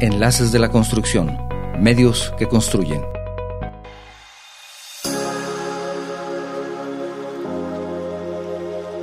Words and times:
Enlaces 0.00 0.52
de 0.52 0.60
la 0.60 0.68
Construcción, 0.68 1.36
medios 1.80 2.32
que 2.38 2.46
construyen. 2.46 3.02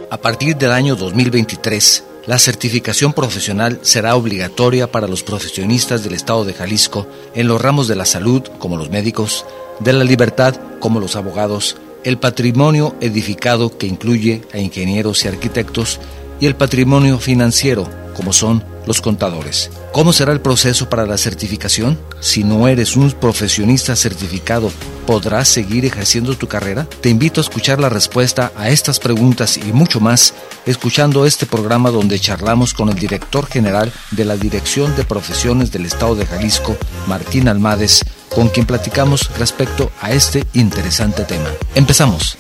A 0.10 0.18
partir 0.18 0.56
del 0.56 0.72
año 0.72 0.96
2023, 0.96 2.06
la 2.28 2.40
certificación 2.40 3.12
profesional 3.12 3.80
será 3.82 4.16
obligatoria 4.16 4.90
para 4.90 5.10
los 5.10 5.22
profesionistas 5.22 6.06
del 6.06 6.14
Estado 6.14 6.46
de 6.46 6.54
Jalisco 6.54 7.08
en 7.34 7.50
los 7.50 7.62
ramos 7.62 7.90
de 7.90 7.98
la 7.98 8.06
salud, 8.06 8.44
como 8.58 8.78
los 8.78 8.90
médicos, 8.90 9.46
de 9.82 9.92
la 9.92 10.06
libertad, 10.06 10.56
como 10.80 11.02
los 11.02 11.18
abogados, 11.18 11.76
el 12.06 12.18
patrimonio 12.20 12.96
edificado, 13.02 13.78
que 13.78 13.88
incluye 13.88 14.44
a 14.54 14.60
ingenieros 14.60 15.26
y 15.26 15.28
arquitectos, 15.28 16.00
y 16.40 16.46
el 16.46 16.56
patrimonio 16.56 17.20
financiero, 17.20 17.86
como 18.16 18.32
son 18.32 18.75
los 18.86 19.02
contadores. 19.02 19.70
¿Cómo 19.92 20.14
será 20.14 20.32
el 20.34 20.42
proceso 20.42 20.90
para 20.90 21.06
la 21.06 21.18
certificación? 21.18 22.00
Si 22.20 22.44
no 22.44 22.68
eres 22.68 22.96
un 22.96 23.12
profesionista 23.12 23.96
certificado, 23.96 24.72
¿podrás 25.06 25.48
seguir 25.48 25.86
ejerciendo 25.86 26.36
tu 26.36 26.48
carrera? 26.48 26.88
Te 27.02 27.10
invito 27.10 27.40
a 27.40 27.44
escuchar 27.44 27.80
la 27.80 27.90
respuesta 27.90 28.52
a 28.56 28.70
estas 28.70 29.00
preguntas 29.00 29.58
y 29.58 29.72
mucho 29.72 30.00
más 30.00 30.34
escuchando 30.66 31.26
este 31.26 31.46
programa 31.46 31.92
donde 31.92 32.20
charlamos 32.20 32.74
con 32.74 32.90
el 32.90 32.96
director 32.96 33.48
general 33.48 33.92
de 34.12 34.26
la 34.26 34.38
Dirección 34.38 34.96
de 34.96 35.04
Profesiones 35.04 35.72
del 35.72 35.86
Estado 35.86 36.16
de 36.16 36.26
Jalisco, 36.26 36.76
Martín 37.08 37.48
Almades, 37.48 38.04
con 38.34 38.50
quien 38.50 38.66
platicamos 38.66 39.30
respecto 39.38 39.92
a 40.02 40.12
este 40.12 40.46
interesante 40.54 41.24
tema. 41.24 41.50
Empezamos. 41.76 42.38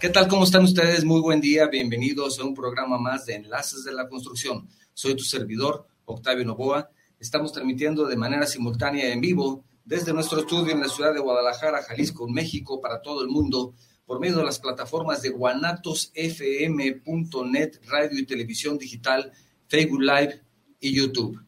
¿Qué 0.00 0.10
tal? 0.10 0.28
¿Cómo 0.28 0.44
están 0.44 0.62
ustedes? 0.62 1.04
Muy 1.04 1.20
buen 1.20 1.40
día. 1.40 1.66
Bienvenidos 1.66 2.38
a 2.38 2.44
un 2.44 2.54
programa 2.54 2.98
más 2.98 3.26
de 3.26 3.34
Enlaces 3.34 3.82
de 3.82 3.90
la 3.90 4.08
Construcción. 4.08 4.68
Soy 4.94 5.16
tu 5.16 5.24
servidor, 5.24 5.88
Octavio 6.04 6.44
Novoa. 6.44 6.88
Estamos 7.18 7.52
transmitiendo 7.52 8.06
de 8.06 8.16
manera 8.16 8.46
simultánea 8.46 9.12
en 9.12 9.20
vivo 9.20 9.64
desde 9.84 10.12
nuestro 10.12 10.38
estudio 10.38 10.72
en 10.72 10.78
la 10.78 10.88
ciudad 10.88 11.12
de 11.12 11.18
Guadalajara, 11.18 11.82
Jalisco, 11.82 12.28
México, 12.28 12.80
para 12.80 13.02
todo 13.02 13.22
el 13.22 13.28
mundo, 13.28 13.74
por 14.06 14.20
medio 14.20 14.36
de 14.36 14.44
las 14.44 14.60
plataformas 14.60 15.20
de 15.22 15.30
guanatosfm.net, 15.30 17.80
radio 17.88 18.20
y 18.20 18.24
televisión 18.24 18.78
digital, 18.78 19.32
Facebook 19.66 20.02
Live 20.02 20.40
y 20.78 20.94
YouTube. 20.94 21.40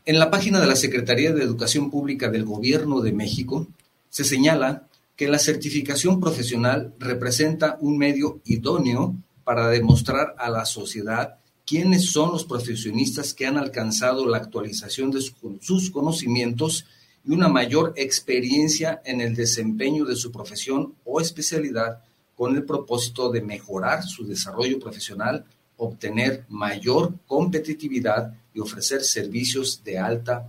En 0.06 0.19
la 0.19 0.31
página 0.31 0.58
de 0.58 0.66
la 0.66 0.77
Secretaría 0.77 1.34
de 1.34 1.44
Educación 1.44 1.91
Pública 1.91 2.31
del 2.31 2.47
Gobierno 2.47 3.03
de 3.03 3.12
México 3.12 3.66
se 4.09 4.25
señala 4.25 4.88
que 5.15 5.28
la 5.28 5.38
certificación 5.38 6.19
profesional 6.19 6.94
representa 6.99 7.76
un 7.82 7.99
medio 7.99 8.41
idóneo 8.47 9.15
para 9.50 9.69
demostrar 9.69 10.37
a 10.38 10.49
la 10.49 10.65
sociedad 10.65 11.41
quiénes 11.66 12.12
son 12.12 12.31
los 12.31 12.44
profesionistas 12.44 13.34
que 13.34 13.49
han 13.49 13.56
alcanzado 13.56 14.25
la 14.28 14.37
actualización 14.37 15.11
de 15.11 15.21
sus 15.61 15.91
conocimientos 15.91 16.87
y 17.25 17.33
una 17.33 17.49
mayor 17.49 17.93
experiencia 17.97 19.03
en 19.05 19.21
el 19.21 19.34
desempeño 19.34 20.05
de 20.05 20.15
su 20.15 20.31
profesión 20.31 20.94
o 21.05 21.21
especialidad 21.21 21.99
con 22.37 22.55
el 22.55 22.62
propósito 22.62 23.28
de 23.28 23.43
mejorar 23.43 24.05
su 24.05 24.25
desarrollo 24.25 24.78
profesional, 24.78 25.44
obtener 25.78 26.44
mayor 26.49 27.15
competitividad 27.27 28.32
y 28.55 28.61
ofrecer 28.61 29.03
servicios 29.03 29.82
de 29.82 29.99
alta 29.99 30.49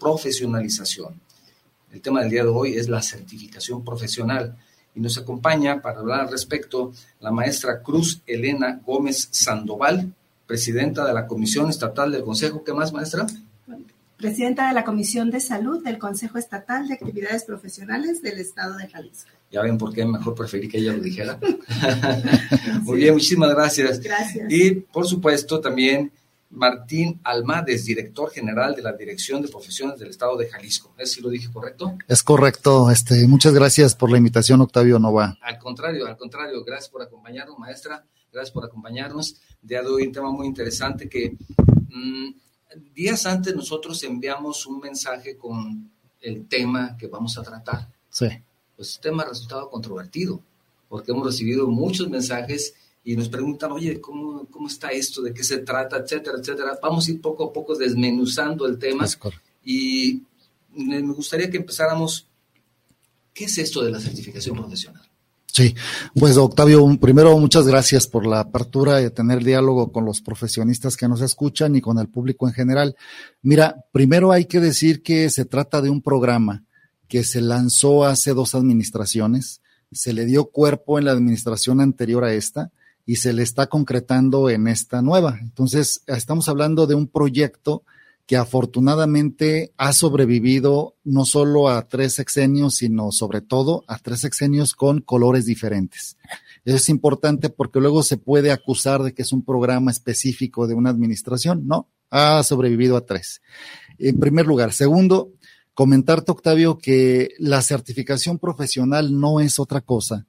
profesionalización. 0.00 1.20
El 1.92 2.00
tema 2.00 2.22
del 2.22 2.30
día 2.30 2.44
de 2.44 2.48
hoy 2.48 2.76
es 2.76 2.88
la 2.88 3.02
certificación 3.02 3.84
profesional 3.84 4.56
y 4.96 5.00
nos 5.00 5.18
acompaña 5.18 5.82
para 5.82 6.00
hablar 6.00 6.22
al 6.22 6.30
respecto 6.30 6.92
la 7.20 7.30
maestra 7.30 7.82
Cruz 7.82 8.22
Elena 8.26 8.80
Gómez 8.84 9.28
Sandoval, 9.30 10.12
presidenta 10.46 11.06
de 11.06 11.12
la 11.12 11.26
Comisión 11.26 11.68
Estatal 11.68 12.10
del 12.10 12.24
Consejo. 12.24 12.64
¿Qué 12.64 12.72
más, 12.72 12.92
maestra? 12.92 13.26
Presidenta 14.16 14.68
de 14.68 14.74
la 14.74 14.84
Comisión 14.84 15.30
de 15.30 15.40
Salud 15.40 15.84
del 15.84 15.98
Consejo 15.98 16.38
Estatal 16.38 16.88
de 16.88 16.94
Actividades 16.94 17.44
Profesionales 17.44 18.22
del 18.22 18.38
Estado 18.38 18.78
de 18.78 18.88
Jalisco. 18.88 19.30
Ya 19.52 19.60
ven 19.60 19.76
por 19.76 19.92
qué 19.92 20.06
mejor 20.06 20.34
preferí 20.34 20.66
que 20.66 20.78
ella 20.78 20.94
lo 20.94 21.02
dijera. 21.02 21.38
Muy 22.82 23.00
bien, 23.00 23.12
muchísimas 23.12 23.50
gracias. 23.50 24.00
Gracias. 24.00 24.50
Y 24.50 24.70
por 24.72 25.06
supuesto 25.06 25.60
también 25.60 26.10
Martín 26.50 27.20
Almades, 27.24 27.84
director 27.84 28.30
general 28.30 28.74
de 28.74 28.82
la 28.82 28.92
Dirección 28.92 29.42
de 29.42 29.48
Profesiones 29.48 29.98
del 29.98 30.10
Estado 30.10 30.36
de 30.36 30.48
Jalisco. 30.48 30.94
¿Es 30.96 31.12
si 31.12 31.20
lo 31.20 31.28
dije 31.28 31.50
correcto? 31.52 31.98
Es 32.08 32.22
correcto. 32.22 32.90
Este, 32.90 33.26
muchas 33.26 33.52
gracias 33.52 33.94
por 33.94 34.10
la 34.10 34.18
invitación, 34.18 34.60
Octavio 34.60 34.98
Nova. 34.98 35.36
Al 35.42 35.58
contrario, 35.58 36.06
al 36.06 36.16
contrario, 36.16 36.64
gracias 36.64 36.90
por 36.90 37.02
acompañarnos, 37.02 37.58
maestra. 37.58 38.04
Gracias 38.32 38.52
por 38.52 38.64
acompañarnos. 38.64 39.36
De 39.62 39.78
hoy 39.80 40.06
un 40.06 40.12
tema 40.12 40.30
muy 40.30 40.46
interesante 40.46 41.08
que 41.08 41.36
mmm, 41.88 42.30
días 42.94 43.26
antes 43.26 43.54
nosotros 43.54 44.02
enviamos 44.04 44.66
un 44.66 44.80
mensaje 44.80 45.36
con 45.36 45.90
el 46.20 46.46
tema 46.46 46.96
que 46.96 47.06
vamos 47.06 47.36
a 47.38 47.42
tratar. 47.42 47.88
Sí. 48.10 48.26
Pues 48.76 48.96
el 48.96 49.00
tema 49.00 49.22
ha 49.22 49.28
resultado 49.28 49.70
controvertido 49.70 50.40
porque 50.88 51.12
hemos 51.12 51.26
recibido 51.26 51.66
muchos 51.66 52.08
mensajes 52.08 52.74
y 53.06 53.16
nos 53.16 53.28
preguntan, 53.28 53.70
oye, 53.70 54.00
¿cómo, 54.00 54.48
¿cómo 54.50 54.66
está 54.66 54.88
esto? 54.88 55.22
¿De 55.22 55.32
qué 55.32 55.44
se 55.44 55.58
trata? 55.58 55.98
Etcétera, 55.98 56.38
etcétera. 56.40 56.76
Vamos 56.82 57.06
a 57.06 57.12
ir 57.12 57.20
poco 57.20 57.44
a 57.44 57.52
poco 57.52 57.76
desmenuzando 57.76 58.66
el 58.66 58.80
tema. 58.80 59.06
Y 59.64 60.22
me 60.74 61.00
gustaría 61.02 61.48
que 61.48 61.58
empezáramos, 61.58 62.26
¿qué 63.32 63.44
es 63.44 63.58
esto 63.58 63.84
de 63.84 63.92
la 63.92 64.00
certificación 64.00 64.56
profesional? 64.56 65.08
Sí, 65.52 65.72
pues 66.16 66.36
Octavio, 66.36 66.84
primero 67.00 67.38
muchas 67.38 67.64
gracias 67.68 68.08
por 68.08 68.26
la 68.26 68.40
apertura 68.40 68.96
de 68.96 69.10
tener 69.10 69.44
diálogo 69.44 69.92
con 69.92 70.04
los 70.04 70.20
profesionistas 70.20 70.96
que 70.96 71.06
nos 71.06 71.20
escuchan 71.20 71.76
y 71.76 71.80
con 71.80 72.00
el 72.00 72.08
público 72.08 72.48
en 72.48 72.54
general. 72.54 72.96
Mira, 73.40 73.84
primero 73.92 74.32
hay 74.32 74.46
que 74.46 74.58
decir 74.58 75.04
que 75.04 75.30
se 75.30 75.44
trata 75.44 75.80
de 75.80 75.90
un 75.90 76.02
programa 76.02 76.64
que 77.06 77.22
se 77.22 77.40
lanzó 77.40 78.04
hace 78.04 78.34
dos 78.34 78.56
administraciones, 78.56 79.60
se 79.92 80.12
le 80.12 80.26
dio 80.26 80.46
cuerpo 80.46 80.98
en 80.98 81.04
la 81.04 81.12
administración 81.12 81.80
anterior 81.80 82.24
a 82.24 82.34
esta, 82.34 82.72
y 83.06 83.16
se 83.16 83.32
le 83.32 83.44
está 83.44 83.68
concretando 83.68 84.50
en 84.50 84.66
esta 84.66 85.00
nueva. 85.00 85.38
Entonces, 85.40 86.02
estamos 86.08 86.48
hablando 86.48 86.88
de 86.88 86.96
un 86.96 87.06
proyecto 87.06 87.84
que 88.26 88.36
afortunadamente 88.36 89.72
ha 89.76 89.92
sobrevivido 89.92 90.96
no 91.04 91.24
solo 91.24 91.68
a 91.68 91.86
tres 91.86 92.14
sexenios, 92.14 92.74
sino 92.74 93.12
sobre 93.12 93.40
todo 93.40 93.84
a 93.86 93.98
tres 93.98 94.20
sexenios 94.20 94.74
con 94.74 95.00
colores 95.00 95.46
diferentes. 95.46 96.16
Es 96.64 96.88
importante 96.88 97.48
porque 97.48 97.78
luego 97.78 98.02
se 98.02 98.16
puede 98.16 98.50
acusar 98.50 99.04
de 99.04 99.14
que 99.14 99.22
es 99.22 99.32
un 99.32 99.44
programa 99.44 99.92
específico 99.92 100.66
de 100.66 100.74
una 100.74 100.90
administración. 100.90 101.68
No, 101.68 101.88
ha 102.10 102.42
sobrevivido 102.42 102.96
a 102.96 103.06
tres. 103.06 103.40
En 103.98 104.18
primer 104.18 104.46
lugar. 104.46 104.72
Segundo, 104.72 105.30
comentarte, 105.74 106.32
Octavio, 106.32 106.78
que 106.78 107.30
la 107.38 107.62
certificación 107.62 108.40
profesional 108.40 109.16
no 109.20 109.38
es 109.38 109.60
otra 109.60 109.80
cosa 109.80 110.26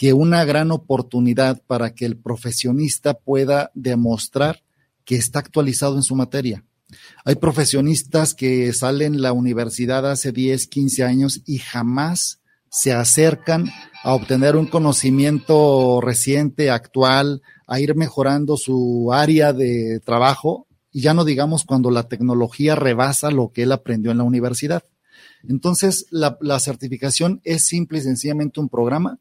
que 0.00 0.14
una 0.14 0.46
gran 0.46 0.70
oportunidad 0.70 1.62
para 1.66 1.94
que 1.94 2.06
el 2.06 2.16
profesionista 2.16 3.12
pueda 3.12 3.70
demostrar 3.74 4.62
que 5.04 5.16
está 5.16 5.40
actualizado 5.40 5.96
en 5.96 6.02
su 6.02 6.14
materia. 6.14 6.64
Hay 7.26 7.34
profesionistas 7.34 8.32
que 8.32 8.72
salen 8.72 9.20
la 9.20 9.34
universidad 9.34 10.10
hace 10.10 10.32
10, 10.32 10.68
15 10.68 11.04
años 11.04 11.42
y 11.44 11.58
jamás 11.58 12.40
se 12.70 12.94
acercan 12.94 13.70
a 14.02 14.14
obtener 14.14 14.56
un 14.56 14.68
conocimiento 14.68 16.00
reciente, 16.00 16.70
actual, 16.70 17.42
a 17.66 17.78
ir 17.78 17.94
mejorando 17.94 18.56
su 18.56 19.12
área 19.12 19.52
de 19.52 20.00
trabajo 20.00 20.66
y 20.90 21.02
ya 21.02 21.12
no 21.12 21.26
digamos 21.26 21.64
cuando 21.64 21.90
la 21.90 22.08
tecnología 22.08 22.74
rebasa 22.74 23.30
lo 23.30 23.52
que 23.52 23.64
él 23.64 23.72
aprendió 23.72 24.12
en 24.12 24.16
la 24.16 24.24
universidad. 24.24 24.82
Entonces, 25.46 26.06
la, 26.08 26.38
la 26.40 26.58
certificación 26.58 27.42
es 27.44 27.66
simple 27.66 27.98
y 27.98 28.00
sencillamente 28.00 28.60
un 28.60 28.70
programa 28.70 29.18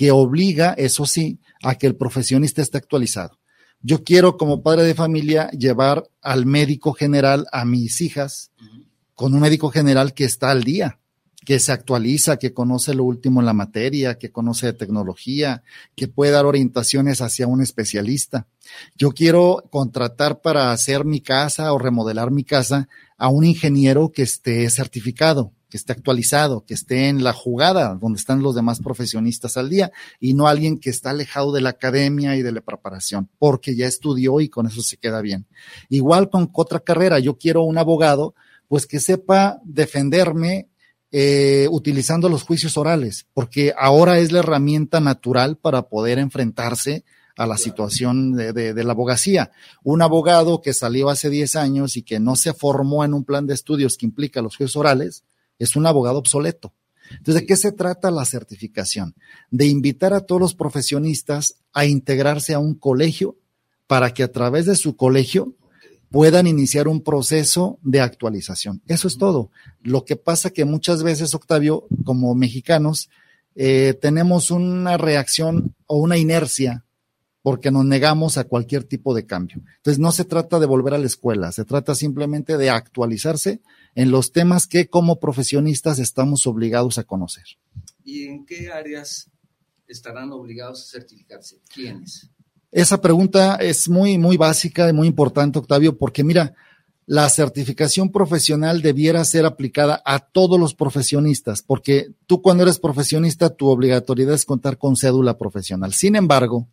que 0.00 0.12
obliga, 0.12 0.72
eso 0.78 1.04
sí, 1.04 1.40
a 1.62 1.74
que 1.74 1.86
el 1.86 1.94
profesionista 1.94 2.62
esté 2.62 2.78
actualizado. 2.78 3.38
Yo 3.82 4.02
quiero 4.02 4.38
como 4.38 4.62
padre 4.62 4.84
de 4.84 4.94
familia 4.94 5.50
llevar 5.50 6.04
al 6.22 6.46
médico 6.46 6.94
general 6.94 7.46
a 7.52 7.66
mis 7.66 8.00
hijas 8.00 8.50
con 9.14 9.34
un 9.34 9.40
médico 9.40 9.68
general 9.68 10.14
que 10.14 10.24
está 10.24 10.52
al 10.52 10.64
día, 10.64 11.00
que 11.44 11.58
se 11.58 11.72
actualiza, 11.72 12.38
que 12.38 12.54
conoce 12.54 12.94
lo 12.94 13.04
último 13.04 13.40
en 13.40 13.46
la 13.46 13.52
materia, 13.52 14.16
que 14.16 14.32
conoce 14.32 14.68
de 14.68 14.72
tecnología, 14.72 15.64
que 15.94 16.08
puede 16.08 16.32
dar 16.32 16.46
orientaciones 16.46 17.20
hacia 17.20 17.46
un 17.46 17.60
especialista. 17.60 18.46
Yo 18.96 19.10
quiero 19.10 19.64
contratar 19.70 20.40
para 20.40 20.72
hacer 20.72 21.04
mi 21.04 21.20
casa 21.20 21.74
o 21.74 21.78
remodelar 21.78 22.30
mi 22.30 22.44
casa 22.44 22.88
a 23.18 23.28
un 23.28 23.44
ingeniero 23.44 24.12
que 24.12 24.22
esté 24.22 24.70
certificado, 24.70 25.52
que 25.70 25.78
esté 25.78 25.92
actualizado, 25.92 26.64
que 26.66 26.74
esté 26.74 27.08
en 27.08 27.24
la 27.24 27.32
jugada 27.32 27.94
donde 27.94 28.18
están 28.18 28.42
los 28.42 28.54
demás 28.54 28.80
profesionistas 28.80 29.56
al 29.56 29.70
día 29.70 29.92
y 30.18 30.34
no 30.34 30.48
alguien 30.48 30.78
que 30.78 30.90
está 30.90 31.10
alejado 31.10 31.52
de 31.52 31.62
la 31.62 31.70
academia 31.70 32.36
y 32.36 32.42
de 32.42 32.52
la 32.52 32.60
preparación, 32.60 33.30
porque 33.38 33.74
ya 33.74 33.86
estudió 33.86 34.40
y 34.40 34.48
con 34.48 34.66
eso 34.66 34.82
se 34.82 34.98
queda 34.98 35.22
bien. 35.22 35.46
Igual 35.88 36.28
con 36.28 36.50
otra 36.52 36.80
carrera, 36.80 37.18
yo 37.18 37.38
quiero 37.38 37.62
un 37.62 37.78
abogado 37.78 38.34
pues 38.68 38.86
que 38.86 39.00
sepa 39.00 39.60
defenderme 39.64 40.68
eh, 41.12 41.66
utilizando 41.70 42.28
los 42.28 42.44
juicios 42.44 42.76
orales, 42.76 43.26
porque 43.34 43.74
ahora 43.76 44.18
es 44.18 44.30
la 44.30 44.40
herramienta 44.40 45.00
natural 45.00 45.56
para 45.56 45.88
poder 45.88 46.20
enfrentarse 46.20 47.04
a 47.36 47.46
la 47.46 47.56
situación 47.56 48.32
de, 48.32 48.52
de, 48.52 48.84
la 48.84 48.92
abogacía. 48.92 49.50
Un 49.82 50.02
abogado 50.02 50.60
que 50.60 50.74
salió 50.74 51.08
hace 51.08 51.30
10 51.30 51.56
años 51.56 51.96
y 51.96 52.02
que 52.02 52.20
no 52.20 52.36
se 52.36 52.52
formó 52.52 53.04
en 53.04 53.14
un 53.14 53.24
plan 53.24 53.46
de 53.46 53.54
estudios 53.54 53.96
que 53.96 54.06
implica 54.06 54.42
los 54.42 54.56
juicios 54.56 54.76
orales, 54.76 55.24
es 55.60 55.76
un 55.76 55.86
abogado 55.86 56.18
obsoleto. 56.18 56.72
Entonces, 57.10 57.42
¿de 57.42 57.46
qué 57.46 57.56
se 57.56 57.72
trata 57.72 58.10
la 58.10 58.24
certificación? 58.24 59.14
De 59.50 59.66
invitar 59.66 60.12
a 60.12 60.20
todos 60.20 60.40
los 60.40 60.54
profesionistas 60.54 61.56
a 61.72 61.84
integrarse 61.84 62.54
a 62.54 62.58
un 62.58 62.74
colegio 62.74 63.36
para 63.86 64.12
que 64.14 64.22
a 64.22 64.32
través 64.32 64.66
de 64.66 64.76
su 64.76 64.96
colegio 64.96 65.54
puedan 66.10 66.46
iniciar 66.46 66.88
un 66.88 67.02
proceso 67.02 67.78
de 67.82 68.00
actualización. 68.00 68.82
Eso 68.86 69.08
es 69.08 69.18
todo. 69.18 69.50
Lo 69.82 70.04
que 70.04 70.16
pasa 70.16 70.50
que 70.50 70.64
muchas 70.64 71.02
veces, 71.02 71.34
Octavio, 71.34 71.86
como 72.04 72.34
mexicanos, 72.34 73.10
eh, 73.54 73.94
tenemos 74.00 74.50
una 74.50 74.96
reacción 74.96 75.74
o 75.86 75.98
una 75.98 76.16
inercia 76.16 76.84
porque 77.42 77.70
nos 77.70 77.84
negamos 77.84 78.36
a 78.38 78.44
cualquier 78.44 78.84
tipo 78.84 79.14
de 79.14 79.24
cambio. 79.24 79.62
Entonces, 79.76 79.98
no 79.98 80.12
se 80.12 80.24
trata 80.24 80.58
de 80.58 80.66
volver 80.66 80.94
a 80.94 80.98
la 80.98 81.06
escuela, 81.06 81.52
se 81.52 81.64
trata 81.64 81.94
simplemente 81.94 82.58
de 82.58 82.70
actualizarse 82.70 83.60
en 83.94 84.10
los 84.10 84.32
temas 84.32 84.66
que 84.66 84.88
como 84.88 85.20
profesionistas 85.20 85.98
estamos 85.98 86.46
obligados 86.46 86.98
a 86.98 87.04
conocer. 87.04 87.44
¿Y 88.04 88.24
en 88.24 88.46
qué 88.46 88.70
áreas 88.70 89.30
estarán 89.86 90.32
obligados 90.32 90.82
a 90.82 90.90
certificarse? 90.98 91.60
¿Quiénes? 91.72 92.30
Esa 92.72 93.00
pregunta 93.00 93.56
es 93.56 93.88
muy, 93.88 94.16
muy 94.16 94.36
básica 94.36 94.88
y 94.88 94.92
muy 94.92 95.08
importante, 95.08 95.58
Octavio, 95.58 95.98
porque 95.98 96.22
mira, 96.22 96.54
la 97.06 97.28
certificación 97.28 98.12
profesional 98.12 98.82
debiera 98.82 99.24
ser 99.24 99.44
aplicada 99.44 100.00
a 100.04 100.20
todos 100.20 100.60
los 100.60 100.76
profesionistas, 100.76 101.62
porque 101.62 102.12
tú 102.26 102.40
cuando 102.40 102.62
eres 102.62 102.78
profesionista, 102.78 103.50
tu 103.50 103.66
obligatoriedad 103.66 104.34
es 104.34 104.44
contar 104.44 104.78
con 104.78 104.96
cédula 104.96 105.36
profesional. 105.36 105.92
Sin 105.92 106.14
embargo, 106.14 106.68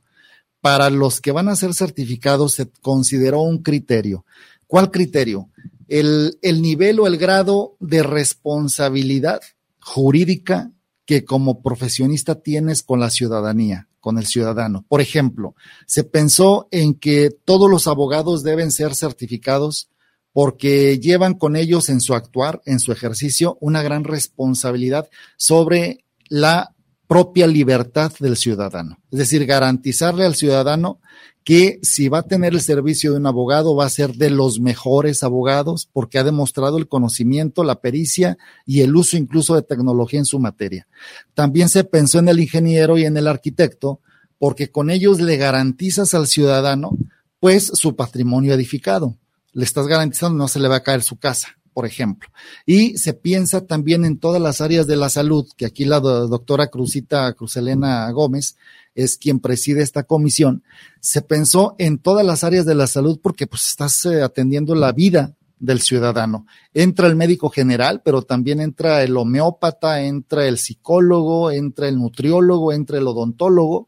para 0.61 0.91
los 0.91 1.21
que 1.21 1.31
van 1.31 1.49
a 1.49 1.55
ser 1.55 1.73
certificados 1.73 2.53
se 2.53 2.69
consideró 2.81 3.41
un 3.41 3.63
criterio. 3.63 4.25
¿Cuál 4.67 4.91
criterio? 4.91 5.49
El, 5.87 6.37
el 6.41 6.61
nivel 6.61 6.99
o 6.99 7.07
el 7.07 7.17
grado 7.17 7.75
de 7.79 8.03
responsabilidad 8.03 9.41
jurídica 9.79 10.71
que 11.05 11.23
como 11.23 11.61
profesionista 11.61 12.35
tienes 12.35 12.83
con 12.83 12.99
la 12.99 13.09
ciudadanía, 13.09 13.87
con 14.01 14.17
el 14.17 14.27
ciudadano. 14.27 14.85
Por 14.89 14.99
ejemplo, 14.99 15.55
se 15.85 16.03
pensó 16.03 16.67
en 16.71 16.93
que 16.93 17.31
todos 17.45 17.69
los 17.71 17.87
abogados 17.87 18.43
deben 18.43 18.71
ser 18.71 18.93
certificados 18.93 19.89
porque 20.33 20.99
llevan 20.99 21.33
con 21.33 21.55
ellos 21.55 21.89
en 21.89 22.01
su 22.01 22.13
actuar, 22.13 22.61
en 22.65 22.79
su 22.79 22.91
ejercicio, 22.91 23.57
una 23.61 23.81
gran 23.81 24.03
responsabilidad 24.03 25.09
sobre 25.35 26.03
la 26.27 26.75
propia 27.07 27.47
libertad 27.47 28.11
del 28.19 28.35
ciudadano. 28.35 28.99
Es 29.09 29.19
decir, 29.19 29.45
garantizarle 29.45 30.25
al 30.25 30.35
ciudadano 30.35 30.99
que 31.47 31.79
si 31.81 32.09
va 32.09 32.17
a 32.17 32.23
tener 32.23 32.53
el 32.53 32.59
servicio 32.59 33.13
de 33.13 33.19
un 33.19 33.25
abogado 33.25 33.73
va 33.73 33.85
a 33.85 33.89
ser 33.89 34.15
de 34.15 34.29
los 34.29 34.59
mejores 34.59 35.23
abogados 35.23 35.87
porque 35.93 36.19
ha 36.19 36.25
demostrado 36.25 36.77
el 36.77 36.89
conocimiento, 36.89 37.63
la 37.63 37.79
pericia 37.79 38.37
y 38.65 38.81
el 38.81 38.93
uso 38.93 39.15
incluso 39.15 39.55
de 39.55 39.61
tecnología 39.61 40.19
en 40.19 40.25
su 40.25 40.39
materia. 40.39 40.89
También 41.35 41.69
se 41.69 41.85
pensó 41.85 42.19
en 42.19 42.27
el 42.27 42.41
ingeniero 42.41 42.97
y 42.97 43.05
en 43.05 43.15
el 43.15 43.29
arquitecto 43.29 44.01
porque 44.37 44.71
con 44.71 44.89
ellos 44.89 45.21
le 45.21 45.37
garantizas 45.37 46.13
al 46.13 46.27
ciudadano 46.27 46.97
pues 47.39 47.67
su 47.67 47.95
patrimonio 47.95 48.53
edificado. 48.53 49.15
Le 49.53 49.63
estás 49.63 49.87
garantizando 49.87 50.37
no 50.37 50.49
se 50.49 50.59
le 50.59 50.67
va 50.67 50.75
a 50.75 50.83
caer 50.83 51.01
su 51.01 51.15
casa 51.15 51.57
por 51.77 51.85
ejemplo. 51.85 52.29
Y 52.65 52.97
se 52.97 53.13
piensa 53.13 53.67
también 53.67 54.03
en 54.03 54.17
todas 54.17 54.41
las 54.41 54.61
áreas 54.61 54.87
de 54.87 54.95
la 54.95 55.09
salud, 55.09 55.47
que 55.55 55.67
aquí 55.67 55.85
la 55.85 55.99
doctora 55.99 56.69
Cruzita 56.69 57.31
Cruzelena 57.33 58.09
Gómez 58.09 58.57
es 58.95 59.19
quien 59.19 59.39
preside 59.39 59.83
esta 59.83 60.01
comisión. 60.01 60.63
Se 61.01 61.21
pensó 61.21 61.75
en 61.77 61.99
todas 61.99 62.25
las 62.25 62.43
áreas 62.43 62.65
de 62.65 62.73
la 62.73 62.87
salud 62.87 63.19
porque 63.21 63.45
pues 63.45 63.67
estás 63.67 64.03
eh, 64.05 64.23
atendiendo 64.23 64.73
la 64.73 64.91
vida 64.91 65.35
del 65.59 65.79
ciudadano. 65.81 66.47
Entra 66.73 67.05
el 67.05 67.15
médico 67.15 67.51
general, 67.51 68.01
pero 68.03 68.23
también 68.23 68.59
entra 68.59 69.03
el 69.03 69.15
homeópata, 69.15 70.01
entra 70.01 70.47
el 70.47 70.57
psicólogo, 70.57 71.51
entra 71.51 71.87
el 71.87 71.97
nutriólogo, 71.97 72.73
entra 72.73 72.97
el 72.97 73.05
odontólogo, 73.05 73.87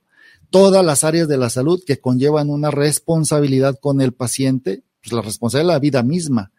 todas 0.51 0.85
las 0.85 1.03
áreas 1.03 1.27
de 1.27 1.37
la 1.37 1.49
salud 1.49 1.81
que 1.83 1.99
conllevan 1.99 2.51
una 2.51 2.69
responsabilidad 2.69 3.79
con 3.81 3.99
el 3.99 4.13
paciente, 4.13 4.83
pues 5.01 5.11
la 5.11 5.23
responsabilidad 5.23 5.69
de 5.69 5.73
la 5.73 5.79
vida 5.79 6.03
misma. 6.03 6.51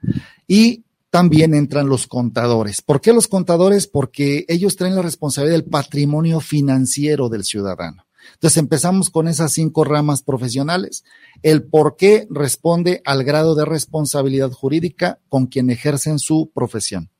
Y 0.49 0.83
también 1.11 1.55
entran 1.55 1.89
los 1.89 2.07
contadores. 2.07 2.83
¿Por 2.83 3.01
qué 3.01 3.13
los 3.13 3.29
contadores? 3.29 3.87
Porque 3.87 4.45
ellos 4.49 4.77
traen 4.77 4.95
la 4.95 5.03
responsabilidad 5.03 5.59
del 5.59 5.69
patrimonio 5.69 6.41
financiero 6.41 7.29
del 7.29 7.45
ciudadano. 7.45 8.07
Entonces 8.35 8.59
empezamos 8.59 9.11
con 9.11 9.29
esas 9.29 9.53
cinco 9.53 9.85
ramas 9.85 10.23
profesionales. 10.23 11.05
El 11.43 11.65
por 11.65 11.97
qué 11.97 12.27
responde 12.31 13.03
al 13.05 13.25
grado 13.25 13.55
de 13.55 13.65
responsabilidad 13.65 14.51
jurídica 14.53 15.21
con 15.29 15.47
quien 15.47 15.71
ejercen 15.71 16.19
su 16.19 16.51
profesión. 16.55 17.11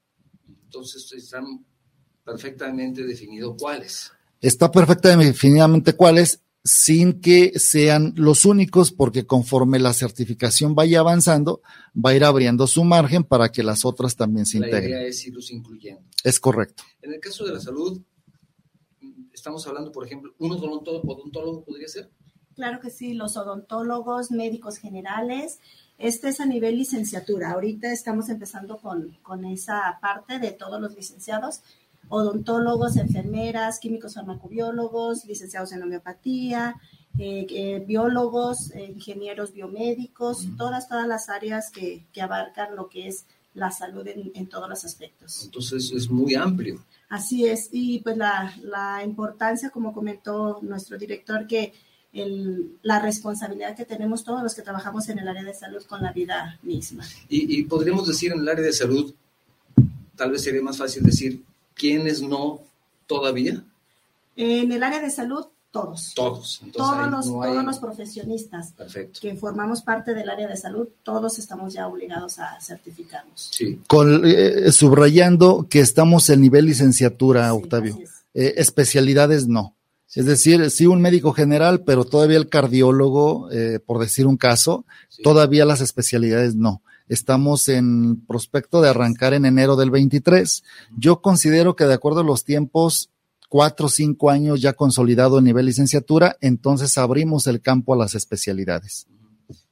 Entonces 0.65 1.13
están 1.13 1.65
perfectamente 2.25 3.05
definidos 3.05 3.57
cuáles. 3.59 4.13
Está 4.41 4.71
perfectamente 4.71 5.33
definidamente 5.33 5.95
cuáles 5.95 6.43
sin 6.63 7.21
que 7.21 7.59
sean 7.59 8.13
los 8.17 8.45
únicos, 8.45 8.93
porque 8.93 9.27
conforme 9.27 9.79
la 9.79 9.93
certificación 9.93 10.75
vaya 10.75 11.01
avanzando, 11.01 11.63
va 11.95 12.11
a 12.11 12.15
ir 12.15 12.25
abriendo 12.25 12.67
su 12.67 12.85
margen 12.85 13.25
para 13.25 13.51
que 13.51 13.63
las 13.63 13.85
otras 13.85 14.17
también 14.17 14.47
se 14.47 14.59
integren. 14.59 14.91
La 14.91 14.99
idea 14.99 15.09
es 15.09 15.27
irlos 15.27 15.51
incluyendo. 15.51 16.03
Es 16.23 16.39
correcto. 16.39 16.83
En 17.03 17.15
el 17.15 17.21
caso 17.21 17.45
de 17.45 17.55
la 17.55 17.61
salud, 17.61 18.01
estamos 19.33 19.67
hablando, 19.67 19.91
por 19.91 20.05
ejemplo, 20.07 20.35
¿un 20.39 20.53
odontólogo 20.53 21.65
podría 21.65 21.89
ser? 21.89 22.11
Claro 22.55 22.81
que 22.81 22.91
sí, 22.91 23.15
los 23.15 23.37
odontólogos, 23.37 24.31
médicos 24.31 24.77
generales. 24.77 25.61
Este 25.97 26.29
es 26.29 26.41
a 26.41 26.47
nivel 26.47 26.77
licenciatura. 26.77 27.53
Ahorita 27.53 27.91
estamos 27.93 28.29
empezando 28.29 28.79
con, 28.79 29.17
con 29.23 29.45
esa 29.45 29.99
parte 30.03 30.39
de 30.39 30.53
todos 30.53 30.81
los 30.81 30.95
licenciados 30.95 31.61
odontólogos, 32.11 32.97
enfermeras, 32.97 33.79
químicos 33.79 34.15
farmacobiólogos, 34.15 35.25
licenciados 35.25 35.73
en 35.73 35.83
homeopatía, 35.83 36.77
eh, 37.19 37.47
eh, 37.49 37.85
biólogos, 37.87 38.73
eh, 38.73 38.93
ingenieros 38.95 39.53
biomédicos, 39.53 40.49
todas, 40.59 40.89
todas 40.89 41.09
las 41.09 41.29
áreas 41.29 41.71
que, 41.71 42.05
abarcan 42.21 42.77
lo 42.77 42.89
que 42.89 43.09
es 43.09 43.25
la 43.55 43.71
salud 43.71 44.07
en, 44.07 44.49
todos 44.49 44.69
los 44.69 44.85
aspectos. 44.85 45.45
Entonces 45.45 45.91
es 45.93 46.11
muy 46.11 46.35
amplio. 46.35 46.85
Así 47.09 47.47
es, 47.47 47.69
y 47.73 48.01
pues 48.01 48.17
la, 48.17 48.55
la 48.63 49.03
importancia, 49.05 49.71
como 49.71 49.93
comentó 49.93 50.61
nuestro 50.63 50.99
director, 50.99 51.47
que 51.47 51.73
el, 52.13 52.77
la 52.83 53.01
responsabilidad 53.01 53.77
que 53.77 53.85
tenemos 53.85 54.25
todos 54.25 54.43
los 54.43 54.55
que 54.55 54.63
trabajamos 54.63 55.09
en 55.09 55.21
el 55.21 55.29
área 55.29 55.45
de 55.45 55.55
salud 55.55 55.83
con 55.85 56.03
la 56.03 56.13
vida 56.13 56.59
misma. 56.63 57.05
Y, 57.29 57.59
y 57.59 57.65
podríamos 57.65 58.07
decir 58.07 58.33
en 58.33 58.41
el 58.41 58.49
área 58.49 58.65
de 58.65 58.73
salud, 58.73 59.13
tal 60.17 60.33
vez 60.33 60.43
sería 60.43 60.63
más 60.63 60.77
fácil 60.77 61.03
decir, 61.03 61.43
¿Quiénes 61.81 62.21
no 62.21 62.61
todavía? 63.07 63.65
En 64.37 64.71
el 64.71 64.83
área 64.83 65.01
de 65.01 65.09
salud, 65.09 65.47
todos. 65.71 66.13
Todos. 66.15 66.61
todos 66.73 67.11
los, 67.11 67.27
todos 67.27 67.65
los 67.65 67.79
profesionistas 67.79 68.75
que 69.19 69.35
formamos 69.35 69.81
parte 69.81 70.13
del 70.13 70.29
área 70.29 70.47
de 70.47 70.59
salud, 70.59 70.89
todos 71.03 71.39
estamos 71.39 71.73
ya 71.73 71.89
obligados 71.89 72.39
a 72.39 72.61
certificarnos. 72.61 73.49
Sí. 73.53 73.81
Con, 73.87 74.23
eh, 74.27 74.71
subrayando 74.73 75.67
que 75.71 75.81
estamos 75.81 76.29
en 76.29 76.43
nivel 76.43 76.67
licenciatura, 76.67 77.55
Octavio. 77.55 77.99
Eh, 78.35 78.55
especialidades 78.59 79.47
no. 79.47 79.75
Es 80.15 80.27
decir, 80.27 80.71
sí 80.71 80.87
un 80.87 81.01
médico 81.01 81.33
general, 81.33 81.83
pero 81.85 82.05
todavía 82.05 82.37
el 82.37 82.49
cardiólogo, 82.49 83.49
eh, 83.53 83.79
por 83.79 84.01
decir 84.01 84.27
un 84.27 84.37
caso, 84.37 84.85
todavía 85.23 85.65
las 85.65 85.81
especialidades 85.81 86.57
no. 86.57 86.83
Estamos 87.11 87.69
en 87.69 88.25
prospecto 88.25 88.81
de 88.81 88.89
arrancar 88.89 89.35
en 89.35 89.45
enero 89.45 89.75
del 89.75 89.91
23. 89.91 90.63
Yo 90.97 91.21
considero 91.21 91.75
que 91.75 91.85
de 91.85 91.95
acuerdo 91.95 92.21
a 92.21 92.25
los 92.25 92.45
tiempos, 92.45 93.11
cuatro 93.49 93.87
o 93.87 93.89
cinco 93.89 94.31
años 94.31 94.61
ya 94.61 94.75
consolidado 94.75 95.39
el 95.39 95.45
nivel 95.45 95.67
licenciatura, 95.67 96.37
entonces 96.41 96.97
abrimos 96.99 97.49
el 97.49 97.61
campo 97.61 97.95
a 97.95 97.97
las 97.97 98.15
especialidades. 98.15 99.09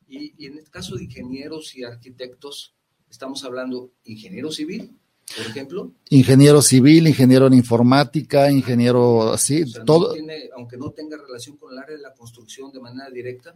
Y, 0.09 0.35
y 0.37 0.47
en 0.47 0.59
el 0.59 0.69
caso 0.69 0.97
de 0.97 1.05
ingenieros 1.05 1.77
y 1.77 1.85
arquitectos, 1.85 2.75
estamos 3.09 3.45
hablando 3.45 3.93
ingeniero 4.03 4.51
civil, 4.51 4.99
por 5.37 5.47
ejemplo. 5.47 5.93
Ingeniero 6.11 6.61
civil, 6.61 7.07
ingeniero 7.07 7.47
en 7.47 7.55
informática, 7.55 8.51
ingeniero 8.51 9.33
así, 9.33 9.63
todo. 9.87 10.13
aunque 10.57 10.77
no 10.77 10.91
tenga 10.91 11.17
relación 11.17 11.57
con 11.57 11.73
el 11.73 11.79
área 11.79 11.97
de 11.97 12.03
la 12.03 12.15
construcción 12.15 12.73
de 12.73 12.81
manera 12.81 13.09
directa. 13.11 13.55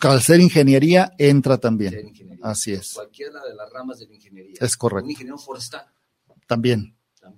Al 0.00 0.22
ser 0.22 0.40
ingeniería, 0.40 1.12
entra 1.18 1.58
también. 1.58 2.12
Así 2.42 2.72
es. 2.72 2.94
Cualquiera 2.94 3.42
de 3.44 3.54
las 3.54 3.70
ramas 3.72 3.98
de 3.98 4.06
la 4.06 4.14
ingeniería. 4.14 4.54
Es 4.60 4.76
correcto. 4.76 5.04
Un 5.04 5.10
ingeniero 5.10 5.38
forestal. 5.38 5.86
También. 6.46 6.94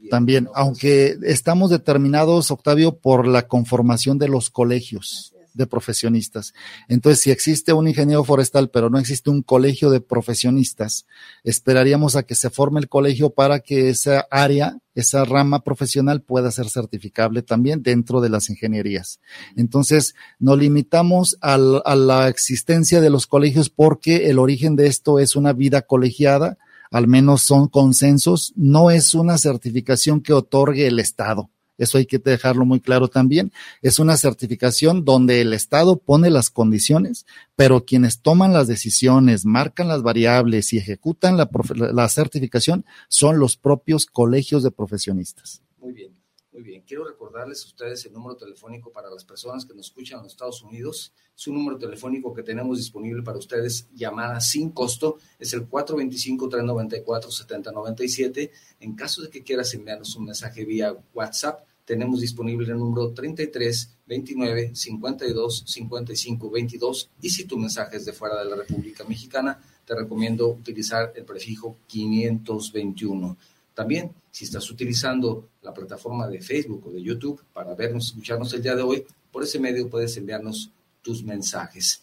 También, 0.09 0.49
aunque 0.55 1.17
estamos 1.23 1.71
determinados, 1.71 2.51
Octavio, 2.51 2.99
por 2.99 3.27
la 3.27 3.49
conformación 3.49 4.19
de 4.19 4.29
los 4.29 4.49
colegios 4.51 5.35
de 5.55 5.67
profesionistas. 5.67 6.55
Entonces, 6.89 7.23
si 7.23 7.31
existe 7.31 7.73
un 7.73 7.89
ingeniero 7.89 8.25
forestal, 8.25 8.71
pero 8.71 8.91
no 8.91 8.99
existe 8.99 9.31
un 9.31 9.43
colegio 9.43 9.91
de 9.91 10.01
profesionistas, 10.01 11.07
esperaríamos 11.45 12.17
a 12.17 12.23
que 12.23 12.35
se 12.35 12.51
forme 12.51 12.81
el 12.81 12.89
colegio 12.89 13.31
para 13.31 13.61
que 13.61 13.89
esa 13.89 14.27
área, 14.31 14.79
esa 14.95 15.25
rama 15.25 15.63
profesional 15.63 16.23
pueda 16.23 16.51
ser 16.51 16.69
certificable 16.69 17.43
también 17.43 17.83
dentro 17.83 18.21
de 18.21 18.29
las 18.29 18.51
ingenierías. 18.51 19.21
Entonces, 19.57 20.15
nos 20.39 20.59
limitamos 20.59 21.39
a 21.41 21.57
la 21.57 22.29
existencia 22.29 23.01
de 23.01 23.11
los 23.11 23.27
colegios 23.27 23.71
porque 23.71 24.31
el 24.31 24.39
origen 24.39 24.77
de 24.77 24.87
esto 24.87 25.19
es 25.19 25.37
una 25.37 25.53
vida 25.53 25.83
colegiada, 25.83 26.59
al 26.91 27.07
menos 27.07 27.43
son 27.43 27.69
consensos, 27.69 28.53
no 28.57 28.91
es 28.91 29.15
una 29.15 29.39
certificación 29.39 30.21
que 30.21 30.33
otorgue 30.33 30.87
el 30.87 30.99
Estado 30.99 31.51
eso 31.81 31.99
hay 31.99 32.07
que 32.07 32.19
dejarlo 32.19 32.65
muy 32.65 32.81
claro 32.81 33.09
también. 33.09 33.53
Es 33.83 33.99
una 33.99 34.17
certificación 34.17 35.05
donde 35.05 35.41
el 35.41 35.53
Estado 35.53 35.97
pone 35.97 36.31
las 36.31 36.51
condiciones, 36.51 37.27
pero 37.57 37.85
quienes 37.85 38.21
toman 38.21 38.53
las 38.53 38.69
decisiones, 38.69 39.47
marcan 39.47 39.89
las 39.89 40.03
variables 40.03 40.73
y 40.73 40.79
ejecutan 40.79 41.37
la, 41.37 41.49
la 41.93 42.09
certificación 42.09 42.85
son 43.09 43.39
los 43.39 43.57
propios 43.57 44.07
colegios 44.07 44.63
de 44.63 44.71
profesionistas. 44.71 45.63
Muy 45.79 45.93
bien. 45.93 46.21
Muy 46.53 46.63
bien, 46.65 46.83
quiero 46.83 47.05
recordarles 47.05 47.65
a 47.65 47.69
ustedes 47.69 48.05
el 48.07 48.13
número 48.13 48.37
telefónico 48.37 48.91
para 48.93 49.09
las 49.09 49.25
personas 49.25 49.65
que 49.65 49.73
nos 49.73 49.87
escuchan 49.87 50.19
en 50.19 50.25
los 50.25 50.33
Estados 50.33 50.63
Unidos. 50.63 51.15
Es 51.35 51.47
un 51.47 51.55
número 51.55 51.79
telefónico 51.79 52.35
que 52.35 52.43
tenemos 52.43 52.77
disponible 52.77 53.23
para 53.23 53.39
ustedes, 53.39 53.89
llamada 53.95 54.41
sin 54.41 54.73
costo. 54.73 55.19
Es 55.39 55.55
el 55.55 55.71
425-394-7097. 55.71 58.51
En 58.81 58.97
caso 58.97 59.23
de 59.23 59.31
que 59.31 59.45
quieras 59.45 59.73
enviarnos 59.75 60.17
un 60.17 60.25
mensaje 60.25 60.65
vía 60.65 60.97
WhatsApp, 61.15 61.61
tenemos 61.85 62.21
disponible 62.21 62.73
el 62.73 62.79
número 62.79 63.13
33 63.13 63.97
29 64.07 64.73
52 64.75 65.65
55 65.67 66.51
22 66.51 67.11
y 67.23 67.31
si 67.31 67.45
tu 67.45 67.59
mensaje 67.59 67.97
es 67.97 68.05
de 68.05 68.13
fuera 68.13 68.39
de 68.39 68.51
la 68.51 68.57
República 68.57 69.05
Mexicana, 69.05 69.61
te 69.85 69.95
recomiendo 69.95 70.49
utilizar 70.49 71.13
el 71.17 71.25
prefijo 71.25 71.79
521. 71.87 73.37
También, 73.75 74.13
si 74.31 74.45
estás 74.45 74.71
utilizando 74.71 75.49
la 75.63 75.73
plataforma 75.73 76.29
de 76.29 76.41
Facebook 76.41 76.87
o 76.87 76.91
de 76.93 77.03
YouTube 77.03 77.43
para 77.53 77.75
vernos, 77.75 78.07
escucharnos 78.07 78.53
el 78.53 78.63
día 78.63 78.77
de 78.77 78.83
hoy, 78.83 79.05
por 79.33 79.43
ese 79.43 79.59
medio 79.59 79.89
puedes 79.89 80.17
enviarnos 80.17 80.71
tus 81.03 81.23
mensajes. 81.25 82.01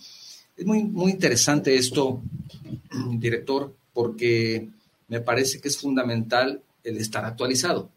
Es 0.55 0.65
muy, 0.65 0.83
muy 0.83 1.11
interesante 1.11 1.75
esto, 1.75 2.21
director, 3.11 3.73
porque 3.93 4.67
me 5.07 5.21
parece 5.21 5.61
que 5.61 5.67
es 5.67 5.77
fundamental 5.77 6.61
el 6.83 6.97
estar 6.97 7.25
actualizado. 7.25 7.89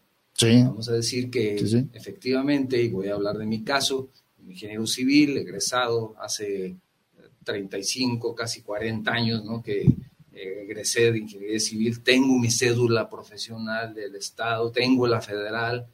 Vamos 0.43 0.89
a 0.89 0.93
decir 0.93 1.29
que 1.29 1.55
efectivamente, 1.93 2.81
y 2.81 2.89
voy 2.89 3.07
a 3.07 3.13
hablar 3.13 3.37
de 3.37 3.45
mi 3.45 3.63
caso, 3.63 4.09
ingeniero 4.47 4.85
civil, 4.87 5.37
egresado 5.37 6.15
hace 6.19 6.75
35, 7.43 8.35
casi 8.35 8.61
40 8.61 9.11
años, 9.11 9.43
¿no? 9.43 9.61
Que 9.61 9.81
eh, 10.33 10.63
egresé 10.63 11.11
de 11.11 11.19
ingeniería 11.19 11.59
civil, 11.59 12.01
tengo 12.01 12.37
mi 12.37 12.49
cédula 12.49 13.09
profesional 13.09 13.93
del 13.93 14.15
Estado, 14.15 14.71
tengo 14.71 15.07
la 15.07 15.21
federal. 15.21 15.87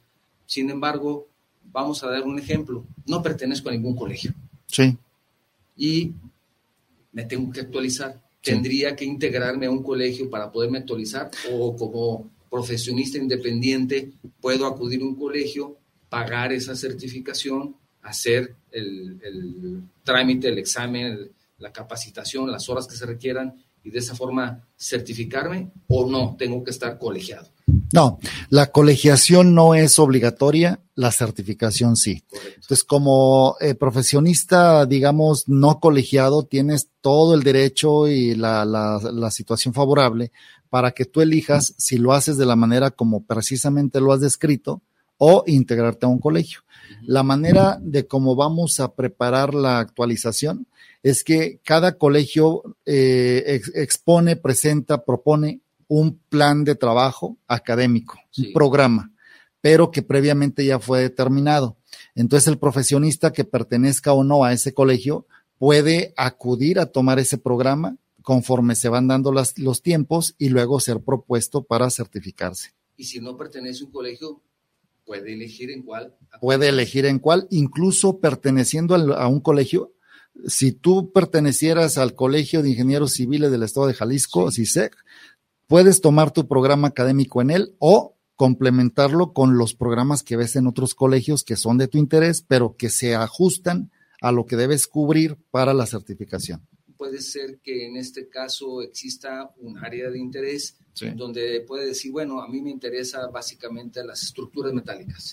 Sin 0.46 0.70
embargo, 0.70 1.28
vamos 1.64 2.02
a 2.02 2.10
dar 2.10 2.22
un 2.22 2.38
ejemplo. 2.38 2.84
No 3.06 3.22
pertenezco 3.22 3.68
a 3.68 3.72
ningún 3.72 3.96
colegio. 3.96 4.32
Sí. 4.66 4.96
Y 5.76 6.12
me 7.12 7.24
tengo 7.24 7.50
que 7.52 7.60
actualizar. 7.60 8.20
Tendría 8.42 8.94
que 8.96 9.04
integrarme 9.04 9.66
a 9.66 9.70
un 9.70 9.82
colegio 9.82 10.30
para 10.30 10.50
poderme 10.50 10.78
actualizar 10.78 11.30
o 11.52 11.76
como 11.76 12.30
profesionista 12.50 13.18
independiente, 13.18 14.12
puedo 14.40 14.66
acudir 14.66 15.00
a 15.02 15.04
un 15.04 15.14
colegio, 15.14 15.78
pagar 16.08 16.52
esa 16.52 16.74
certificación, 16.74 17.76
hacer 18.02 18.56
el, 18.70 19.82
trámite, 20.02 20.48
el 20.48 20.58
examen, 20.58 21.30
la 21.58 21.72
capacitación, 21.72 22.50
las 22.50 22.68
horas 22.68 22.86
que 22.86 22.96
se 22.96 23.06
requieran 23.06 23.54
y 23.84 23.90
de 23.90 23.98
esa 23.98 24.14
forma 24.14 24.66
certificarme 24.78 25.70
o 25.88 26.08
no, 26.08 26.36
tengo 26.38 26.64
que 26.64 26.70
estar 26.70 26.98
colegiado. 26.98 27.48
No, 27.92 28.18
la 28.50 28.70
colegiación 28.70 29.54
no 29.54 29.74
es 29.74 29.98
obligatoria, 29.98 30.80
la 30.94 31.12
certificación 31.12 31.96
sí. 31.96 32.22
Entonces, 32.54 32.84
como 32.84 33.56
eh, 33.60 33.74
profesionista, 33.74 34.84
digamos, 34.84 35.48
no 35.48 35.80
colegiado, 35.80 36.44
tienes 36.44 36.88
todo 37.00 37.34
el 37.34 37.42
derecho 37.42 38.08
y 38.08 38.34
la, 38.34 38.64
la, 38.64 39.00
la 39.12 39.30
situación 39.30 39.74
favorable 39.74 40.32
para 40.70 40.92
que 40.92 41.04
tú 41.04 41.20
elijas 41.20 41.74
si 41.78 41.98
lo 41.98 42.12
haces 42.12 42.36
de 42.36 42.46
la 42.46 42.56
manera 42.56 42.90
como 42.90 43.24
precisamente 43.24 44.00
lo 44.00 44.12
has 44.12 44.20
descrito 44.20 44.82
o 45.18 45.42
integrarte 45.46 46.06
a 46.06 46.08
un 46.08 46.20
colegio. 46.20 46.60
La 47.02 47.22
manera 47.22 47.78
de 47.80 48.06
cómo 48.06 48.36
vamos 48.36 48.80
a 48.80 48.94
preparar 48.94 49.54
la 49.54 49.78
actualización 49.78 50.66
es 51.02 51.24
que 51.24 51.60
cada 51.64 51.98
colegio 51.98 52.62
eh, 52.86 53.60
expone, 53.74 54.36
presenta, 54.36 55.04
propone 55.04 55.60
un 55.88 56.18
plan 56.28 56.64
de 56.64 56.74
trabajo 56.74 57.38
académico, 57.46 58.18
un 58.36 58.52
programa, 58.52 59.12
pero 59.60 59.90
que 59.90 60.02
previamente 60.02 60.64
ya 60.64 60.78
fue 60.78 61.00
determinado. 61.00 61.76
Entonces 62.14 62.48
el 62.48 62.58
profesionista 62.58 63.32
que 63.32 63.44
pertenezca 63.44 64.12
o 64.12 64.22
no 64.22 64.44
a 64.44 64.52
ese 64.52 64.74
colegio 64.74 65.26
puede 65.58 66.12
acudir 66.16 66.78
a 66.78 66.86
tomar 66.86 67.18
ese 67.18 67.38
programa 67.38 67.96
conforme 68.28 68.74
se 68.74 68.90
van 68.90 69.08
dando 69.08 69.32
los 69.32 69.80
tiempos 69.80 70.34
y 70.36 70.50
luego 70.50 70.80
ser 70.80 71.00
propuesto 71.00 71.62
para 71.62 71.88
certificarse. 71.88 72.74
Y 72.94 73.04
si 73.04 73.20
no 73.20 73.38
pertenece 73.38 73.82
a 73.82 73.86
un 73.86 73.90
colegio, 73.90 74.42
puede 75.06 75.32
elegir 75.32 75.70
en 75.70 75.82
cuál. 75.82 76.14
Puede 76.38 76.68
elegir 76.68 77.06
en 77.06 77.20
cuál, 77.20 77.46
incluso 77.48 78.18
perteneciendo 78.20 78.94
a 78.96 79.26
un 79.28 79.40
colegio. 79.40 79.94
Si 80.46 80.72
tú 80.72 81.10
pertenecieras 81.10 81.96
al 81.96 82.14
Colegio 82.14 82.62
de 82.62 82.68
Ingenieros 82.68 83.14
Civiles 83.14 83.50
del 83.50 83.62
Estado 83.62 83.86
de 83.86 83.94
Jalisco, 83.94 84.50
CISEC, 84.50 84.94
puedes 85.66 86.02
tomar 86.02 86.30
tu 86.30 86.46
programa 86.46 86.88
académico 86.88 87.40
en 87.40 87.50
él 87.50 87.76
o 87.78 88.18
complementarlo 88.36 89.32
con 89.32 89.56
los 89.56 89.72
programas 89.72 90.22
que 90.22 90.36
ves 90.36 90.54
en 90.56 90.66
otros 90.66 90.94
colegios 90.94 91.44
que 91.44 91.56
son 91.56 91.78
de 91.78 91.88
tu 91.88 91.96
interés, 91.96 92.44
pero 92.46 92.76
que 92.76 92.90
se 92.90 93.14
ajustan 93.14 93.90
a 94.20 94.32
lo 94.32 94.44
que 94.44 94.56
debes 94.56 94.86
cubrir 94.86 95.38
para 95.50 95.72
la 95.72 95.86
certificación 95.86 96.68
puede 96.98 97.22
ser 97.22 97.60
que 97.60 97.86
en 97.86 97.96
este 97.96 98.28
caso 98.28 98.82
exista 98.82 99.50
un 99.58 99.78
área 99.78 100.10
de 100.10 100.18
interés 100.18 100.76
donde 101.14 101.60
puede 101.60 101.86
decir, 101.86 102.10
bueno, 102.10 102.42
a 102.42 102.48
mí 102.48 102.60
me 102.60 102.70
interesa 102.70 103.28
básicamente 103.28 104.04
las 104.04 104.22
estructuras 104.24 104.72
metálicas. 104.72 105.32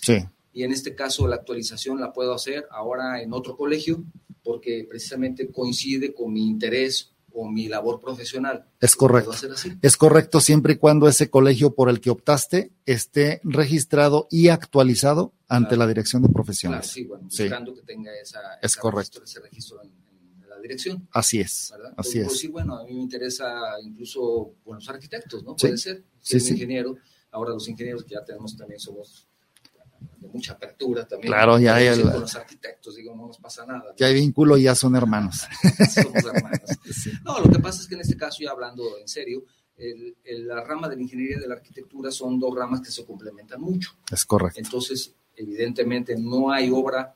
Y 0.52 0.62
en 0.62 0.72
este 0.72 0.94
caso 0.94 1.26
la 1.26 1.36
actualización 1.36 2.00
la 2.00 2.12
puedo 2.12 2.32
hacer 2.32 2.66
ahora 2.70 3.20
en 3.20 3.32
otro 3.32 3.56
colegio 3.56 4.04
porque 4.44 4.86
precisamente 4.88 5.50
coincide 5.50 6.14
con 6.14 6.32
mi 6.32 6.46
interés 6.46 7.12
o 7.32 7.50
mi 7.50 7.68
labor 7.68 8.00
profesional. 8.00 8.64
Es 8.80 8.96
correcto. 8.96 9.32
Es 9.82 9.96
correcto 9.96 10.40
siempre 10.40 10.74
y 10.74 10.76
cuando 10.76 11.08
ese 11.08 11.28
colegio 11.28 11.74
por 11.74 11.90
el 11.90 12.00
que 12.00 12.10
optaste 12.10 12.72
esté 12.86 13.40
registrado 13.44 14.28
y 14.30 14.48
actualizado 14.48 15.34
ante 15.48 15.76
la 15.76 15.86
Dirección 15.86 16.22
de 16.22 16.28
Profesiones. 16.28 16.78
Claro, 16.78 16.92
sí, 16.94 17.04
bueno, 17.04 17.24
buscando 17.24 17.74
que 17.74 17.82
tenga 17.82 18.10
esa, 18.14 18.38
es 18.62 18.76
correcto. 18.76 19.22
ese 19.22 19.40
registro 19.40 19.82
en, 19.82 20.05
dirección. 20.66 21.08
Así 21.12 21.40
es. 21.40 21.72
Así 21.96 22.18
es. 22.20 22.38
Sí, 22.38 22.48
bueno, 22.48 22.76
a 22.76 22.84
mí 22.84 22.94
me 22.94 23.02
interesa 23.02 23.48
incluso 23.82 24.54
con 24.64 24.76
los 24.76 24.88
arquitectos, 24.88 25.42
¿no? 25.42 25.56
Puede 25.56 25.76
ser. 25.78 26.04
Si 26.20 26.40
sí, 26.40 26.52
ingeniero, 26.52 26.96
ahora 27.30 27.52
los 27.52 27.68
ingenieros 27.68 28.04
que 28.04 28.14
ya 28.14 28.24
tenemos 28.24 28.56
también 28.56 28.80
somos 28.80 29.28
de 30.18 30.28
mucha 30.28 30.52
apertura 30.52 31.06
también. 31.06 31.32
Claro, 31.32 31.58
ya 31.58 31.76
hay. 31.76 32.00
Con 32.00 32.20
los 32.20 32.34
arquitectos, 32.34 32.96
digo, 32.96 33.14
no 33.14 33.26
nos 33.28 33.38
pasa 33.38 33.64
nada. 33.66 33.94
Ya 33.96 34.06
hay 34.06 34.14
vínculo 34.14 34.56
y 34.56 34.64
ya 34.64 34.74
son 34.74 34.96
hermanos. 34.96 35.46
Somos 35.94 36.24
hermanos. 36.24 36.60
No, 37.24 37.40
lo 37.40 37.50
que 37.50 37.58
pasa 37.58 37.82
es 37.82 37.88
que 37.88 37.94
en 37.94 38.00
este 38.00 38.16
caso, 38.16 38.38
ya 38.40 38.50
hablando 38.50 38.98
en 38.98 39.08
serio, 39.08 39.44
el, 39.76 40.16
la 40.46 40.62
rama 40.62 40.88
de 40.88 40.96
la 40.96 41.02
ingeniería 41.02 41.36
y 41.36 41.40
de 41.40 41.48
la 41.48 41.54
arquitectura 41.54 42.10
son 42.10 42.38
dos 42.38 42.54
ramas 42.54 42.80
que 42.80 42.90
se 42.90 43.04
complementan 43.04 43.60
mucho. 43.60 43.90
Es 44.10 44.24
correcto. 44.24 44.60
Entonces, 44.60 45.14
evidentemente, 45.34 46.16
no 46.16 46.50
hay 46.50 46.70
obra 46.70 47.14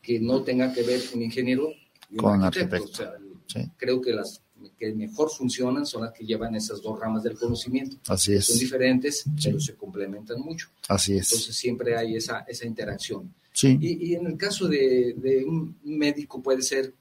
que 0.00 0.20
no 0.20 0.42
tenga 0.42 0.72
que 0.72 0.82
ver 0.82 1.00
con 1.10 1.22
ingeniero 1.22 1.70
con 2.16 2.42
arquitecto. 2.42 3.04
Creo 3.76 4.00
que 4.00 4.12
las 4.12 4.42
que 4.78 4.92
mejor 4.92 5.30
funcionan 5.30 5.86
son 5.86 6.02
las 6.02 6.12
que 6.12 6.24
llevan 6.24 6.54
esas 6.54 6.82
dos 6.82 6.98
ramas 6.98 7.22
del 7.22 7.36
conocimiento. 7.36 7.96
Así 8.08 8.34
es. 8.34 8.46
Son 8.46 8.58
diferentes, 8.58 9.24
pero 9.42 9.60
se 9.60 9.74
complementan 9.74 10.40
mucho. 10.40 10.68
Así 10.88 11.16
es. 11.16 11.30
Entonces 11.30 11.56
siempre 11.56 11.96
hay 11.96 12.16
esa, 12.16 12.40
esa 12.40 12.66
interacción. 12.66 13.32
Sí. 13.52 13.78
Y, 13.80 14.10
y 14.10 14.14
en 14.14 14.26
el 14.26 14.36
caso 14.36 14.68
de, 14.68 15.14
de, 15.16 15.44
un 15.44 15.76
médico 15.84 16.42
puede 16.42 16.62
ser 16.62 16.94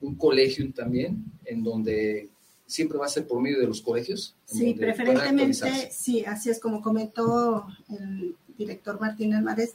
un 0.00 0.16
colegio 0.16 0.70
también, 0.72 1.24
en 1.44 1.62
donde 1.62 2.28
siempre 2.66 2.98
va 2.98 3.06
a 3.06 3.08
ser 3.08 3.26
por 3.26 3.40
medio 3.40 3.60
de 3.60 3.66
los 3.66 3.80
colegios. 3.80 4.34
Sí, 4.44 4.74
preferentemente, 4.74 5.90
sí, 5.90 6.24
así 6.24 6.50
es 6.50 6.60
como 6.60 6.82
comentó 6.82 7.66
el 7.88 8.36
director 8.56 9.00
Martín 9.00 9.34
Álvarez, 9.34 9.74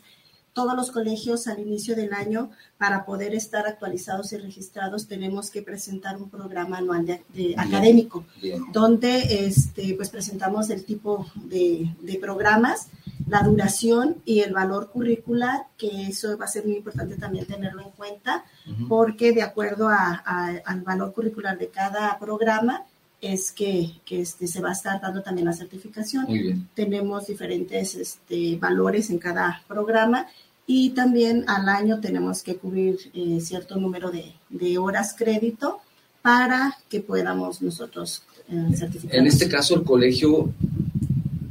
todos 0.53 0.75
los 0.75 0.91
colegios 0.91 1.47
al 1.47 1.59
inicio 1.59 1.95
del 1.95 2.13
año, 2.13 2.51
para 2.77 3.05
poder 3.05 3.33
estar 3.33 3.67
actualizados 3.67 4.33
y 4.33 4.37
registrados, 4.37 5.07
tenemos 5.07 5.51
que 5.51 5.61
presentar 5.61 6.17
un 6.17 6.29
programa 6.29 6.77
anual 6.77 7.05
de, 7.05 7.55
académico, 7.57 8.25
donde 8.71 9.45
este, 9.45 9.93
pues 9.95 10.09
presentamos 10.09 10.69
el 10.69 10.85
tipo 10.85 11.27
de, 11.35 11.93
de, 12.01 12.19
programas, 12.19 12.87
la 13.27 13.41
duración 13.41 14.17
y 14.25 14.39
el 14.39 14.53
valor 14.53 14.89
curricular, 14.91 15.67
que 15.77 16.07
eso 16.07 16.37
va 16.37 16.45
a 16.45 16.49
ser 16.49 16.65
muy 16.65 16.77
importante 16.77 17.15
también 17.15 17.45
tenerlo 17.45 17.81
en 17.81 17.91
cuenta, 17.91 18.45
porque 18.87 19.33
de 19.33 19.43
acuerdo 19.43 19.87
a, 19.87 20.23
a, 20.25 20.47
al 20.65 20.81
valor 20.81 21.13
curricular 21.13 21.57
de 21.57 21.69
cada 21.69 22.17
programa, 22.17 22.85
es 23.21 23.51
que, 23.51 23.91
que 24.05 24.21
este, 24.21 24.47
se 24.47 24.61
va 24.61 24.69
a 24.69 24.73
estar 24.73 25.01
dando 25.01 25.21
también 25.21 25.45
la 25.45 25.53
certificación. 25.53 26.69
Tenemos 26.73 27.27
diferentes 27.27 27.95
este, 27.95 28.57
valores 28.57 29.09
en 29.09 29.19
cada 29.19 29.61
programa 29.67 30.27
y 30.65 30.91
también 30.91 31.43
al 31.47 31.67
año 31.67 31.99
tenemos 31.99 32.43
que 32.43 32.55
cubrir 32.55 32.97
eh, 33.13 33.39
cierto 33.41 33.75
número 33.77 34.11
de, 34.11 34.33
de, 34.49 34.77
horas 34.77 35.15
crédito 35.17 35.79
para 36.21 36.77
que 36.89 37.01
podamos 37.01 37.61
nosotros 37.61 38.23
eh, 38.47 38.75
certificar. 38.75 39.15
En 39.15 39.27
este 39.27 39.49
caso, 39.49 39.75
el 39.75 39.83
colegio, 39.83 40.53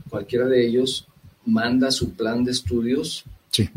cualquiera 0.08 0.46
de 0.46 0.66
ellos, 0.66 1.06
manda 1.44 1.90
su 1.90 2.12
plan 2.12 2.44
de 2.44 2.52
estudios. 2.52 3.25
Sí. 3.50 3.68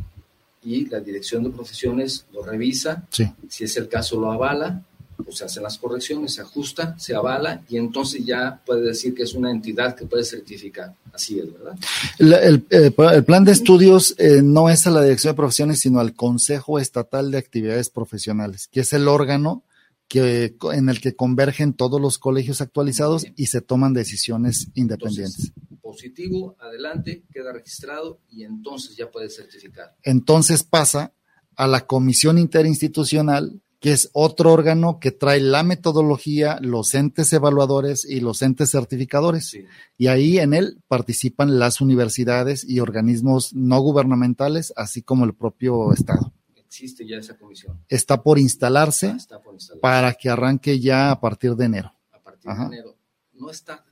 Y 0.63 0.85
la 0.85 0.99
dirección 0.99 1.43
de 1.43 1.49
profesiones 1.49 2.25
lo 2.31 2.43
revisa. 2.43 3.05
Sí. 3.09 3.25
Si 3.49 3.63
es 3.63 3.75
el 3.77 3.89
caso, 3.89 4.19
lo 4.19 4.31
avala 4.31 4.83
pues 5.23 5.37
se 5.37 5.45
hacen 5.45 5.63
las 5.63 5.77
correcciones, 5.77 6.33
se 6.33 6.41
ajusta, 6.41 6.97
se 6.97 7.15
avala 7.15 7.63
y 7.69 7.77
entonces 7.77 8.25
ya 8.25 8.61
puede 8.65 8.81
decir 8.81 9.13
que 9.13 9.23
es 9.23 9.33
una 9.33 9.51
entidad 9.51 9.95
que 9.95 10.05
puede 10.05 10.23
certificar. 10.23 10.93
Así 11.13 11.39
es, 11.39 11.51
¿verdad? 11.51 11.77
El, 12.19 12.33
el, 12.69 12.95
el 12.97 13.23
plan 13.23 13.43
de 13.43 13.51
estudios 13.51 14.15
eh, 14.17 14.41
no 14.43 14.69
es 14.69 14.87
a 14.87 14.91
la 14.91 15.03
Dirección 15.03 15.33
de 15.33 15.37
Profesiones, 15.37 15.79
sino 15.79 15.99
al 15.99 16.13
Consejo 16.13 16.79
Estatal 16.79 17.31
de 17.31 17.37
Actividades 17.37 17.89
Profesionales, 17.89 18.67
que 18.71 18.81
es 18.81 18.93
el 18.93 19.07
órgano 19.07 19.63
que, 20.11 20.57
en 20.73 20.89
el 20.89 20.99
que 20.99 21.15
convergen 21.15 21.71
todos 21.71 22.01
los 22.01 22.17
colegios 22.17 22.59
actualizados 22.59 23.25
y 23.37 23.45
se 23.45 23.61
toman 23.61 23.93
decisiones 23.93 24.67
independientes. 24.73 25.53
Entonces, 25.55 25.79
positivo, 25.81 26.57
adelante, 26.59 27.23
queda 27.31 27.53
registrado 27.53 28.19
y 28.29 28.43
entonces 28.43 28.97
ya 28.97 29.09
puede 29.09 29.29
certificar. 29.29 29.95
Entonces 30.03 30.63
pasa 30.63 31.13
a 31.55 31.65
la 31.65 31.87
comisión 31.87 32.37
interinstitucional 32.37 33.61
que 33.81 33.91
es 33.91 34.09
otro 34.13 34.53
órgano 34.53 34.99
que 34.99 35.11
trae 35.11 35.39
la 35.41 35.63
metodología, 35.63 36.59
los 36.61 36.93
entes 36.93 37.33
evaluadores 37.33 38.05
y 38.05 38.19
los 38.21 38.43
entes 38.43 38.69
certificadores. 38.71 39.49
Sí. 39.49 39.65
Y 39.97 40.05
ahí 40.07 40.37
en 40.37 40.53
él 40.53 40.81
participan 40.87 41.57
las 41.57 41.81
universidades 41.81 42.63
y 42.63 42.79
organismos 42.79 43.53
no 43.55 43.79
gubernamentales, 43.81 44.71
así 44.75 45.01
como 45.01 45.25
el 45.25 45.33
propio 45.33 45.91
Estado. 45.93 46.31
Existe 46.55 47.05
ya 47.07 47.17
esa 47.17 47.37
comisión. 47.37 47.83
Está 47.89 48.21
por 48.21 48.37
instalarse, 48.39 49.07
Ah, 49.07 49.15
está 49.17 49.41
por 49.41 49.55
instalarse. 49.55 49.81
para 49.81 50.13
que 50.13 50.29
arranque 50.29 50.79
ya 50.79 51.09
a 51.11 51.19
partir 51.19 51.55
de 51.55 51.65
enero. 51.65 51.91
A 52.13 52.19
partir 52.21 52.49
Ajá. 52.51 52.69
de 52.69 52.75
enero. 52.77 52.95
No 53.33 53.49
está. 53.49 53.83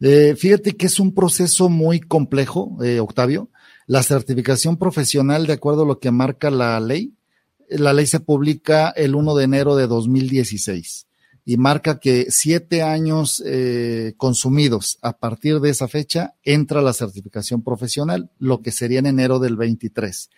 Eh, 0.00 0.34
fíjate 0.36 0.76
que 0.76 0.86
es 0.86 1.00
un 1.00 1.12
proceso 1.12 1.68
muy 1.68 2.00
complejo, 2.00 2.78
eh, 2.84 3.00
Octavio. 3.00 3.50
La 3.86 4.02
certificación 4.04 4.76
profesional, 4.76 5.46
de 5.48 5.54
acuerdo 5.54 5.82
a 5.82 5.86
lo 5.86 5.98
que 5.98 6.10
marca 6.12 6.50
la 6.50 6.78
ley, 6.80 7.14
la 7.78 7.92
ley 7.92 8.06
se 8.06 8.20
publica 8.20 8.90
el 8.90 9.14
1 9.14 9.34
de 9.34 9.44
enero 9.44 9.76
de 9.76 9.86
2016 9.86 11.06
y 11.44 11.56
marca 11.56 11.98
que 11.98 12.26
siete 12.30 12.82
años 12.82 13.42
eh, 13.44 14.14
consumidos 14.16 14.98
a 15.02 15.18
partir 15.18 15.60
de 15.60 15.70
esa 15.70 15.88
fecha 15.88 16.34
entra 16.44 16.82
la 16.82 16.92
certificación 16.92 17.62
profesional, 17.62 18.30
lo 18.38 18.62
que 18.62 18.70
sería 18.70 19.00
en 19.00 19.06
enero 19.06 19.38
del 19.38 19.56
23. 19.56 20.30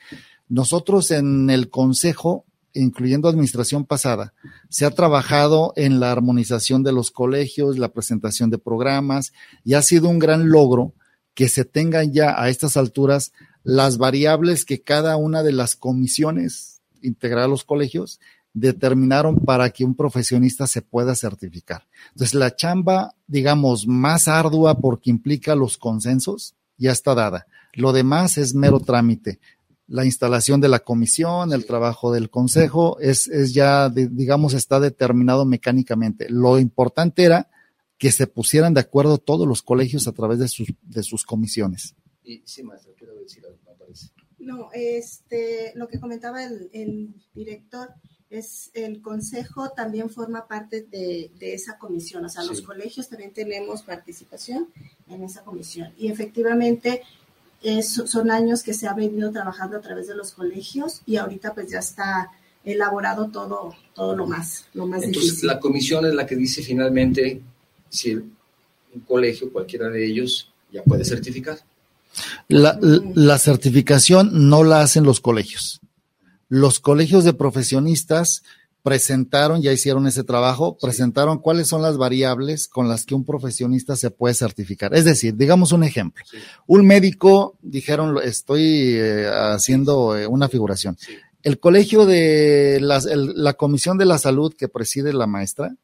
Nosotros 0.49 1.11
en 1.11 1.51
el 1.51 1.68
Consejo, 1.68 2.47
incluyendo 2.73 3.29
administración 3.29 3.85
pasada, 3.85 4.33
se 4.70 4.87
ha 4.87 4.90
trabajado 4.90 5.73
en 5.77 6.01
la 6.01 6.11
armonización 6.11 6.83
de 6.83 6.92
los 6.92 7.11
colegios, 7.11 7.79
la 7.79 7.92
presentación 7.92 8.51
de 8.51 8.59
programas 8.59 9.33
y 9.62 9.75
ha 9.75 9.83
sido 9.83 10.09
un 10.09 10.18
gran 10.18 10.49
logro 10.49 10.94
que 11.35 11.49
se 11.49 11.64
tengan 11.64 12.12
ya 12.12 12.40
a 12.40 12.49
estas 12.49 12.77
alturas 12.77 13.33
las 13.62 13.99
variables 13.99 14.64
que 14.64 14.83
cada 14.83 15.16
una 15.16 15.42
de 15.42 15.53
las 15.53 15.75
comisiones 15.75 16.74
integrar 17.05 17.45
a 17.45 17.49
los 17.49 17.64
colegios 17.64 18.21
determinaron 18.55 19.40
para 19.40 19.71
que 19.71 19.85
un 19.85 19.95
profesionista 19.95 20.67
se 20.67 20.81
pueda 20.81 21.14
certificar. 21.14 21.87
Entonces, 22.11 22.35
la 22.35 22.55
chamba, 22.55 23.14
digamos, 23.27 23.87
más 23.87 24.29
ardua 24.29 24.79
porque 24.79 25.11
implica 25.11 25.55
los 25.57 25.77
consensos, 25.77 26.55
ya 26.79 26.93
está 26.93 27.14
dada. 27.14 27.47
Lo 27.75 27.93
demás 27.93 28.38
es 28.38 28.55
mero 28.55 28.81
trámite. 28.81 29.40
La 29.87 30.05
instalación 30.05 30.61
de 30.61 30.69
la 30.69 30.79
comisión, 30.79 31.53
el 31.53 31.67
trabajo 31.67 32.12
del 32.12 32.31
consejo, 32.31 32.99
es, 33.01 33.27
es 33.29 33.53
ya, 33.53 33.90
digamos, 33.90 34.55
está 34.55 34.81
determinado 34.81 35.45
mecánicamente. 35.45 36.27
Lo 36.31 36.59
importante 36.59 37.25
era 37.25 37.51
que 37.99 38.12
se 38.12 38.27
pusieran 38.27 38.73
de 38.73 38.81
acuerdo 38.81 39.19
todos 39.19 39.47
los 39.47 39.62
colegios 39.62 40.07
a 40.09 40.12
través 40.12 40.38
de 40.38 40.49
sus, 40.49 40.69
de 40.83 41.03
sus 41.03 41.25
comisiones. 41.25 41.95
Y 42.23 42.43
sí, 42.47 42.62
maestra, 42.62 42.93
quiero 42.97 43.14
decir 43.14 43.45
algo. 43.45 43.54
No, 44.44 44.70
este, 44.72 45.72
lo 45.74 45.88
que 45.88 45.98
comentaba 45.98 46.44
el, 46.44 46.70
el, 46.72 47.14
director 47.35 47.90
es 48.30 48.70
el 48.74 49.00
consejo 49.00 49.70
también 49.70 50.11
forma 50.11 50.46
parte 50.46 50.83
de, 50.83 51.30
de 51.38 51.54
esa 51.54 51.78
comisión, 51.78 52.24
o 52.24 52.28
sea, 52.28 52.42
sí. 52.42 52.48
los 52.48 52.62
colegios 52.62 53.09
también 53.09 53.33
tenemos 53.33 53.83
participación 53.83 54.68
en 55.09 55.22
esa 55.22 55.42
comisión 55.42 55.92
y 55.96 56.09
efectivamente 56.09 57.02
es, 57.62 57.94
son 57.94 58.30
años 58.30 58.62
que 58.62 58.74
se 58.74 58.87
ha 58.87 58.94
venido 58.94 59.30
trabajando 59.30 59.76
a 59.76 59.80
través 59.80 60.07
de 60.07 60.14
los 60.14 60.33
colegios 60.33 61.02
y 61.07 61.16
ahorita 61.16 61.54
pues 61.54 61.70
ya 61.70 61.78
está 61.78 62.30
elaborado 62.64 63.30
todo, 63.30 63.74
todo 63.94 64.16
lo 64.16 64.26
más, 64.26 64.66
lo 64.74 64.87
más 64.87 65.02
Entonces, 65.02 65.30
difícil. 65.30 65.48
la 65.48 65.61
comisión 65.61 66.07
es 66.07 66.14
la 66.14 66.26
que 66.26 66.37
dice 66.37 66.62
finalmente 66.62 67.40
si 67.88 68.14
un 68.14 69.00
colegio, 69.07 69.52
cualquiera 69.52 69.88
de 69.88 70.04
ellos, 70.04 70.52
ya 70.70 70.83
puede 70.83 71.04
certificar. 71.04 71.59
La, 72.48 72.79
la, 72.81 73.38
certificación 73.38 74.48
no 74.48 74.64
la 74.64 74.81
hacen 74.81 75.05
los 75.05 75.20
colegios. 75.20 75.81
Los 76.48 76.81
colegios 76.81 77.24
de 77.24 77.33
profesionistas 77.33 78.42
presentaron, 78.83 79.62
ya 79.62 79.72
hicieron 79.72 80.07
ese 80.07 80.24
trabajo, 80.24 80.77
sí. 80.79 80.87
presentaron 80.87 81.38
cuáles 81.38 81.68
son 81.68 81.81
las 81.81 81.96
variables 81.96 82.68
con 82.68 82.87
las 82.87 83.07
que 83.07 83.14
un 83.14 83.24
profesionista 83.24 83.96
se 83.96 84.11
puede 84.11 84.35
certificar. 84.35 84.94
Es 84.94 85.07
decir, 85.07 85.37
digamos 85.37 85.72
un 85.72 85.85
ejemplo. 85.85 86.22
Sí. 86.31 86.37
Un 86.66 86.87
médico, 86.87 87.57
dijeron, 87.62 88.18
estoy 88.22 88.94
eh, 88.94 89.27
haciendo 89.27 90.16
eh, 90.16 90.27
una 90.27 90.50
figuración. 90.50 90.96
Sí. 90.98 91.14
El 91.42 91.59
colegio 91.61 92.05
de 92.05 92.79
las, 92.81 93.07
el, 93.07 93.33
la 93.37 93.55
Comisión 93.55 93.96
de 93.96 94.05
la 94.05 94.18
Salud 94.18 94.55
que 94.55 94.68
preside 94.68 95.14
la 95.14 95.27
maestra, 95.27 95.77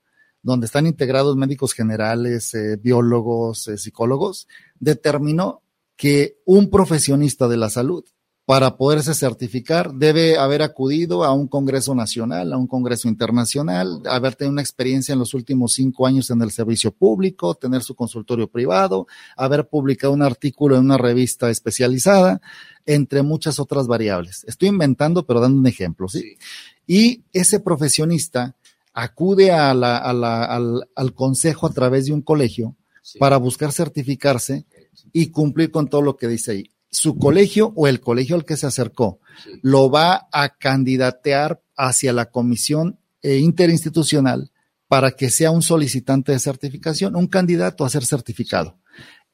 donde 0.42 0.66
están 0.66 0.86
integrados 0.86 1.36
médicos 1.36 1.72
generales, 1.72 2.54
eh, 2.54 2.76
biólogos, 2.76 3.70
psicólogos, 3.76 4.48
determinó 4.78 5.62
que 6.00 6.38
un 6.46 6.70
profesionista 6.70 7.46
de 7.46 7.58
la 7.58 7.68
salud, 7.68 8.02
para 8.46 8.78
poderse 8.78 9.12
certificar, 9.12 9.92
debe 9.92 10.38
haber 10.38 10.62
acudido 10.62 11.24
a 11.24 11.34
un 11.34 11.46
congreso 11.46 11.94
nacional, 11.94 12.54
a 12.54 12.56
un 12.56 12.66
congreso 12.66 13.06
internacional, 13.06 14.00
haber 14.06 14.34
tenido 14.34 14.52
una 14.52 14.62
experiencia 14.62 15.12
en 15.12 15.18
los 15.18 15.34
últimos 15.34 15.74
cinco 15.74 16.06
años 16.06 16.30
en 16.30 16.40
el 16.40 16.52
servicio 16.52 16.90
público, 16.90 17.54
tener 17.54 17.82
su 17.82 17.94
consultorio 17.94 18.48
privado, 18.48 19.08
haber 19.36 19.68
publicado 19.68 20.14
un 20.14 20.22
artículo 20.22 20.76
en 20.76 20.86
una 20.86 20.96
revista 20.96 21.50
especializada, 21.50 22.40
entre 22.86 23.20
muchas 23.20 23.60
otras 23.60 23.86
variables. 23.86 24.44
Estoy 24.48 24.70
inventando, 24.70 25.26
pero 25.26 25.38
dando 25.38 25.58
un 25.58 25.66
ejemplo, 25.66 26.08
¿sí? 26.08 26.38
Y 26.86 27.24
ese 27.34 27.60
profesionista 27.60 28.56
acude 28.94 29.50
a 29.50 29.74
la, 29.74 29.98
a 29.98 30.14
la, 30.14 30.44
al, 30.46 30.88
al, 30.96 31.12
consejo 31.12 31.66
a 31.66 31.72
través 31.74 32.06
de 32.06 32.14
un 32.14 32.22
colegio 32.22 32.74
sí. 33.02 33.18
para 33.18 33.36
buscar 33.36 33.70
certificarse 33.70 34.64
y 35.12 35.30
cumplir 35.30 35.70
con 35.70 35.88
todo 35.88 36.02
lo 36.02 36.16
que 36.16 36.28
dice 36.28 36.52
ahí. 36.52 36.70
Su 36.90 37.16
colegio 37.16 37.72
o 37.76 37.86
el 37.86 38.00
colegio 38.00 38.36
al 38.36 38.44
que 38.44 38.56
se 38.56 38.66
acercó 38.66 39.20
sí. 39.44 39.50
lo 39.62 39.90
va 39.90 40.28
a 40.32 40.56
candidatear 40.56 41.62
hacia 41.76 42.12
la 42.12 42.30
comisión 42.30 42.98
eh, 43.22 43.38
interinstitucional 43.38 44.50
para 44.88 45.12
que 45.12 45.30
sea 45.30 45.50
un 45.52 45.62
solicitante 45.62 46.32
de 46.32 46.40
certificación, 46.40 47.14
un 47.14 47.28
candidato 47.28 47.84
a 47.84 47.90
ser 47.90 48.04
certificado. 48.04 48.78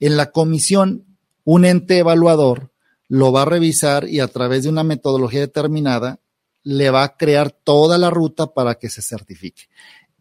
En 0.00 0.16
la 0.16 0.31
comisión, 0.31 1.07
un 1.44 1.64
ente 1.64 1.98
evaluador 1.98 2.72
lo 3.09 3.33
va 3.33 3.42
a 3.42 3.46
revisar 3.46 4.09
y 4.09 4.20
a 4.20 4.29
través 4.29 4.64
de 4.64 4.68
una 4.68 4.85
metodología 4.85 5.40
determinada 5.40 6.20
le 6.62 6.90
va 6.90 7.05
a 7.05 7.16
crear 7.16 7.52
toda 7.52 7.96
la 7.96 8.11
ruta 8.11 8.48
para 8.48 8.74
que 8.74 8.90
se 8.90 9.00
certifique. 9.00 9.68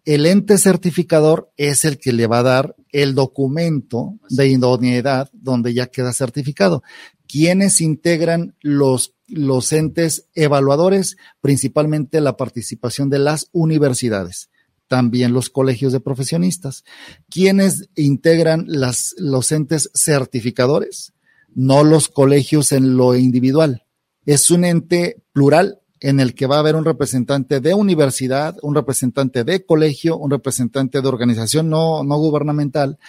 El 0.06 0.26
ente 0.28 0.58
certificador 0.58 1.52
es 1.58 1.84
el 1.84 1.98
que 1.98 2.14
le 2.14 2.28
va 2.28 2.40
a 2.40 2.44
dar 2.44 2.76
el 2.92 3.16
documento 3.16 4.14
de 4.30 4.48
idoneidad 4.48 5.30
donde 5.34 5.74
ya 5.74 5.88
queda 5.88 6.14
certificado. 6.14 6.84
¿Quiénes 7.28 7.82
integran 7.82 8.56
los, 8.62 9.16
los 9.28 9.74
entes 9.74 10.28
evaluadores? 10.36 11.18
Principalmente 11.42 12.22
la 12.22 12.38
participación 12.38 13.10
de 13.10 13.20
las 13.20 13.50
universidades 13.52 14.50
también 14.88 15.34
los 15.34 15.50
colegios 15.50 15.94
de 15.94 16.00
profesionistas. 16.00 16.84
¿Quiénes 17.30 17.90
integran 17.96 18.66
las, 18.68 19.16
los 19.18 19.52
entes 19.52 19.90
certificadores? 19.94 21.14
No 21.54 21.84
los 21.84 22.10
colegios 22.10 22.72
en 22.72 22.98
lo 22.98 23.16
individual. 23.16 23.84
Es 24.26 24.52
un 24.52 24.66
ente 24.66 25.24
plural 25.34 25.80
en 26.06 26.20
el 26.20 26.36
que 26.36 26.46
va 26.46 26.58
a 26.58 26.60
haber 26.60 26.76
un 26.76 26.86
representante 26.86 27.60
de 27.60 27.74
universidad, 27.74 28.58
un 28.62 28.76
representante 28.76 29.44
de 29.44 29.66
colegio, 29.66 30.18
un 30.18 30.30
representante 30.30 31.02
de 31.02 31.08
organización 31.08 31.68
no, 31.68 32.04
no 32.04 32.18
gubernamental, 32.18 33.00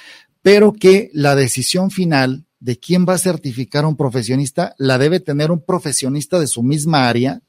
pero 0.40 0.72
que 0.72 1.11
la 1.12 1.35
decisión 1.35 1.90
final 1.90 2.46
de 2.59 2.78
quién 2.78 3.04
va 3.06 3.12
a 3.12 3.18
certificar 3.18 3.85
a 3.85 3.88
un 3.88 3.98
profesionista 3.98 4.74
la 4.78 4.96
debe 4.96 5.20
tener 5.20 5.50
un 5.50 5.61
profesionista 5.61 6.40
de 6.40 6.46
su 6.46 6.62
misma 6.62 7.06
área, 7.06 7.42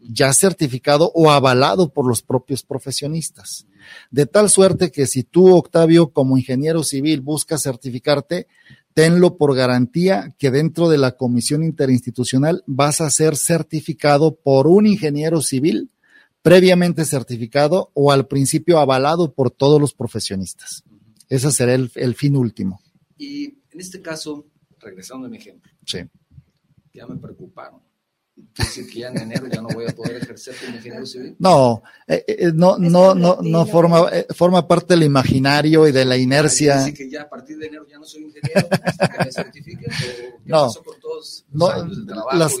ya 0.00 0.34
certificado 0.34 1.10
o 1.14 1.30
avalado 1.30 1.94
por 1.94 2.06
los 2.06 2.20
propios 2.20 2.62
profesionistas. 2.62 3.66
De 4.10 4.26
tal 4.26 4.50
suerte 4.50 4.92
que 4.92 5.06
si 5.06 5.22
tú, 5.22 5.56
Octavio, 5.56 6.10
como 6.12 6.36
ingeniero 6.36 6.82
civil, 6.82 7.22
buscas 7.22 7.62
certificarte, 7.62 8.48
tenlo 9.00 9.38
por 9.38 9.56
garantía 9.56 10.34
que 10.38 10.50
dentro 10.50 10.90
de 10.90 10.98
la 10.98 11.12
comisión 11.12 11.64
interinstitucional 11.64 12.62
vas 12.66 13.00
a 13.00 13.08
ser 13.08 13.34
certificado 13.34 14.36
por 14.36 14.66
un 14.66 14.86
ingeniero 14.86 15.40
civil 15.40 15.90
previamente 16.42 17.06
certificado 17.06 17.90
o 17.94 18.12
al 18.12 18.26
principio 18.26 18.78
avalado 18.78 19.32
por 19.32 19.50
todos 19.50 19.80
los 19.80 19.94
profesionistas. 19.94 20.84
Ese 21.30 21.50
será 21.50 21.72
el, 21.72 22.14
fin 22.14 22.36
último. 22.36 22.82
Y 23.16 23.44
en 23.70 23.80
este 23.80 24.02
caso, 24.02 24.44
regresando 24.78 25.28
a 25.28 25.30
mi 25.30 25.38
ejemplo, 25.38 25.72
sí. 25.86 26.00
ya 26.92 27.06
me 27.06 27.16
preocuparon 27.16 27.80
decir 28.56 28.88
que 28.88 29.00
ya 29.00 29.08
en 29.08 29.18
enero 29.18 29.46
ya 29.46 29.60
no 29.60 29.68
voy 29.68 29.86
a 29.86 29.94
poder 29.94 30.16
ejercer 30.16 30.54
como 30.62 30.76
ingeniero 30.76 31.06
civil. 31.06 31.36
No, 31.38 31.82
eh, 32.06 32.24
eh, 32.26 32.52
no, 32.54 32.78
no, 32.78 33.14
no, 33.14 33.38
no 33.42 33.66
forma, 33.66 34.08
eh, 34.12 34.26
forma 34.34 34.66
parte 34.66 34.94
del 34.94 35.04
imaginario 35.04 35.86
y 35.86 35.92
de 35.92 36.04
la 36.04 36.16
inercia. 36.16 36.78
Decir 36.78 36.94
que 36.94 37.10
ya 37.10 37.22
a 37.22 37.28
partir 37.28 37.58
de 37.58 37.66
enero 37.66 37.86
ya 37.88 37.98
no 37.98 38.04
soy 38.04 38.24
ingeniero 38.24 38.68
hasta 38.82 39.08
que 39.08 39.24
me 39.24 39.32
certifiquen. 39.32 39.90
No, 40.44 40.68
no 41.52 41.68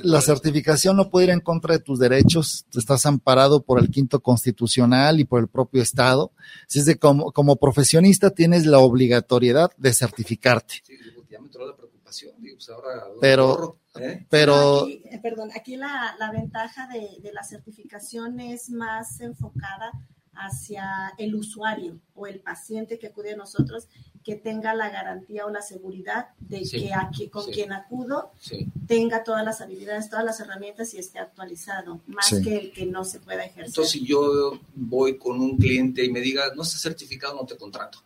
la, 0.04 0.20
certificación 0.20 0.96
no 0.96 1.10
puede 1.10 1.26
ir 1.26 1.30
en 1.30 1.40
contra 1.40 1.74
de 1.74 1.80
tus 1.80 1.98
derechos. 1.98 2.64
Estás 2.72 3.04
amparado 3.04 3.62
por 3.62 3.80
el 3.80 3.90
quinto 3.90 4.20
constitucional 4.20 5.18
y 5.18 5.24
por 5.24 5.40
el 5.40 5.48
propio 5.48 5.82
Estado. 5.82 6.30
Así 6.68 6.78
es 6.78 6.84
de 6.84 6.98
como, 6.98 7.32
como 7.32 7.56
profesionista 7.56 8.30
tienes 8.30 8.64
la 8.66 8.78
obligatoriedad 8.78 9.72
de 9.76 9.92
certificarte. 9.92 10.74
Sí, 10.84 10.94
ya 11.28 11.40
me 11.40 11.46
entró 11.46 11.66
la 11.66 11.76
preocupación. 11.76 12.34
Pues 12.40 12.68
ahora, 12.68 13.06
pero, 13.20 13.79
¿Eh? 13.98 14.26
Pero. 14.28 14.82
Aquí, 14.84 15.02
eh, 15.04 15.18
perdón, 15.22 15.50
aquí 15.54 15.76
la, 15.76 16.14
la 16.18 16.30
ventaja 16.30 16.86
de, 16.86 17.20
de, 17.20 17.32
la 17.32 17.42
certificación 17.42 18.38
es 18.40 18.70
más 18.70 19.20
enfocada 19.20 19.92
hacia 20.32 21.12
el 21.18 21.34
usuario 21.34 21.98
o 22.14 22.26
el 22.26 22.40
paciente 22.40 22.98
que 22.98 23.08
acude 23.08 23.32
a 23.32 23.36
nosotros 23.36 23.88
que 24.24 24.36
tenga 24.36 24.74
la 24.74 24.90
garantía 24.90 25.46
o 25.46 25.50
la 25.50 25.62
seguridad 25.62 26.28
de 26.38 26.62
que 26.62 26.92
aquí 26.92 27.28
con 27.28 27.50
quien 27.50 27.72
acudo 27.72 28.32
tenga 28.86 29.24
todas 29.24 29.44
las 29.44 29.60
habilidades, 29.60 30.10
todas 30.10 30.24
las 30.24 30.38
herramientas 30.40 30.92
y 30.94 30.98
esté 30.98 31.18
actualizado, 31.18 32.02
más 32.06 32.28
que 32.42 32.56
el 32.56 32.72
que 32.72 32.86
no 32.86 33.04
se 33.04 33.20
pueda 33.20 33.44
ejercer. 33.44 33.66
Entonces, 33.66 33.92
si 33.92 34.06
yo 34.06 34.60
voy 34.74 35.16
con 35.16 35.40
un 35.40 35.56
cliente 35.56 36.04
y 36.04 36.10
me 36.10 36.20
diga, 36.20 36.54
no 36.54 36.62
está 36.62 36.78
certificado, 36.78 37.34
no 37.34 37.46
te 37.46 37.56
contrato. 37.56 37.98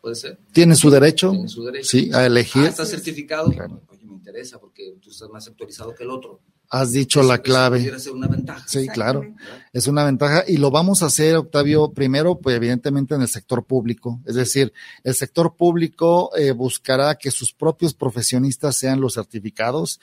¿Puede 0.00 0.14
ser? 0.14 0.38
Tiene 0.52 0.76
su 0.76 0.88
derecho. 0.88 1.30
Tiene 1.30 1.48
su 1.48 1.64
derecho. 1.64 1.88
Sí, 1.88 2.10
a 2.14 2.24
elegir. 2.24 2.62
Ah, 2.64 2.68
está 2.68 2.86
certificado. 2.86 3.50
Claro 3.50 3.80
interesa 4.26 4.58
porque 4.58 4.96
tú 5.00 5.10
estás 5.10 5.28
más 5.28 5.46
actualizado 5.46 5.94
que 5.94 6.02
el 6.02 6.10
otro. 6.10 6.40
Has 6.68 6.90
dicho 6.90 7.22
la 7.22 7.38
clave. 7.38 7.96
Ser 8.00 8.12
una 8.12 8.26
ventaja. 8.26 8.66
Sí, 8.66 8.88
claro. 8.88 9.22
Es 9.72 9.86
una 9.86 10.04
ventaja 10.04 10.42
y 10.48 10.56
lo 10.56 10.72
vamos 10.72 11.02
a 11.02 11.06
hacer, 11.06 11.36
Octavio, 11.36 11.92
primero, 11.92 12.40
pues 12.40 12.56
evidentemente 12.56 13.14
en 13.14 13.22
el 13.22 13.28
sector 13.28 13.64
público. 13.64 14.20
Es 14.26 14.34
decir, 14.34 14.72
el 15.04 15.14
sector 15.14 15.54
público 15.54 16.36
eh, 16.36 16.50
buscará 16.50 17.14
que 17.14 17.30
sus 17.30 17.52
propios 17.52 17.94
profesionistas 17.94 18.76
sean 18.76 19.00
los 19.00 19.14
certificados, 19.14 20.00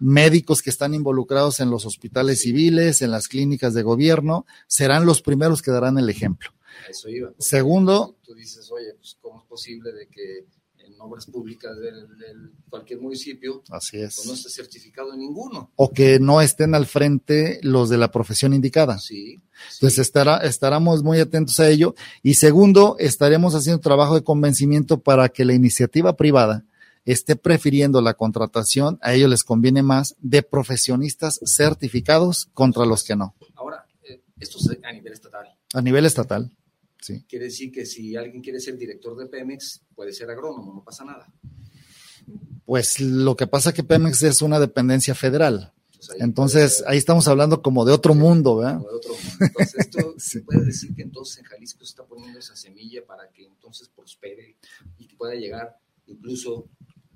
médicos 0.00 0.60
que 0.60 0.70
están 0.70 0.92
involucrados 0.92 1.60
en 1.60 1.70
los 1.70 1.86
hospitales 1.86 2.40
civiles, 2.40 3.02
en 3.02 3.12
las 3.12 3.28
clínicas 3.28 3.72
de 3.72 3.82
gobierno, 3.82 4.46
serán 4.66 5.06
los 5.06 5.22
primeros 5.22 5.62
que 5.62 5.70
darán 5.70 5.96
el 5.98 6.10
ejemplo. 6.10 6.50
eso 6.90 7.08
iba. 7.08 7.30
Segundo. 7.38 8.16
Tú 8.24 8.34
dices, 8.34 8.68
oye, 8.72 8.94
pues, 8.94 9.16
¿cómo 9.20 9.38
es 9.42 9.46
posible 9.46 9.92
de 9.92 10.08
que 10.08 10.44
obras 10.98 11.26
públicas 11.26 11.76
de, 11.78 11.90
cualquier 12.68 13.00
municipio, 13.00 13.62
Así 13.70 13.98
es. 13.98 14.16
Pues 14.16 14.26
no 14.26 14.34
esté 14.34 14.50
certificado 14.50 15.12
en 15.12 15.20
ninguno. 15.20 15.70
O 15.76 15.92
que 15.92 16.18
no 16.18 16.40
estén 16.40 16.74
al 16.74 16.86
frente 16.86 17.60
los 17.62 17.88
de 17.88 17.98
la 17.98 18.10
profesión 18.10 18.54
indicada. 18.54 18.98
Sí. 18.98 19.40
Entonces 19.74 20.00
estará, 20.00 20.38
estaremos 20.38 21.02
muy 21.02 21.20
atentos 21.20 21.60
a 21.60 21.68
ello. 21.68 21.94
Y 22.22 22.34
segundo, 22.34 22.96
estaremos 22.98 23.54
haciendo 23.54 23.80
trabajo 23.80 24.14
de 24.14 24.24
convencimiento 24.24 25.00
para 25.00 25.28
que 25.28 25.44
la 25.44 25.54
iniciativa 25.54 26.16
privada 26.16 26.64
esté 27.04 27.36
prefiriendo 27.36 28.00
la 28.00 28.14
contratación, 28.14 28.98
a 29.02 29.14
ellos 29.14 29.28
les 29.28 29.44
conviene 29.44 29.82
más, 29.82 30.16
de 30.20 30.42
profesionistas 30.42 31.38
certificados 31.44 32.48
contra 32.54 32.86
los 32.86 33.04
que 33.04 33.14
no. 33.14 33.34
Ahora, 33.56 33.86
eh, 34.08 34.22
esto 34.40 34.58
es 34.58 34.78
a 34.82 34.92
nivel 34.92 35.12
estatal. 35.12 35.48
A 35.74 35.82
nivel 35.82 36.06
estatal. 36.06 36.50
Quiere 37.28 37.46
decir 37.46 37.70
que 37.70 37.86
si 37.86 38.16
alguien 38.16 38.42
quiere 38.42 38.60
ser 38.60 38.76
director 38.76 39.16
de 39.16 39.26
Pemex, 39.26 39.82
puede 39.94 40.12
ser 40.12 40.30
agrónomo, 40.30 40.74
no 40.74 40.84
pasa 40.84 41.04
nada. 41.04 41.32
Pues 42.64 43.00
lo 43.00 43.36
que 43.36 43.46
pasa 43.46 43.70
es 43.70 43.74
que 43.74 43.84
Pemex 43.84 44.22
es 44.22 44.42
una 44.42 44.58
dependencia 44.58 45.14
federal. 45.14 45.72
Pues 46.06 46.10
entonces, 46.20 46.84
ahí 46.86 46.98
estamos 46.98 47.28
hablando 47.28 47.62
como 47.62 47.84
de 47.84 47.92
otro 47.92 48.14
mundo, 48.14 48.56
¿verdad? 48.56 48.80
de 48.80 48.86
otro 48.86 49.14
mundo. 49.14 49.36
Entonces, 49.40 49.74
esto 49.78 50.44
puede 50.46 50.64
decir 50.64 50.94
que 50.94 51.02
entonces 51.02 51.38
en 51.38 51.44
Jalisco 51.44 51.84
se 51.84 51.90
está 51.90 52.04
poniendo 52.04 52.38
esa 52.38 52.56
semilla 52.56 53.04
para 53.04 53.30
que 53.30 53.46
entonces 53.46 53.88
prospere 53.88 54.56
y 54.98 55.06
que 55.06 55.16
pueda 55.16 55.34
llegar 55.34 55.78
incluso 56.06 56.68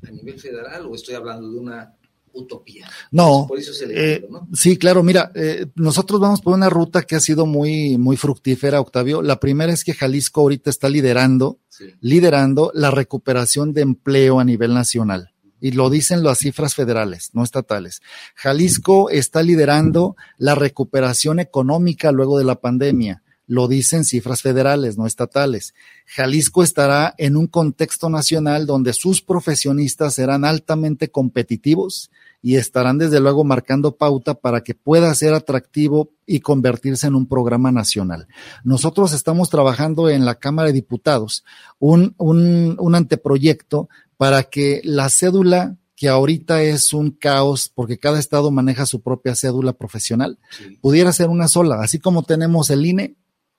a 0.07 0.11
nivel 0.11 0.39
federal, 0.39 0.87
o 0.87 0.95
estoy 0.95 1.15
hablando 1.15 1.51
de 1.51 1.59
una 1.59 1.98
utopía. 2.33 2.89
No, 3.11 3.47
por 3.49 3.59
eso 3.59 3.73
se 3.73 3.87
eh, 3.89 4.29
sí, 4.53 4.77
claro, 4.77 5.03
mira, 5.03 5.31
eh, 5.35 5.67
nosotros 5.75 6.21
vamos 6.21 6.41
por 6.41 6.55
una 6.55 6.71
ruta 6.71 7.03
que 7.03 7.17
ha 7.17 7.21
sido 7.21 7.47
muy, 7.47 7.99
muy 7.99 8.17
fructífera, 8.17 8.81
Octavio. 8.81 9.23
La 9.23 9.41
primera 9.41 9.73
es 9.73 9.85
que 9.85 9.95
Jalisco 9.95 10.43
ahorita 10.43 10.71
está 10.71 10.89
liderando, 10.89 11.59
liderando 12.01 12.71
la 12.75 12.91
recuperación 12.91 13.73
de 13.73 13.83
empleo 13.83 14.41
a 14.41 14.45
nivel 14.45 14.75
nacional. 14.75 15.31
Y 15.61 15.73
lo 15.73 15.91
dicen 15.91 16.23
las 16.23 16.39
cifras 16.39 16.75
federales, 16.75 17.31
no 17.33 17.43
estatales. 17.43 18.01
Jalisco 18.37 19.11
está 19.11 19.43
liderando 19.43 20.17
la 20.37 20.55
recuperación 20.55 21.41
económica 21.41 22.13
luego 22.13 22.39
de 22.39 22.45
la 22.45 22.61
pandemia 22.61 23.23
lo 23.49 23.67
dicen 23.67 24.05
cifras 24.05 24.43
federales, 24.43 24.99
no 24.99 25.07
estatales. 25.07 25.75
Jalisco 26.07 26.63
estará 26.63 27.15
en 27.17 27.37
un 27.37 27.47
contexto 27.47 28.11
nacional 28.11 28.67
donde 28.67 28.93
sus 28.93 29.23
profesionistas 29.23 30.15
serán 30.15 30.45
altamente 30.45 31.11
competitivos 31.11 32.11
y 32.43 32.57
estarán 32.57 32.99
desde 32.99 33.21
luego 33.21 33.45
marcando 33.45 33.97
pauta 33.97 34.35
para 34.35 34.61
que 34.61 34.75
pueda 34.75 35.13
ser 35.15 35.33
atractivo 35.33 36.11
y 36.27 36.41
convertirse 36.41 37.07
en 37.07 37.15
un 37.15 37.27
programa 37.27 37.73
nacional. 37.73 38.29
Nosotros 38.65 39.15
estamos 39.15 39.49
trabajando 39.49 40.11
en 40.11 40.27
la 40.27 40.35
Cámara 40.35 40.69
de 40.69 40.75
Diputados 40.75 41.43
un, 41.79 42.15
un, 42.19 42.77
un 42.79 42.95
anteproyecto 42.95 43.89
para 44.19 44.45
que 44.45 44.83
la 44.85 45.09
cédula 45.09 45.79
que 45.97 46.09
ahorita 46.09 46.63
es 46.63 46.93
un 46.93 47.11
caos 47.11 47.73
porque 47.75 47.99
cada 47.99 48.21
estado 48.21 48.53
maneja 48.53 48.87
su 48.87 49.01
propia 49.01 49.35
cédula 49.35 49.73
profesional, 49.73 50.39
pudiera 50.81 51.13
ser 51.13 51.29
una 51.29 51.49
sola, 51.49 51.81
así 51.83 51.99
como 51.99 52.23
tenemos 52.23 52.71
el 52.71 52.87
INE, 52.87 53.17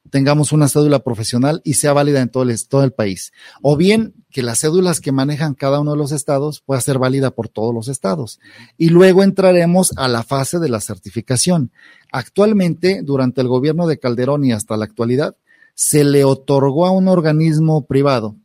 tengamos 0.09 0.51
una 0.51 0.67
cédula 0.67 0.99
profesional 0.99 1.61
y 1.63 1.75
sea 1.75 1.93
válida 1.93 2.21
en 2.21 2.29
todo 2.29 2.43
el, 2.43 2.67
todo 2.67 2.83
el 2.83 2.91
país. 2.91 3.31
O 3.61 3.77
bien 3.77 4.13
que 4.31 4.43
las 4.43 4.61
cédulas 4.61 4.99
que 4.99 5.11
manejan 5.11 5.53
cada 5.53 5.79
uno 5.79 5.91
de 5.91 5.97
los 5.97 6.11
estados 6.11 6.61
pueda 6.61 6.81
ser 6.81 6.99
válida 6.99 7.31
por 7.31 7.49
todos 7.49 7.73
los 7.73 7.87
estados. 7.87 8.39
Y 8.77 8.89
luego 8.89 9.23
entraremos 9.23 9.91
a 9.97 10.07
la 10.07 10.23
fase 10.23 10.59
de 10.59 10.69
la 10.69 10.81
certificación. 10.81 11.71
Actualmente, 12.11 13.01
durante 13.03 13.41
el 13.41 13.47
gobierno 13.47 13.87
de 13.87 13.99
Calderón 13.99 14.45
y 14.45 14.51
hasta 14.51 14.77
la 14.77 14.85
actualidad, 14.85 15.35
se 15.75 16.03
le 16.03 16.23
otorgó 16.23 16.85
a 16.85 16.91
un 16.91 17.07
organismo 17.07 17.85
privado 17.85 18.35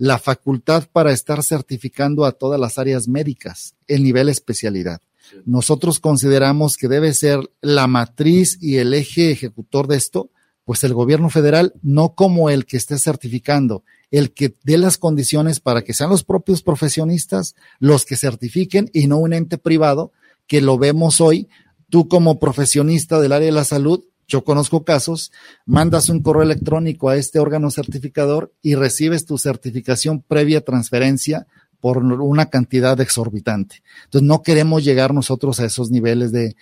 la 0.00 0.18
facultad 0.18 0.84
para 0.90 1.12
estar 1.12 1.42
certificando 1.42 2.24
a 2.24 2.32
todas 2.32 2.58
las 2.58 2.78
áreas 2.78 3.06
médicas, 3.06 3.74
el 3.86 4.02
nivel 4.02 4.30
especialidad. 4.30 5.02
Nosotros 5.44 6.00
consideramos 6.00 6.78
que 6.78 6.88
debe 6.88 7.12
ser 7.12 7.38
la 7.60 7.86
matriz 7.86 8.56
y 8.62 8.78
el 8.78 8.94
eje 8.94 9.30
ejecutor 9.30 9.88
de 9.88 9.96
esto, 9.96 10.30
pues 10.70 10.84
el 10.84 10.94
gobierno 10.94 11.30
federal, 11.30 11.74
no 11.82 12.14
como 12.14 12.48
el 12.48 12.64
que 12.64 12.76
esté 12.76 12.96
certificando, 12.96 13.82
el 14.12 14.32
que 14.32 14.54
dé 14.62 14.78
las 14.78 14.98
condiciones 14.98 15.58
para 15.58 15.82
que 15.82 15.94
sean 15.94 16.10
los 16.10 16.22
propios 16.22 16.62
profesionistas 16.62 17.56
los 17.80 18.04
que 18.04 18.14
certifiquen 18.14 18.88
y 18.92 19.08
no 19.08 19.18
un 19.18 19.32
ente 19.32 19.58
privado 19.58 20.12
que 20.46 20.60
lo 20.60 20.78
vemos 20.78 21.20
hoy. 21.20 21.48
Tú 21.88 22.06
como 22.06 22.38
profesionista 22.38 23.20
del 23.20 23.32
área 23.32 23.46
de 23.46 23.52
la 23.52 23.64
salud 23.64 24.04
Yo 24.28 24.44
conozco 24.44 24.84
casos, 24.84 25.32
mandas 25.66 26.08
un 26.08 26.22
correo 26.22 26.44
electrónico 26.44 27.08
a 27.08 27.16
este 27.16 27.40
órgano 27.40 27.72
certificador 27.72 28.52
y 28.62 28.76
recibes 28.76 29.26
tu 29.26 29.38
certificación 29.38 30.22
previa 30.22 30.60
transferencia 30.60 31.48
por 31.80 31.98
una 31.98 32.46
cantidad 32.46 33.00
exorbitante. 33.00 33.82
Entonces, 34.04 34.26
no 34.26 34.42
queremos 34.42 34.84
llegar 34.84 35.14
nosotros 35.14 35.60
a 35.60 35.64
esos 35.64 35.90
niveles 35.90 36.30
de, 36.32 36.54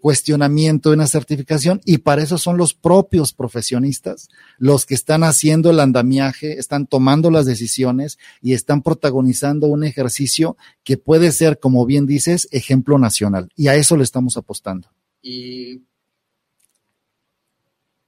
cuestionamiento 0.00 0.90
de 0.90 0.96
una 0.96 1.06
certificación 1.06 1.80
y 1.84 1.98
para 1.98 2.22
eso 2.22 2.38
son 2.38 2.56
los 2.56 2.74
propios 2.74 3.32
profesionistas 3.32 4.28
los 4.58 4.86
que 4.86 4.94
están 4.94 5.24
haciendo 5.24 5.70
el 5.70 5.80
andamiaje, 5.80 6.58
están 6.58 6.86
tomando 6.86 7.30
las 7.30 7.46
decisiones 7.46 8.18
y 8.40 8.52
están 8.52 8.82
protagonizando 8.82 9.66
un 9.66 9.84
ejercicio 9.84 10.56
que 10.84 10.96
puede 10.96 11.32
ser, 11.32 11.58
como 11.58 11.84
bien 11.84 12.06
dices, 12.06 12.48
ejemplo 12.52 12.98
nacional. 12.98 13.48
Y 13.56 13.68
a 13.68 13.74
eso 13.74 13.96
le 13.96 14.04
estamos 14.04 14.36
apostando. 14.36 14.88
Y, 15.20 15.82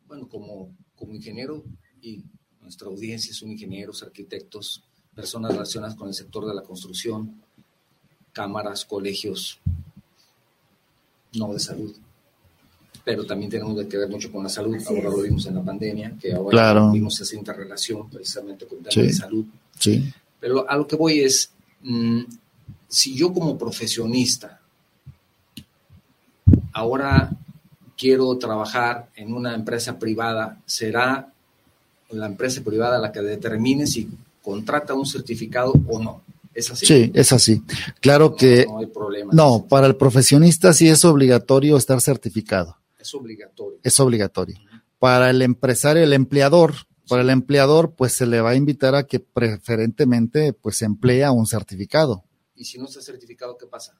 bueno, 0.06 0.28
como, 0.28 0.76
como 0.94 1.14
ingeniero 1.14 1.64
y 2.00 2.24
nuestra 2.60 2.88
audiencia 2.88 3.34
son 3.34 3.50
ingenieros, 3.50 4.02
arquitectos, 4.02 4.84
personas 5.14 5.52
relacionadas 5.52 5.94
con 5.94 6.08
el 6.08 6.14
sector 6.14 6.46
de 6.46 6.54
la 6.54 6.62
construcción, 6.62 7.40
cámaras, 8.32 8.84
colegios, 8.84 9.60
no 11.34 11.52
de 11.52 11.60
salud. 11.60 11.94
Pero 13.04 13.24
también 13.26 13.50
tenemos 13.50 13.84
que 13.86 13.96
ver 13.96 14.08
mucho 14.08 14.32
con 14.32 14.42
la 14.42 14.48
salud. 14.48 14.76
ahora 14.86 15.10
lo 15.10 15.22
vimos 15.22 15.46
en 15.46 15.54
la 15.54 15.62
pandemia, 15.62 16.16
que 16.20 16.32
ahora 16.32 16.90
vimos 16.90 17.20
esa 17.20 17.36
interrelación 17.36 18.08
precisamente 18.08 18.66
con 18.66 18.78
el 18.78 19.06
de 19.06 19.12
salud. 19.12 19.44
Sí. 19.78 20.12
Pero 20.40 20.68
a 20.68 20.76
lo 20.76 20.86
que 20.86 20.96
voy 20.96 21.20
es, 21.20 21.50
mm, 21.82 22.22
si 22.88 23.14
yo 23.14 23.32
como 23.32 23.58
profesionista 23.58 24.60
ahora 26.72 27.30
quiero 27.96 28.36
trabajar 28.36 29.08
en 29.16 29.32
una 29.32 29.54
empresa 29.54 29.98
privada, 29.98 30.60
¿será 30.66 31.32
la 32.10 32.26
empresa 32.26 32.62
privada 32.62 32.98
la 32.98 33.12
que 33.12 33.20
determine 33.20 33.86
si 33.86 34.08
contrata 34.44 34.92
un 34.92 35.06
certificado 35.06 35.72
o 35.88 35.98
no. 35.98 36.22
¿Es 36.52 36.70
así? 36.70 36.86
Sí, 36.86 37.10
es 37.14 37.32
así. 37.32 37.62
Claro 38.00 38.36
que 38.36 38.66
no, 38.66 38.78
hay 38.78 38.86
problema. 38.86 39.32
No, 39.32 39.66
para 39.66 39.86
el 39.86 39.96
profesionista 39.96 40.72
sí 40.72 40.88
es 40.88 41.04
obligatorio 41.04 41.76
estar 41.76 42.00
certificado. 42.00 42.76
Es 43.00 43.12
obligatorio. 43.14 43.80
Es 43.82 43.98
obligatorio. 43.98 44.56
Para 44.98 45.30
el 45.30 45.42
empresario, 45.42 46.04
el 46.04 46.12
empleador, 46.12 46.74
para 47.08 47.22
el 47.22 47.30
empleador, 47.30 47.94
pues 47.96 48.12
se 48.12 48.26
le 48.26 48.40
va 48.40 48.50
a 48.50 48.54
invitar 48.54 48.94
a 48.94 49.06
que 49.06 49.18
preferentemente 49.18 50.52
pues 50.52 50.82
emplea 50.82 51.32
un 51.32 51.46
certificado. 51.46 52.24
¿Y 52.54 52.66
si 52.66 52.78
no 52.78 52.84
está 52.84 53.00
certificado, 53.00 53.56
qué 53.58 53.66
pasa? 53.66 53.98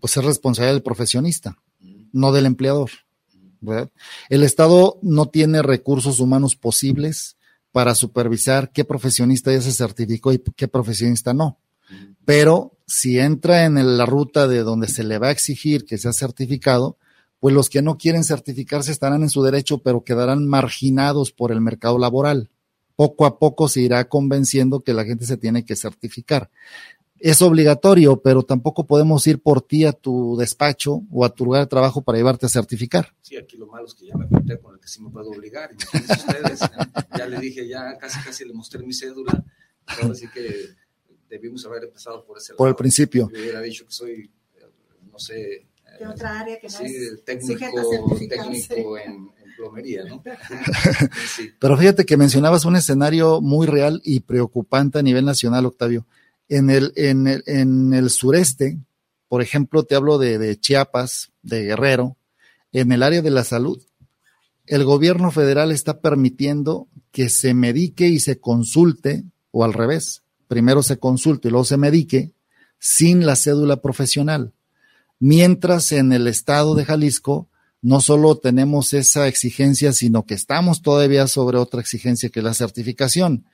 Pues 0.00 0.16
es 0.16 0.24
responsabilidad 0.24 0.74
del 0.74 0.82
profesionista, 0.82 1.58
no 2.12 2.32
del 2.32 2.46
empleador. 2.46 2.90
El 4.30 4.44
Estado 4.44 4.98
no 5.02 5.26
tiene 5.26 5.62
recursos 5.62 6.20
humanos 6.20 6.54
posibles 6.54 7.37
para 7.72 7.94
supervisar 7.94 8.72
qué 8.72 8.84
profesionista 8.84 9.52
ya 9.52 9.60
se 9.60 9.72
certificó 9.72 10.32
y 10.32 10.42
qué 10.56 10.68
profesionista 10.68 11.34
no. 11.34 11.58
Pero 12.24 12.72
si 12.86 13.18
entra 13.18 13.64
en 13.64 13.96
la 13.96 14.06
ruta 14.06 14.46
de 14.46 14.62
donde 14.62 14.88
se 14.88 15.04
le 15.04 15.18
va 15.18 15.28
a 15.28 15.32
exigir 15.32 15.84
que 15.84 15.98
sea 15.98 16.12
certificado, 16.12 16.98
pues 17.40 17.54
los 17.54 17.70
que 17.70 17.82
no 17.82 17.98
quieren 17.98 18.24
certificarse 18.24 18.90
estarán 18.90 19.22
en 19.22 19.30
su 19.30 19.42
derecho, 19.42 19.78
pero 19.78 20.04
quedarán 20.04 20.46
marginados 20.46 21.32
por 21.32 21.52
el 21.52 21.60
mercado 21.60 21.98
laboral. 21.98 22.50
Poco 22.96 23.26
a 23.26 23.38
poco 23.38 23.68
se 23.68 23.80
irá 23.80 24.08
convenciendo 24.08 24.80
que 24.80 24.92
la 24.92 25.04
gente 25.04 25.24
se 25.24 25.36
tiene 25.36 25.64
que 25.64 25.76
certificar 25.76 26.50
es 27.20 27.42
obligatorio, 27.42 28.20
pero 28.20 28.42
tampoco 28.42 28.86
podemos 28.86 29.26
ir 29.26 29.40
por 29.40 29.62
ti 29.62 29.84
a 29.84 29.92
tu 29.92 30.36
despacho 30.36 31.02
o 31.10 31.24
a 31.24 31.30
tu 31.30 31.44
lugar 31.44 31.62
de 31.62 31.66
trabajo 31.66 32.02
para 32.02 32.18
llevarte 32.18 32.46
a 32.46 32.48
certificar. 32.48 33.14
Sí, 33.22 33.36
aquí 33.36 33.56
lo 33.56 33.66
malo 33.66 33.86
es 33.86 33.94
que 33.94 34.06
ya 34.06 34.16
me 34.16 34.28
conté 34.28 34.58
con 34.58 34.74
el 34.74 34.80
que 34.80 34.88
sí 34.88 35.02
me 35.02 35.10
puedo 35.10 35.30
obligar. 35.30 35.70
ustedes, 35.74 36.60
ya 37.16 37.26
le 37.26 37.38
dije, 37.38 37.66
ya 37.66 37.96
casi 37.98 38.20
casi 38.20 38.44
le 38.44 38.54
mostré 38.54 38.82
mi 38.82 38.92
cédula. 38.92 39.44
Ahora 39.86 40.14
sí 40.14 40.26
que 40.32 40.68
debimos 41.28 41.64
haber 41.66 41.84
empezado 41.84 42.24
por 42.24 42.38
ese 42.38 42.52
lado. 42.52 42.58
Por 42.58 42.68
el 42.68 42.76
principio. 42.76 43.30
Yo 43.32 43.40
hubiera 43.40 43.60
dicho 43.60 43.84
que 43.84 43.92
soy, 43.92 44.30
no 45.10 45.18
sé. 45.18 45.66
De 45.98 46.06
otra 46.06 46.40
área 46.40 46.60
que 46.60 46.68
no 46.68 46.78
sí, 46.78 46.86
técnico, 47.24 47.58
técnico 48.28 48.98
en, 48.98 49.12
en, 49.12 49.56
plomería, 49.56 50.04
¿no? 50.04 50.22
sí. 51.36 51.50
Pero 51.58 51.76
fíjate 51.76 52.06
que 52.06 52.16
mencionabas 52.16 52.64
un 52.64 52.76
escenario 52.76 53.40
muy 53.40 53.66
real 53.66 54.00
y 54.04 54.20
preocupante 54.20 55.00
a 55.00 55.02
nivel 55.02 55.24
nacional, 55.24 55.66
Octavio 55.66 56.06
en 56.48 56.70
el, 56.70 56.92
en 56.96 57.26
el, 57.26 57.42
en 57.46 57.92
el 57.92 58.10
sureste, 58.10 58.78
por 59.28 59.42
ejemplo, 59.42 59.84
te 59.84 59.94
hablo 59.94 60.18
de, 60.18 60.38
de 60.38 60.58
Chiapas, 60.58 61.30
de 61.42 61.64
Guerrero, 61.64 62.16
en 62.72 62.92
el 62.92 63.02
área 63.02 63.22
de 63.22 63.30
la 63.30 63.44
salud, 63.44 63.82
el 64.66 64.84
gobierno 64.84 65.30
federal 65.30 65.72
está 65.72 66.00
permitiendo 66.00 66.88
que 67.10 67.28
se 67.28 67.54
medique 67.54 68.06
y 68.08 68.20
se 68.20 68.38
consulte, 68.38 69.24
o 69.50 69.64
al 69.64 69.72
revés, 69.72 70.22
primero 70.46 70.82
se 70.82 70.98
consulte 70.98 71.48
y 71.48 71.50
luego 71.50 71.64
se 71.64 71.76
medique, 71.76 72.32
sin 72.78 73.26
la 73.26 73.36
cédula 73.36 73.80
profesional. 73.80 74.52
Mientras 75.18 75.92
en 75.92 76.12
el 76.12 76.28
estado 76.28 76.74
de 76.74 76.84
Jalisco 76.84 77.48
no 77.80 78.00
solo 78.00 78.36
tenemos 78.36 78.92
esa 78.92 79.28
exigencia, 79.28 79.92
sino 79.92 80.26
que 80.26 80.34
estamos 80.34 80.82
todavía 80.82 81.26
sobre 81.26 81.58
otra 81.58 81.80
exigencia 81.80 82.28
que 82.28 82.40
es 82.40 82.44
la 82.44 82.54
certificación. 82.54 83.44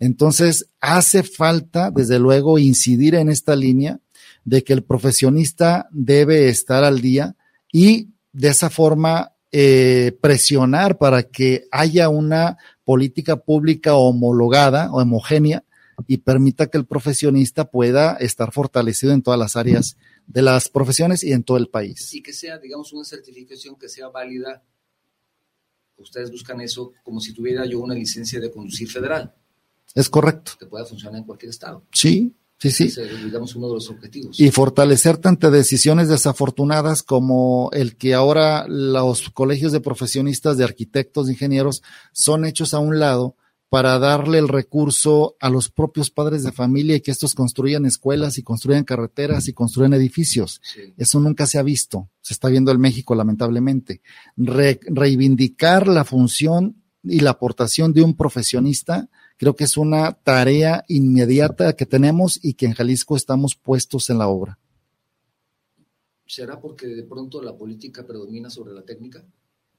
Entonces, 0.00 0.68
hace 0.80 1.22
falta, 1.22 1.90
desde 1.90 2.18
luego, 2.18 2.58
incidir 2.58 3.14
en 3.14 3.28
esta 3.28 3.56
línea 3.56 4.00
de 4.44 4.64
que 4.64 4.72
el 4.72 4.84
profesionista 4.84 5.88
debe 5.90 6.48
estar 6.48 6.84
al 6.84 7.00
día 7.00 7.36
y 7.72 8.08
de 8.32 8.48
esa 8.48 8.70
forma 8.70 9.32
eh, 9.52 10.16
presionar 10.20 10.98
para 10.98 11.22
que 11.22 11.66
haya 11.70 12.08
una 12.08 12.56
política 12.84 13.36
pública 13.36 13.94
homologada 13.94 14.90
o 14.92 15.00
homogénea 15.00 15.62
y 16.08 16.18
permita 16.18 16.66
que 16.66 16.78
el 16.78 16.86
profesionista 16.86 17.66
pueda 17.66 18.14
estar 18.14 18.50
fortalecido 18.52 19.12
en 19.12 19.22
todas 19.22 19.38
las 19.38 19.56
áreas 19.56 19.96
de 20.26 20.42
las 20.42 20.68
profesiones 20.68 21.22
y 21.22 21.32
en 21.32 21.42
todo 21.42 21.56
el 21.56 21.68
país. 21.68 22.12
Y 22.14 22.22
que 22.22 22.32
sea, 22.32 22.58
digamos, 22.58 22.92
una 22.92 23.04
certificación 23.04 23.76
que 23.76 23.88
sea 23.88 24.08
válida. 24.08 24.62
Ustedes 25.96 26.30
buscan 26.30 26.60
eso 26.60 26.92
como 27.02 27.20
si 27.20 27.32
tuviera 27.32 27.64
yo 27.66 27.80
una 27.80 27.94
licencia 27.94 28.40
de 28.40 28.50
conducir 28.50 28.90
federal. 28.90 29.34
Es 29.94 30.08
correcto. 30.08 30.52
Que 30.58 30.66
pueda 30.66 30.84
funcionar 30.84 31.18
en 31.18 31.24
cualquier 31.24 31.50
estado. 31.50 31.84
Sí, 31.92 32.34
sí, 32.58 32.70
sí. 32.70 32.84
Es, 32.84 33.24
digamos, 33.24 33.54
uno 33.54 33.68
de 33.68 33.74
los 33.74 33.88
objetivos. 33.90 34.40
Y 34.40 34.50
fortalecer 34.50 35.18
tantas 35.18 35.52
decisiones 35.52 36.08
desafortunadas 36.08 37.02
como 37.02 37.70
el 37.72 37.96
que 37.96 38.14
ahora 38.14 38.66
los 38.66 39.30
colegios 39.30 39.70
de 39.70 39.80
profesionistas 39.80 40.56
de 40.56 40.64
arquitectos, 40.64 41.26
de 41.26 41.34
ingenieros, 41.34 41.82
son 42.12 42.44
hechos 42.44 42.74
a 42.74 42.80
un 42.80 42.98
lado 42.98 43.36
para 43.74 43.98
darle 43.98 44.38
el 44.38 44.46
recurso 44.46 45.34
a 45.40 45.50
los 45.50 45.68
propios 45.68 46.08
padres 46.08 46.44
de 46.44 46.52
familia 46.52 46.94
y 46.94 47.00
que 47.00 47.10
estos 47.10 47.34
construyan 47.34 47.86
escuelas 47.86 48.38
y 48.38 48.44
construyan 48.44 48.84
carreteras 48.84 49.48
y 49.48 49.52
construyan 49.52 49.94
edificios. 49.94 50.60
Eso 50.96 51.18
nunca 51.18 51.44
se 51.44 51.58
ha 51.58 51.62
visto, 51.64 52.08
se 52.20 52.34
está 52.34 52.48
viendo 52.48 52.70
en 52.70 52.78
México 52.78 53.16
lamentablemente. 53.16 54.00
reivindicar 54.36 55.88
la 55.88 56.04
función 56.04 56.84
y 57.02 57.18
la 57.18 57.30
aportación 57.30 57.92
de 57.92 58.02
un 58.02 58.14
profesionista 58.14 59.10
creo 59.38 59.56
que 59.56 59.64
es 59.64 59.76
una 59.76 60.12
tarea 60.12 60.84
inmediata 60.86 61.72
que 61.72 61.84
tenemos 61.84 62.38
y 62.44 62.54
que 62.54 62.66
en 62.66 62.74
Jalisco 62.74 63.16
estamos 63.16 63.56
puestos 63.56 64.08
en 64.08 64.18
la 64.18 64.28
obra. 64.28 64.56
¿Será 66.24 66.60
porque 66.60 66.86
de 66.86 67.02
pronto 67.02 67.42
la 67.42 67.56
política 67.56 68.06
predomina 68.06 68.50
sobre 68.50 68.72
la 68.72 68.82
técnica? 68.82 69.24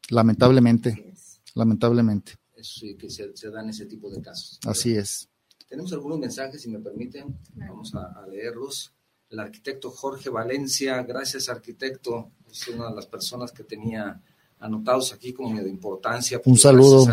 Lamentablemente, 0.10 1.14
lamentablemente 1.54 2.34
que 2.56 3.10
se, 3.10 3.50
dan 3.50 3.70
ese 3.70 3.86
tipo 3.86 4.10
de 4.10 4.22
casos. 4.22 4.60
Así 4.66 4.96
es. 4.96 5.30
Tenemos 5.68 5.92
algunos 5.94 6.20
mensajes, 6.20 6.62
si 6.62 6.70
me 6.70 6.80
permiten, 6.80 7.38
vamos 7.56 7.94
a, 7.96 8.26
leerlos. 8.28 8.94
El 9.30 9.40
arquitecto 9.40 9.90
Jorge 9.90 10.30
Valencia, 10.30 11.02
gracias 11.04 11.50
arquitecto, 11.50 12.32
es 12.50 12.68
una 12.68 12.90
de 12.90 12.96
las 12.96 13.08
personas 13.08 13.52
que 13.52 13.64
tenía 13.64 14.22
anotados 14.60 15.12
aquí 15.14 15.34
como 15.34 15.60
de 15.60 15.70
importancia. 15.70 16.40
Un 16.46 16.58
saludo, 16.58 17.06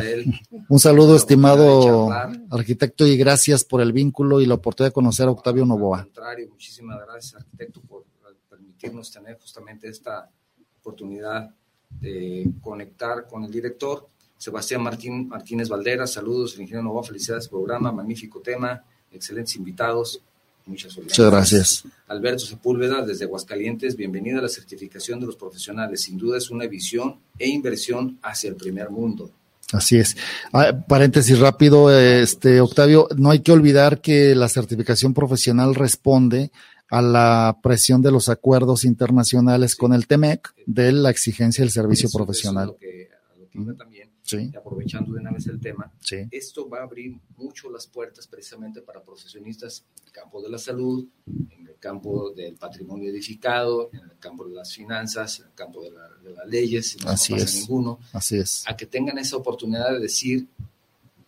un 0.68 0.78
saludo 0.78 1.16
estimado 1.16 2.10
arquitecto 2.50 3.06
y 3.06 3.16
gracias 3.16 3.64
por 3.64 3.80
el 3.80 3.92
vínculo 3.92 4.40
y 4.40 4.46
la 4.46 4.54
oportunidad 4.54 4.90
de 4.90 4.94
conocer 4.94 5.26
a 5.26 5.32
Octavio 5.32 5.64
Novoa. 5.64 6.00
Al 6.00 6.04
contrario, 6.04 6.48
muchísimas 6.50 7.00
gracias 7.00 7.34
arquitecto 7.34 7.80
por 7.80 8.04
permitirnos 8.48 9.10
tener 9.10 9.38
justamente 9.38 9.88
esta 9.88 10.30
oportunidad 10.78 11.54
de 12.00 12.50
conectar 12.60 13.26
con 13.26 13.44
el 13.44 13.50
director 13.50 14.08
Sebastián 14.42 14.82
Martín, 14.82 15.28
Martínez 15.28 15.68
Valdera, 15.68 16.04
saludos, 16.04 16.56
el 16.56 16.62
ingeniero 16.62 16.82
Nova, 16.82 17.04
felicidades 17.04 17.46
programa, 17.46 17.92
magnífico 17.92 18.40
tema, 18.40 18.82
excelentes 19.12 19.54
invitados, 19.54 20.20
muchas 20.66 20.96
gracias. 20.96 21.16
Muchas 21.16 21.30
gracias. 21.30 21.84
Alberto 22.08 22.44
Sepúlveda, 22.44 23.06
desde 23.06 23.26
Aguascalientes, 23.26 23.94
bienvenida 23.94 24.40
a 24.40 24.42
la 24.42 24.48
certificación 24.48 25.20
de 25.20 25.26
los 25.26 25.36
profesionales, 25.36 26.02
sin 26.02 26.18
duda 26.18 26.38
es 26.38 26.50
una 26.50 26.66
visión 26.66 27.20
e 27.38 27.48
inversión 27.48 28.18
hacia 28.20 28.50
el 28.50 28.56
primer 28.56 28.90
mundo. 28.90 29.30
Así 29.72 29.98
es. 29.98 30.16
Ah, 30.52 30.72
paréntesis 30.88 31.38
rápido, 31.38 31.96
este 31.96 32.60
Octavio, 32.60 33.06
no 33.16 33.30
hay 33.30 33.42
que 33.42 33.52
olvidar 33.52 34.00
que 34.00 34.34
la 34.34 34.48
certificación 34.48 35.14
profesional 35.14 35.76
responde 35.76 36.50
a 36.90 37.00
la 37.00 37.58
presión 37.62 38.02
de 38.02 38.10
los 38.10 38.28
acuerdos 38.28 38.84
internacionales 38.84 39.76
con 39.76 39.92
el 39.92 40.08
TEMEC 40.08 40.52
de 40.66 40.90
la 40.90 41.10
exigencia 41.10 41.62
del 41.62 41.70
servicio 41.70 42.10
profesional 42.12 42.74
clima 43.52 43.74
también, 43.76 44.10
y 44.32 44.56
aprovechando 44.56 45.12
de 45.12 45.20
una 45.20 45.30
vez 45.30 45.46
el 45.46 45.60
tema, 45.60 45.92
sí. 46.00 46.16
esto 46.30 46.68
va 46.68 46.78
a 46.78 46.82
abrir 46.82 47.18
mucho 47.36 47.70
las 47.70 47.86
puertas 47.86 48.26
precisamente 48.26 48.82
para 48.82 49.02
profesionistas 49.02 49.84
en 49.98 50.06
el 50.06 50.12
campo 50.12 50.42
de 50.42 50.48
la 50.48 50.58
salud, 50.58 51.06
en 51.26 51.66
el 51.66 51.76
campo 51.78 52.30
del 52.30 52.54
patrimonio 52.54 53.10
edificado, 53.10 53.90
en 53.92 54.00
el 54.00 54.18
campo 54.18 54.46
de 54.46 54.54
las 54.54 54.72
finanzas, 54.72 55.40
en 55.40 55.46
el 55.46 55.54
campo 55.54 55.82
de, 55.82 55.90
las 55.90 56.46
leyes, 56.46 56.96
no 57.02 57.10
Así 57.10 57.34
es. 57.34 57.54
ninguno, 57.60 57.98
Así 58.12 58.38
es. 58.38 58.64
a 58.66 58.76
que 58.76 58.86
tengan 58.86 59.18
esa 59.18 59.36
oportunidad 59.36 59.92
de 59.92 60.00
decir, 60.00 60.46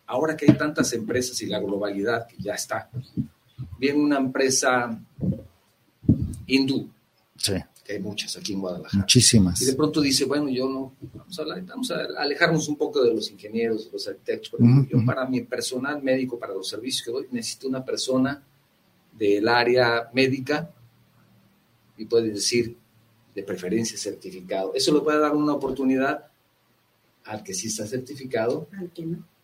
ahora 0.05 0.35
que 0.35 0.45
hay 0.49 0.57
tantas 0.57 0.93
empresas 0.93 1.41
y 1.41 1.47
la 1.47 1.59
globalidad 1.59 2.27
que 2.27 2.37
ya 2.37 2.53
está, 2.53 2.89
viene 3.79 3.99
una 3.99 4.17
empresa 4.17 4.99
hindú, 6.47 6.89
sí. 7.37 7.55
Que 7.85 7.93
hay 7.93 7.99
muchas 7.99 8.35
aquí 8.35 8.53
en 8.53 8.61
Guadalajara. 8.61 8.99
Muchísimas. 8.99 9.61
Y 9.61 9.65
de 9.65 9.75
pronto 9.75 10.01
dice, 10.01 10.25
bueno, 10.25 10.49
yo 10.49 10.67
no, 10.67 10.93
vamos 11.13 11.39
a, 11.39 11.43
vamos 11.43 11.91
a 11.91 12.05
alejarnos 12.17 12.67
un 12.67 12.77
poco 12.77 13.03
de 13.03 13.13
los 13.13 13.29
ingenieros, 13.29 13.85
de 13.85 13.91
los 13.91 14.07
arquitectos. 14.07 14.59
Yo 14.89 15.05
para 15.05 15.27
mi 15.27 15.41
personal 15.41 16.01
médico, 16.01 16.39
para 16.39 16.53
los 16.53 16.67
servicios 16.67 17.05
que 17.05 17.11
doy, 17.11 17.27
necesito 17.31 17.67
una 17.67 17.85
persona 17.85 18.43
del 19.13 19.47
área 19.47 20.09
médica 20.13 20.71
y 21.95 22.05
puede 22.05 22.31
decir, 22.31 22.75
de 23.35 23.43
preferencia 23.43 23.97
certificado. 23.97 24.73
Eso 24.73 24.93
le 24.93 25.01
puede 25.01 25.19
dar 25.19 25.35
una 25.35 25.53
oportunidad 25.53 26.25
al 27.23 27.43
que 27.43 27.53
sí 27.53 27.67
está 27.67 27.85
certificado. 27.85 28.67
Al 28.77 28.91
que 28.91 29.05
no 29.05 29.34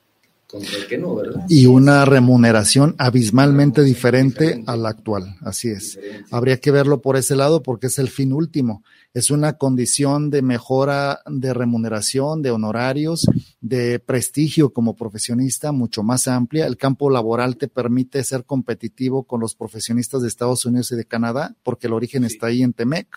que 0.90 0.98
no, 0.98 1.16
¿verdad? 1.16 1.46
Y 1.48 1.66
una 1.66 2.06
remuneración 2.06 2.96
abismalmente 2.98 3.84
diferente, 3.84 4.64
a 4.68 4.76
la 4.76 4.90
actual, 4.90 5.36
así 5.42 5.70
es. 5.70 6.00
Habría 6.30 6.58
que 6.58 6.72
verlo 6.72 7.02
por 7.02 7.18
ese 7.18 7.36
lado 7.36 7.64
porque 7.64 7.88
es 7.88 8.00
el 8.00 8.10
fin 8.10 8.34
último. 8.34 8.84
Es 9.14 9.30
una 9.30 9.54
condición 9.54 10.30
de 10.30 10.42
mejora 10.42 11.20
de 11.26 11.54
remuneración, 11.54 12.42
de 12.42 12.52
honorarios, 12.52 13.28
de 13.60 14.00
prestigio 14.00 14.72
como 14.72 14.96
profesionista 14.96 15.72
mucho 15.72 16.02
más 16.02 16.28
amplia. 16.28 16.66
El 16.66 16.78
campo 16.78 17.10
laboral 17.10 17.58
te 17.58 17.68
permite 17.68 18.24
ser 18.24 18.46
competitivo 18.46 19.24
con 19.24 19.42
los 19.42 19.56
profesionistas 19.56 20.22
de 20.22 20.30
Estados 20.30 20.66
Unidos 20.66 20.92
y 20.92 20.96
de 20.96 21.06
Canadá 21.06 21.56
porque 21.64 21.88
el 21.88 21.94
origen 21.94 22.24
está 22.24 22.48
ahí 22.48 22.64
en 22.64 22.74
Temec 22.74 23.08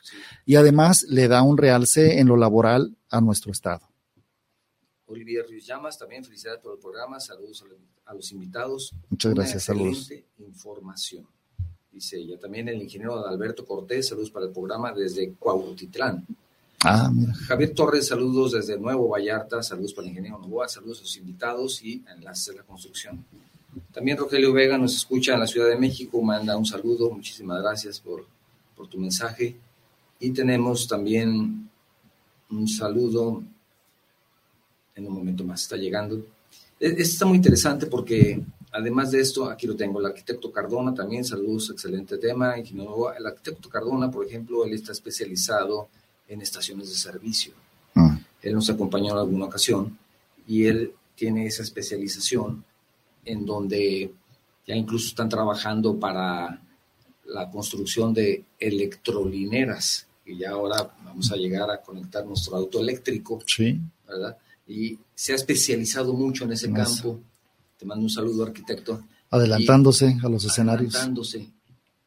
y 0.44 0.57
además 0.57 1.05
le 1.09 1.29
da 1.29 1.42
un 1.42 1.59
realce 1.59 2.18
en 2.18 2.27
lo 2.27 2.37
laboral 2.37 2.97
a 3.11 3.20
nuestro 3.20 3.53
estado. 3.53 3.94
Olivia 5.07 5.43
Ruiz 5.47 5.67
Llamas, 5.67 5.99
también 5.99 6.25
felicidades 6.25 6.61
por 6.61 6.75
el 6.75 6.79
programa, 6.79 7.21
saludos 7.21 7.64
a 8.07 8.14
los 8.14 8.33
invitados. 8.33 8.93
Muchas 9.11 9.35
gracias, 9.35 9.64
saludos. 9.64 10.11
información. 10.38 11.27
Dice 11.93 12.17
ella, 12.17 12.38
también 12.38 12.69
el 12.69 12.83
ingeniero 12.83 13.25
Alberto 13.27 13.64
Cortés, 13.64 14.09
saludos 14.09 14.31
para 14.31 14.47
el 14.47 14.53
programa 14.53 14.93
desde 14.93 15.33
Cuautitlán. 15.35 16.27
Ah, 16.81 17.11
mira. 17.12 17.33
Javier 17.35 17.73
Torres, 17.73 18.09
saludos 18.09 18.53
desde 18.53 18.79
Nuevo 18.79 19.09
Vallarta, 19.09 19.62
saludos 19.62 19.95
para 19.95 20.07
el 20.07 20.11
ingeniero 20.11 20.38
Novoa, 20.38 20.69
saludos 20.69 20.99
a 20.99 21.03
los 21.03 21.17
invitados 21.17 21.83
y 21.83 22.03
enlaces 22.12 22.47
de 22.47 22.55
la 22.57 22.62
construcción. 22.62 23.25
También 23.93 24.17
Rogelio 24.17 24.53
Vega 24.53 24.77
nos 24.77 24.95
escucha 24.95 25.35
en 25.35 25.40
la 25.40 25.47
Ciudad 25.47 25.69
de 25.69 25.77
México, 25.77 26.21
manda 26.21 26.57
un 26.57 26.67
saludo, 26.67 27.11
muchísimas 27.11 27.62
gracias 27.62 28.01
por, 28.01 28.27
por 28.77 28.88
tu 28.88 28.99
mensaje. 28.99 29.57
Y 30.19 30.31
tenemos 30.31 30.88
también 30.88 31.71
un 32.51 32.69
saludo 32.69 33.43
en 34.95 35.07
un 35.07 35.15
momento 35.15 35.45
más 35.45 35.63
está 35.63 35.77
llegando. 35.77 36.17
E, 36.81 36.89
esto 36.89 37.03
está 37.03 37.27
muy 37.27 37.37
interesante 37.37 37.87
porque 37.87 38.41
además 38.73 39.11
de 39.11 39.21
esto, 39.21 39.49
aquí 39.49 39.67
lo 39.67 39.77
tengo, 39.77 40.01
el 40.01 40.07
arquitecto 40.07 40.51
Cardona 40.51 40.95
también, 40.95 41.25
saludos, 41.25 41.71
excelente 41.71 42.19
tema. 42.19 42.57
El 42.57 43.27
arquitecto 43.27 43.69
Cardona, 43.69 44.11
por 44.11 44.27
ejemplo, 44.27 44.65
él 44.65 44.73
está 44.73 44.93
especializado 44.93 45.89
en 46.29 46.41
estaciones 46.41 46.89
de 46.89 46.95
servicio. 46.95 47.53
Ah. 47.95 48.19
Él 48.43 48.55
nos 48.55 48.69
acompañó 48.71 49.13
en 49.13 49.19
alguna 49.19 49.47
ocasión 49.47 49.99
y 50.47 50.65
él 50.65 50.93
tiene 51.15 51.47
esa 51.47 51.63
especialización 51.63 52.65
en 53.25 53.47
donde 53.47 54.13
ya 54.67 54.75
incluso 54.75 55.09
están 55.09 55.29
trabajando 55.29 55.99
para 55.99 56.61
la 57.27 57.51
construcción 57.51 58.13
de 58.13 58.45
electrolineras, 58.59 60.07
y 60.27 60.39
ya 60.39 60.51
ahora 60.51 60.95
vamos 61.05 61.31
a 61.33 61.37
llegar 61.37 61.71
a 61.71 61.81
conectar 61.81 62.25
nuestro 62.25 62.57
auto 62.57 62.81
eléctrico, 62.81 63.43
sí. 63.47 63.79
¿verdad? 64.07 64.37
Y 64.66 64.98
se 65.14 65.33
ha 65.33 65.37
especializado 65.37 66.12
mucho 66.12 66.44
en 66.44 66.53
ese 66.53 66.72
campo. 66.72 67.20
Te 67.79 67.85
mando 67.85 68.05
un 68.05 68.11
saludo, 68.11 68.44
arquitecto. 68.44 69.05
Adelantándose 69.31 70.16
a 70.22 70.29
los 70.29 70.44
escenarios. 70.44 70.94
Adelantándose. 70.94 71.48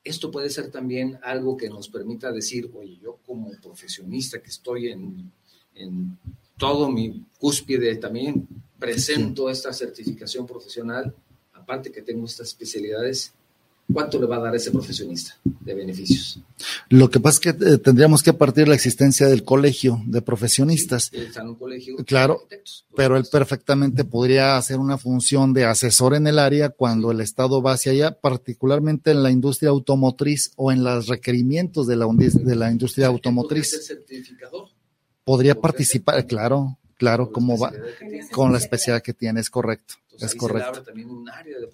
Esto 0.03 0.31
puede 0.31 0.49
ser 0.49 0.71
también 0.71 1.19
algo 1.21 1.57
que 1.57 1.69
nos 1.69 1.89
permita 1.89 2.31
decir, 2.31 2.71
oye, 2.73 2.97
yo 3.01 3.17
como 3.25 3.51
profesionista 3.61 4.41
que 4.41 4.49
estoy 4.49 4.87
en, 4.87 5.31
en 5.75 6.17
todo 6.57 6.89
mi 6.89 7.25
cúspide, 7.37 7.95
también 7.97 8.47
presento 8.79 9.49
esta 9.49 9.73
certificación 9.73 10.47
profesional, 10.47 11.13
aparte 11.53 11.91
que 11.91 12.01
tengo 12.01 12.25
estas 12.25 12.47
especialidades, 12.47 13.33
¿cuánto 13.91 14.19
le 14.19 14.27
va 14.27 14.37
a 14.37 14.39
dar 14.39 14.55
ese 14.55 14.71
profesionista 14.71 15.37
de 15.43 15.73
beneficios? 15.73 16.39
Lo 16.89 17.09
que 17.09 17.19
pasa 17.19 17.35
es 17.35 17.39
que 17.39 17.65
eh, 17.65 17.77
tendríamos 17.77 18.21
que 18.23 18.33
partir 18.33 18.65
de 18.65 18.69
la 18.69 18.75
existencia 18.75 19.27
del 19.27 19.43
colegio 19.43 20.01
de 20.05 20.21
profesionistas. 20.21 21.11
está 21.13 21.41
en 21.41 21.49
un 21.49 21.55
colegio 21.55 21.95
claro, 22.05 22.47
pero 22.95 23.17
él 23.17 23.25
perfectamente 23.31 24.03
podría 24.03 24.57
hacer 24.57 24.77
una 24.77 24.97
función 24.97 25.53
de 25.53 25.65
asesor 25.65 26.15
en 26.15 26.27
el 26.27 26.39
área 26.39 26.69
cuando 26.69 27.11
el 27.11 27.21
Estado 27.21 27.61
va 27.61 27.73
hacia 27.73 27.91
allá, 27.91 28.11
particularmente 28.19 29.11
en 29.11 29.23
la 29.23 29.31
industria 29.31 29.69
automotriz 29.69 30.51
o 30.55 30.71
en 30.71 30.83
los 30.83 31.07
requerimientos 31.07 31.87
de 31.87 31.95
la, 31.95 32.07
de 32.07 32.55
la 32.55 32.71
industria 32.71 33.07
automotriz. 33.07 33.71
¿Podría 33.71 33.85
ser 33.85 33.97
certificador? 33.97 34.67
Podría 35.23 35.55
participar, 35.59 36.25
claro, 36.25 36.77
claro, 36.97 37.31
como 37.31 37.57
va, 37.57 37.73
con 38.31 38.51
la 38.51 38.57
especialidad 38.57 39.03
que 39.03 39.13
tiene, 39.13 39.41
es 39.41 39.49
correcto 39.49 39.95
es 40.19 40.35
correcto. 40.35 40.83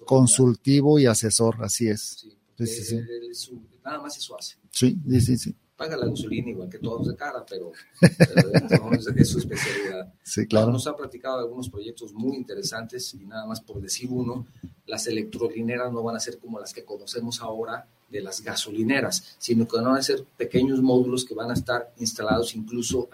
Consultivo 0.04 0.98
y 0.98 1.06
asesor, 1.06 1.56
así 1.62 1.88
es. 1.88 2.26
Sí, 2.56 2.66
sí, 2.66 3.04
sí. 3.34 3.60
nada 3.84 4.00
más 4.00 4.16
eso 4.16 4.38
hace. 4.38 4.56
Sí, 4.70 4.98
sí, 5.20 5.36
sí. 5.36 5.54
Paga 5.76 5.96
la 5.96 6.06
gasolina 6.06 6.50
igual 6.50 6.68
que 6.68 6.78
todos 6.78 7.08
de 7.08 7.16
cara, 7.16 7.44
pero, 7.44 7.72
es, 8.00 9.28
su 9.28 9.38
especialidad. 9.38 10.12
Sí, 10.22 10.46
claro. 10.46 10.70
Nos 10.70 10.86
ha 10.86 10.96
platicado 10.96 11.40
algunos 11.40 11.68
proyectos 11.68 12.12
muy 12.12 12.36
interesantes 12.36 13.12
y 13.14 13.24
nada 13.24 13.44
más 13.46 13.60
por 13.60 13.80
decir 13.80 14.08
uno, 14.10 14.46
las 14.86 15.08
electrolineras 15.08 15.92
no 15.92 16.02
van 16.04 16.14
a 16.14 16.20
ser 16.20 16.38
como 16.38 16.60
las 16.60 16.72
que 16.72 16.84
conocemos 16.84 17.40
ahora 17.40 17.88
de 18.08 18.20
las 18.20 18.40
gasolineras, 18.40 19.36
sino 19.38 19.66
que 19.66 19.76
van 19.76 19.96
a 19.96 20.02
ser 20.02 20.24
pequeños 20.36 20.80
módulos 20.80 21.24
que 21.24 21.34
van 21.34 21.50
a 21.50 21.54
estar 21.54 21.92
instalados 21.98 22.54
incluso 22.54 23.08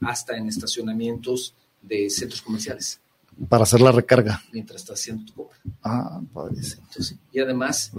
hasta 0.00 0.38
en 0.38 0.48
estacionamientos 0.48 1.54
de 1.82 2.08
centros 2.08 2.40
comerciales 2.40 3.00
para 3.48 3.64
hacer 3.64 3.80
la 3.80 3.92
recarga. 3.92 4.42
Mientras 4.52 4.82
está 4.82 4.94
haciendo 4.94 5.24
tu 5.24 5.34
compra. 5.34 5.58
Ah, 5.82 6.20
padre. 6.32 6.56
y 7.32 7.40
además, 7.40 7.92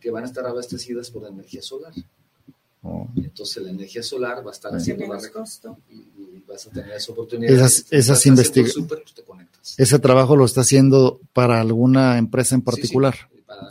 que 0.00 0.10
van 0.10 0.24
a 0.24 0.26
estar 0.26 0.46
abastecidas 0.46 1.10
por 1.10 1.26
energía 1.26 1.62
solar. 1.62 1.92
Oh. 2.82 3.08
Entonces 3.16 3.62
la 3.62 3.70
energía 3.70 4.02
solar 4.02 4.44
va 4.44 4.50
a 4.50 4.54
estar 4.54 4.74
haciendo 4.74 5.06
la 5.06 5.18
recarga 5.18 5.76
y, 5.90 6.42
vas 6.48 6.66
a 6.66 6.70
tener 6.70 6.92
esa 6.92 7.12
oportunidad. 7.12 7.54
Esas, 7.54 7.86
esas 7.90 8.26
investigaciones. 8.26 8.88
Pues 8.88 9.74
Ese 9.78 9.98
trabajo 9.98 10.34
lo 10.34 10.44
está 10.44 10.62
haciendo 10.62 11.20
para 11.32 11.60
alguna 11.60 12.18
empresa 12.18 12.54
en 12.54 12.62
particular. 12.62 13.14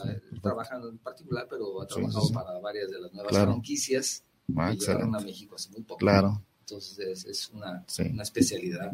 Sí, 0.04 0.40
trabajando 0.42 0.88
en 0.88 0.98
particular, 1.00 1.48
pero 1.50 1.82
ha 1.82 1.88
trabajado 1.88 2.30
para 2.32 2.58
varias 2.60 2.90
de 2.90 3.02
las 3.02 3.12
nuevas 3.12 3.34
franquicias 3.34 4.24
ah, 4.56 4.72
que 4.72 4.78
llegaron 4.78 5.16
a 5.16 5.20
México 5.20 5.56
hace 5.56 5.70
muy 5.72 5.82
poco. 5.82 5.98
Claro. 5.98 6.42
Entonces 6.62 7.26
es, 7.26 7.50
una, 7.50 7.84
una 8.12 8.24
especialidad. 8.24 8.92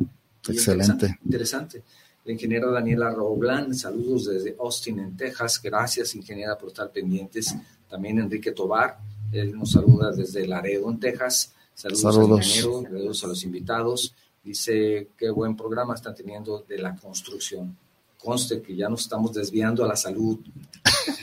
Excelente. 0.47 1.19
interesante 1.23 1.83
la 2.25 2.33
ingeniera 2.33 2.71
Daniela 2.71 3.11
Roblán, 3.11 3.75
saludos 3.75 4.25
desde 4.25 4.55
Austin, 4.59 4.99
en 4.99 5.15
Texas. 5.15 5.61
Gracias, 5.61 6.15
ingeniera, 6.15 6.57
por 6.57 6.69
estar 6.69 6.91
pendientes. 6.91 7.55
También 7.87 8.17
Enrique 8.17 8.51
Tobar, 8.51 8.97
él 9.31 9.55
nos 9.55 9.71
saluda 9.71 10.11
desde 10.11 10.47
Laredo, 10.47 10.89
en 10.89 10.99
Texas. 10.99 11.53
Saludos, 11.75 12.17
al 12.17 12.23
ingeniero, 12.23 12.81
saludos 12.81 13.23
a 13.23 13.27
los 13.27 13.43
invitados. 13.43 14.15
Dice, 14.43 15.09
qué 15.15 15.29
buen 15.29 15.55
programa 15.55 15.93
están 15.93 16.15
teniendo 16.15 16.65
de 16.67 16.79
la 16.79 16.95
construcción. 16.95 17.77
Conste 18.17 18.59
que 18.59 18.75
ya 18.75 18.89
nos 18.89 19.01
estamos 19.01 19.31
desviando 19.31 19.85
a 19.85 19.87
la 19.87 19.95
salud. 19.95 20.39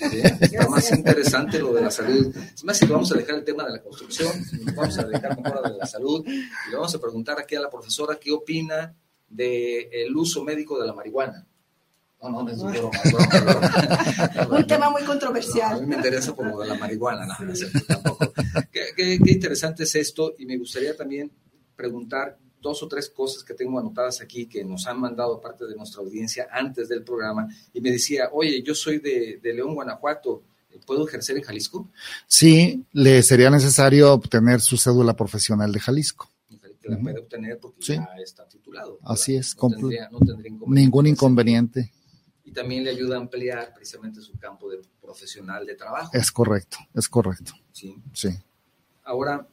Está 0.00 0.68
más 0.68 0.92
interesante 0.92 1.58
lo 1.58 1.72
de 1.72 1.80
la 1.80 1.90
salud. 1.90 2.32
Es 2.54 2.62
más, 2.62 2.78
si 2.78 2.86
vamos 2.86 3.10
a 3.10 3.16
dejar 3.16 3.36
el 3.36 3.44
tema 3.44 3.64
de 3.64 3.72
la 3.72 3.82
construcción, 3.82 4.30
vamos 4.76 4.96
a 4.98 5.04
dejar 5.04 5.36
ahora 5.44 5.68
de 5.68 5.78
la 5.78 5.86
salud 5.86 6.24
y 6.24 6.70
le 6.70 6.76
vamos 6.76 6.94
a 6.94 7.00
preguntar 7.00 7.40
aquí 7.40 7.56
a 7.56 7.60
la 7.60 7.70
profesora 7.70 8.16
qué 8.20 8.30
opina 8.30 8.94
del 9.32 10.14
uso 10.16 10.44
médico 10.44 10.80
de 10.80 10.86
la 10.86 10.92
marihuana. 10.92 11.46
No, 12.22 12.30
no, 12.30 12.42
no 12.44 12.50
es 12.50 12.58
un, 14.48 14.54
un 14.54 14.66
tema 14.66 14.90
muy 14.90 15.02
controversial. 15.02 15.78
a 15.78 15.80
mí 15.80 15.86
me 15.86 15.96
interesa 15.96 16.34
por 16.34 16.46
lo 16.46 16.60
de 16.60 16.68
la 16.68 16.76
marihuana, 16.76 17.26
no, 17.26 17.34
no 17.44 17.52
tampoco. 17.88 18.32
Qué, 18.70 18.92
qué, 18.94 19.32
interesante 19.32 19.82
es 19.82 19.94
esto 19.96 20.34
y 20.38 20.46
me 20.46 20.56
gustaría 20.56 20.96
también 20.96 21.32
preguntar 21.74 22.38
dos 22.60 22.80
o 22.84 22.88
tres 22.88 23.08
cosas 23.08 23.42
que 23.42 23.54
tengo 23.54 23.80
anotadas 23.80 24.20
aquí 24.20 24.46
que 24.46 24.62
nos 24.62 24.86
han 24.86 25.00
mandado 25.00 25.40
parte 25.40 25.66
de 25.66 25.74
nuestra 25.74 26.00
audiencia 26.00 26.46
antes 26.52 26.88
del 26.88 27.02
programa 27.02 27.48
y 27.72 27.80
me 27.80 27.90
decía, 27.90 28.28
oye, 28.32 28.62
yo 28.62 28.72
soy 28.72 28.98
de, 28.98 29.40
de 29.42 29.54
León, 29.54 29.74
Guanajuato, 29.74 30.44
¿puedo 30.86 31.08
ejercer 31.08 31.36
en 31.36 31.42
Jalisco? 31.42 31.88
Sí, 32.28 32.84
le 32.92 33.22
sería 33.24 33.50
necesario 33.50 34.12
obtener 34.12 34.60
su 34.60 34.76
cédula 34.76 35.14
profesional 35.14 35.72
de 35.72 35.80
Jalisco. 35.80 36.28
Que 36.82 36.88
la 36.88 36.98
puede 36.98 37.18
obtener 37.20 37.58
porque 37.58 37.80
ya 37.80 38.08
está 38.22 38.46
titulado. 38.48 38.98
Así 39.02 39.36
es, 39.36 39.56
no 39.56 39.70
tendría, 39.70 40.10
no 40.10 40.18
tendría 40.18 40.50
inconveniente. 40.50 40.80
ningún 40.80 41.06
inconveniente. 41.06 41.92
Y 42.44 42.52
también 42.52 42.84
le 42.84 42.90
ayuda 42.90 43.16
a 43.16 43.20
ampliar 43.20 43.72
precisamente 43.72 44.20
su 44.20 44.36
campo 44.38 44.68
de 44.68 44.80
profesional 45.00 45.64
de 45.64 45.74
trabajo. 45.76 46.10
Es 46.12 46.30
correcto, 46.32 46.76
es 46.92 47.08
correcto. 47.08 47.52
Sí. 47.72 47.94
Sí. 48.12 48.30
Ahora, 49.04 49.46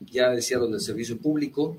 ya 0.00 0.30
decía 0.30 0.58
lo 0.58 0.68
del 0.68 0.80
servicio 0.80 1.18
público, 1.18 1.78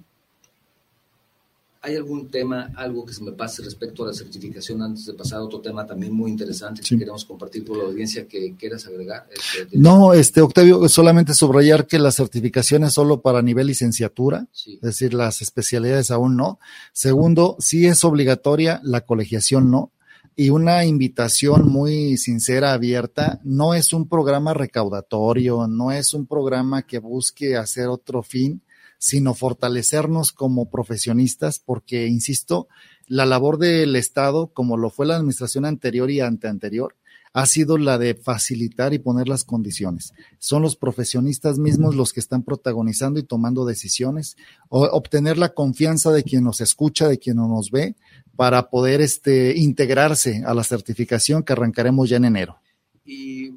¿Hay 1.86 1.98
algún 1.98 2.32
tema, 2.32 2.72
algo 2.78 3.06
que 3.06 3.12
se 3.12 3.22
me 3.22 3.34
pase 3.34 3.62
respecto 3.62 4.04
a 4.04 4.08
la 4.08 4.14
certificación 4.14 4.82
antes 4.82 5.06
de 5.06 5.16
pasar 5.16 5.40
a 5.40 5.44
otro 5.44 5.60
tema 5.60 5.86
también 5.86 6.14
muy 6.14 6.32
interesante 6.32 6.82
que 6.82 6.98
queremos 6.98 7.26
compartir 7.26 7.66
con 7.66 7.78
la 7.78 7.84
audiencia 7.84 8.26
que 8.26 8.56
quieras 8.56 8.88
agregar? 8.88 9.28
Este, 9.30 9.78
no, 9.78 10.14
este 10.14 10.40
Octavio, 10.40 10.88
solamente 10.88 11.34
subrayar 11.34 11.86
que 11.86 12.00
la 12.00 12.14
certificación 12.14 12.86
es 12.86 12.94
solo 12.94 13.22
para 13.22 13.42
nivel 13.42 13.68
licenciatura, 13.68 14.48
es 14.54 14.80
decir, 14.80 15.14
las 15.14 15.42
especialidades 15.42 16.10
aún 16.10 16.38
no. 16.38 16.58
Segundo, 16.94 17.58
sí 17.60 17.86
es 17.86 18.06
obligatoria, 18.06 18.80
la 18.82 19.02
colegiación 19.02 19.70
no. 19.70 19.92
Y 20.38 20.52
una 20.52 20.86
invitación 20.86 21.68
muy 21.68 22.16
sincera, 22.16 22.72
abierta, 22.72 23.42
no 23.44 23.74
es 23.74 23.92
un 23.92 24.08
programa 24.08 24.54
recaudatorio, 24.54 25.68
no 25.68 25.92
es 25.92 26.14
un 26.14 26.28
programa 26.28 26.84
que 26.84 27.00
busque 27.00 27.58
hacer 27.58 27.90
otro 27.90 28.24
fin, 28.24 28.62
sino 29.04 29.34
fortalecernos 29.34 30.32
como 30.32 30.70
profesionistas, 30.70 31.60
porque, 31.60 32.08
insisto, 32.08 32.70
la 33.06 33.26
labor 33.26 33.58
del 33.58 33.98
Estado, 33.98 34.48
como 34.54 34.78
lo 34.78 34.90
fue 34.90 35.06
la 35.06 35.18
administración 35.18 35.66
anterior 35.66 36.10
y 36.10 36.22
anteanterior, 36.22 36.96
ha 37.34 37.46
sido 37.46 37.78
la 37.78 37.98
de 37.98 38.16
facilitar 38.16 38.94
y 38.94 39.00
poner 39.00 39.28
las 39.28 39.44
condiciones. 39.44 40.14
Son 40.40 40.62
los 40.62 40.78
profesionistas 40.78 41.60
mismos 41.60 41.96
los 41.96 42.14
que 42.14 42.22
están 42.22 42.44
protagonizando 42.44 43.20
y 43.20 43.24
tomando 43.24 43.66
decisiones, 43.66 44.38
o 44.70 44.86
obtener 44.86 45.38
la 45.38 45.54
confianza 45.54 46.10
de 46.14 46.24
quien 46.24 46.46
nos 46.46 46.62
escucha, 46.62 47.10
de 47.10 47.20
quien 47.20 47.36
nos 47.36 47.72
ve, 47.72 47.98
para 48.38 48.70
poder 48.70 49.02
este, 49.02 49.58
integrarse 49.58 50.44
a 50.46 50.54
la 50.54 50.64
certificación 50.64 51.44
que 51.44 51.52
arrancaremos 51.52 52.08
ya 52.08 52.16
en 52.16 52.24
enero. 52.24 52.56
Y 53.04 53.52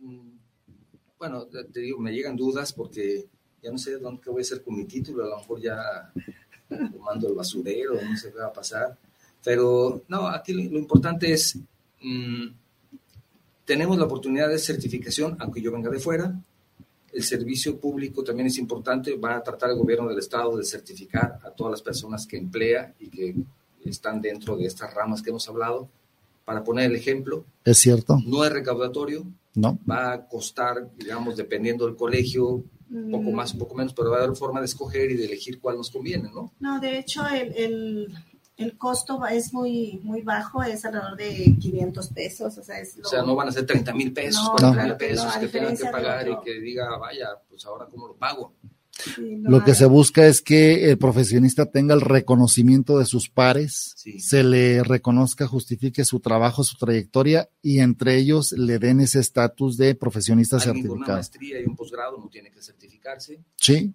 mm, 0.00 0.38
bueno, 1.18 1.44
te 1.70 1.80
digo, 1.80 2.00
me 2.00 2.12
llegan 2.12 2.34
dudas 2.34 2.72
porque 2.72 3.26
ya 3.62 3.70
no 3.70 3.78
sé 3.78 3.98
dónde 3.98 4.22
voy 4.26 4.40
a 4.40 4.42
hacer 4.42 4.62
con 4.62 4.76
mi 4.76 4.84
título, 4.84 5.24
a 5.24 5.28
lo 5.28 5.38
mejor 5.38 5.60
ya 5.60 6.12
mando 7.00 7.28
el 7.28 7.34
basurero, 7.34 7.94
no 7.94 8.16
sé 8.16 8.32
qué 8.32 8.38
va 8.38 8.46
a 8.46 8.52
pasar. 8.52 8.96
Pero 9.44 10.02
no, 10.08 10.26
aquí 10.26 10.52
lo, 10.52 10.78
importante 10.78 11.32
es, 11.32 11.58
mm, 12.02 12.46
tenemos 13.64 13.96
la 13.98 14.04
oportunidad 14.04 14.48
de 14.48 14.58
certificación, 14.58 15.36
aunque 15.40 15.60
yo 15.60 15.70
venga 15.72 15.90
de 15.90 16.00
fuera. 16.00 16.34
El 17.12 17.22
servicio 17.22 17.78
público 17.78 18.22
también 18.24 18.48
es 18.48 18.58
importante, 18.58 19.16
va 19.16 19.36
a 19.36 19.42
tratar 19.42 19.70
el 19.70 19.76
gobierno 19.76 20.08
del 20.08 20.18
Estado 20.18 20.56
de 20.56 20.64
certificar 20.64 21.38
a 21.44 21.50
todas 21.50 21.70
las 21.70 21.82
personas 21.82 22.26
que 22.26 22.36
emplea 22.36 22.94
y 22.98 23.08
que 23.08 23.34
están 23.84 24.20
dentro 24.20 24.56
de 24.56 24.66
estas 24.66 24.92
ramas 24.92 25.22
que 25.22 25.30
hemos 25.30 25.48
hablado. 25.48 25.88
Para 26.44 26.62
poner 26.62 26.90
el 26.90 26.96
ejemplo, 26.96 27.44
es 27.64 27.78
cierto. 27.78 28.20
No 28.24 28.44
es 28.44 28.52
recaudatorio, 28.52 29.26
no. 29.56 29.78
Va 29.88 30.12
a 30.12 30.28
costar, 30.28 30.90
digamos, 30.96 31.36
dependiendo 31.36 31.86
del 31.86 31.96
colegio, 31.96 32.62
un 32.90 33.10
poco 33.10 33.30
más, 33.32 33.52
un 33.52 33.58
poco 33.58 33.74
menos, 33.74 33.92
pero 33.94 34.10
va 34.10 34.18
a 34.18 34.24
haber 34.24 34.36
forma 34.36 34.60
de 34.60 34.66
escoger 34.66 35.10
y 35.10 35.16
de 35.16 35.26
elegir 35.26 35.60
cuál 35.60 35.76
nos 35.76 35.90
conviene, 35.90 36.30
¿no? 36.32 36.52
No, 36.60 36.78
de 36.80 36.98
hecho, 36.98 37.26
el, 37.26 37.52
el, 37.56 38.14
el 38.56 38.78
costo 38.78 39.24
es 39.26 39.52
muy, 39.52 40.00
muy 40.02 40.22
bajo, 40.22 40.62
es 40.62 40.84
alrededor 40.84 41.16
de 41.16 41.56
500 41.60 42.08
pesos. 42.08 42.58
O 42.58 42.62
sea, 42.62 42.78
es 42.80 42.98
o 43.02 43.08
sea 43.08 43.22
no 43.22 43.34
van 43.34 43.48
a 43.48 43.52
ser 43.52 43.66
30 43.66 43.92
mil 43.94 44.12
pesos, 44.12 44.42
no, 44.44 44.56
40 44.56 44.84
mil 44.84 44.96
pesos 44.96 45.36
que 45.36 45.48
tengan 45.48 45.76
que 45.76 45.84
pagar 45.86 46.28
y 46.28 46.40
que 46.40 46.60
diga, 46.60 46.96
vaya, 46.96 47.28
pues 47.48 47.64
ahora 47.66 47.86
cómo 47.90 48.08
lo 48.08 48.16
pago 48.16 48.54
lo 49.42 49.64
que 49.64 49.74
se 49.74 49.86
busca 49.86 50.26
es 50.26 50.40
que 50.42 50.90
el 50.90 50.98
profesionista 50.98 51.66
tenga 51.66 51.94
el 51.94 52.00
reconocimiento 52.00 52.98
de 52.98 53.06
sus 53.06 53.28
pares, 53.28 53.94
se 54.18 54.42
le 54.42 54.82
reconozca, 54.82 55.46
justifique 55.46 56.04
su 56.04 56.20
trabajo, 56.20 56.64
su 56.64 56.76
trayectoria 56.76 57.48
y 57.62 57.80
entre 57.80 58.16
ellos 58.16 58.52
le 58.52 58.78
den 58.78 59.00
ese 59.00 59.20
estatus 59.20 59.76
de 59.76 59.94
profesionista 59.94 60.60
certificado. 60.60 60.94
Una 60.94 61.14
maestría 61.14 61.60
y 61.60 61.64
un 61.64 61.76
posgrado 61.76 62.18
no 62.18 62.28
tiene 62.28 62.50
que 62.50 62.62
certificarse. 62.62 63.42
Sí, 63.56 63.94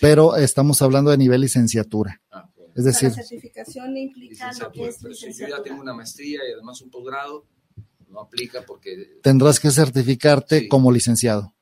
pero 0.00 0.36
estamos 0.36 0.82
hablando 0.82 1.10
de 1.10 1.18
nivel 1.18 1.40
licenciatura. 1.40 2.20
Ah, 2.30 2.48
es 2.74 2.84
decir, 2.84 3.10
la 3.10 3.22
certificación 3.22 3.96
implica 3.96 4.50
lo 4.58 4.72
que 4.72 4.88
es 4.88 4.98
pero 5.00 5.14
Si 5.14 5.32
yo 5.32 5.48
ya 5.48 5.62
tengo 5.62 5.80
una 5.80 5.94
maestría 5.94 6.40
y 6.48 6.52
además 6.52 6.80
un 6.80 6.90
posgrado, 6.90 7.46
no 8.08 8.20
aplica 8.20 8.62
porque... 8.66 9.18
Tendrás 9.22 9.60
que 9.60 9.70
certificarte 9.70 10.68
como 10.68 10.92
licenciado. 10.92 11.54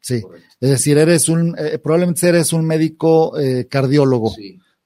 Sí. 0.00 0.22
Es 0.60 0.70
decir, 0.70 0.98
eres 0.98 1.28
un, 1.28 1.54
eh, 1.58 1.78
probablemente 1.78 2.26
eres 2.26 2.52
un 2.52 2.64
médico 2.64 3.38
eh, 3.38 3.66
cardiólogo. 3.68 4.34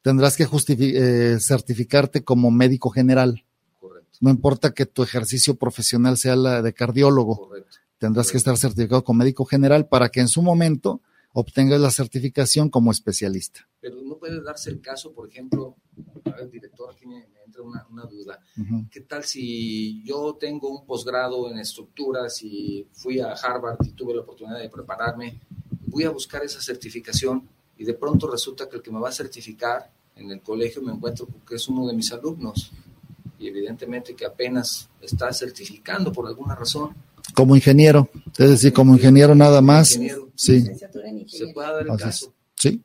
Tendrás 0.03 0.37
que 0.37 0.47
eh, 0.47 1.39
certificarte 1.41 2.25
como 2.25 2.51
médico 2.51 2.91
general. 2.91 3.45
Correcto. 3.81 4.19
No 4.21 4.31
importa 4.31 4.73
que 4.73 4.87
tu 4.87 5.03
ejercicio 5.03 5.55
profesional 5.55 6.19
sea 6.19 6.37
la 6.37 6.63
de 6.63 6.73
cardiólogo. 6.73 7.51
Tendrás 7.99 8.31
que 8.31 8.37
estar 8.37 8.57
certificado 8.57 9.03
como 9.05 9.21
médico 9.21 9.45
general 9.45 9.87
para 9.87 10.11
que 10.11 10.21
en 10.21 10.29
su 10.29 10.43
momento 10.43 11.01
obtengas 11.35 11.81
la 11.81 11.91
certificación 11.91 12.71
como 12.71 12.93
especialista. 12.93 13.69
Pero 13.81 14.01
no 14.03 14.17
puede 14.17 14.41
darse 14.43 14.71
el 14.71 14.81
caso, 14.81 15.13
por 15.13 15.29
ejemplo, 15.29 15.77
a 16.25 16.31
ver, 16.31 16.49
director, 16.49 16.95
aquí 16.95 17.07
me, 17.07 17.27
entra 17.45 17.63
una, 17.63 18.05
duda. 18.05 18.41
¿Qué 18.91 19.01
tal 19.01 19.25
si 19.25 20.03
yo 20.05 20.37
tengo 20.39 20.69
un 20.69 20.87
posgrado 20.87 21.51
en 21.51 21.59
estructuras 21.59 22.41
y 22.43 22.87
fui 22.93 23.21
a 23.21 23.33
Harvard 23.33 23.79
y 23.85 23.91
tuve 23.91 24.15
la 24.15 24.23
oportunidad 24.23 24.61
de 24.61 24.71
prepararme, 24.71 25.41
voy 25.87 26.05
a 26.05 26.11
buscar 26.11 26.45
esa 26.45 26.63
certificación 26.63 27.49
y 27.77 27.85
de 27.85 27.95
pronto 27.95 28.31
resulta 28.31 28.69
que 28.69 28.77
el 28.77 28.83
que 28.83 28.93
me 28.93 29.01
va 29.01 29.09
a 29.09 29.13
certificar 29.13 29.91
en 30.15 30.31
el 30.31 30.41
colegio 30.41 30.81
me 30.83 30.93
encuentro 30.93 31.27
que 31.47 31.57
es 31.57 31.69
uno 31.69 31.87
de 31.87 31.95
mis 31.95 32.13
alumnos 32.13 32.71
y 33.41 33.49
evidentemente 33.49 34.15
que 34.15 34.25
apenas 34.25 34.89
está 35.01 35.33
certificando 35.33 36.13
por 36.13 36.29
alguna 36.29 36.55
razón 36.55 36.95
como 37.33 37.57
ingeniero, 37.57 38.11
es 38.39 38.51
decir, 38.51 38.73
como 38.73 38.95
ingeniero 38.95 39.35
nada 39.35 39.61
más. 39.61 39.99
sí. 40.35 40.65
Se 41.27 41.47
puede 41.55 41.73
dar 41.73 41.87
el 41.87 41.97
caso. 41.97 42.35
Sí. 42.55 42.83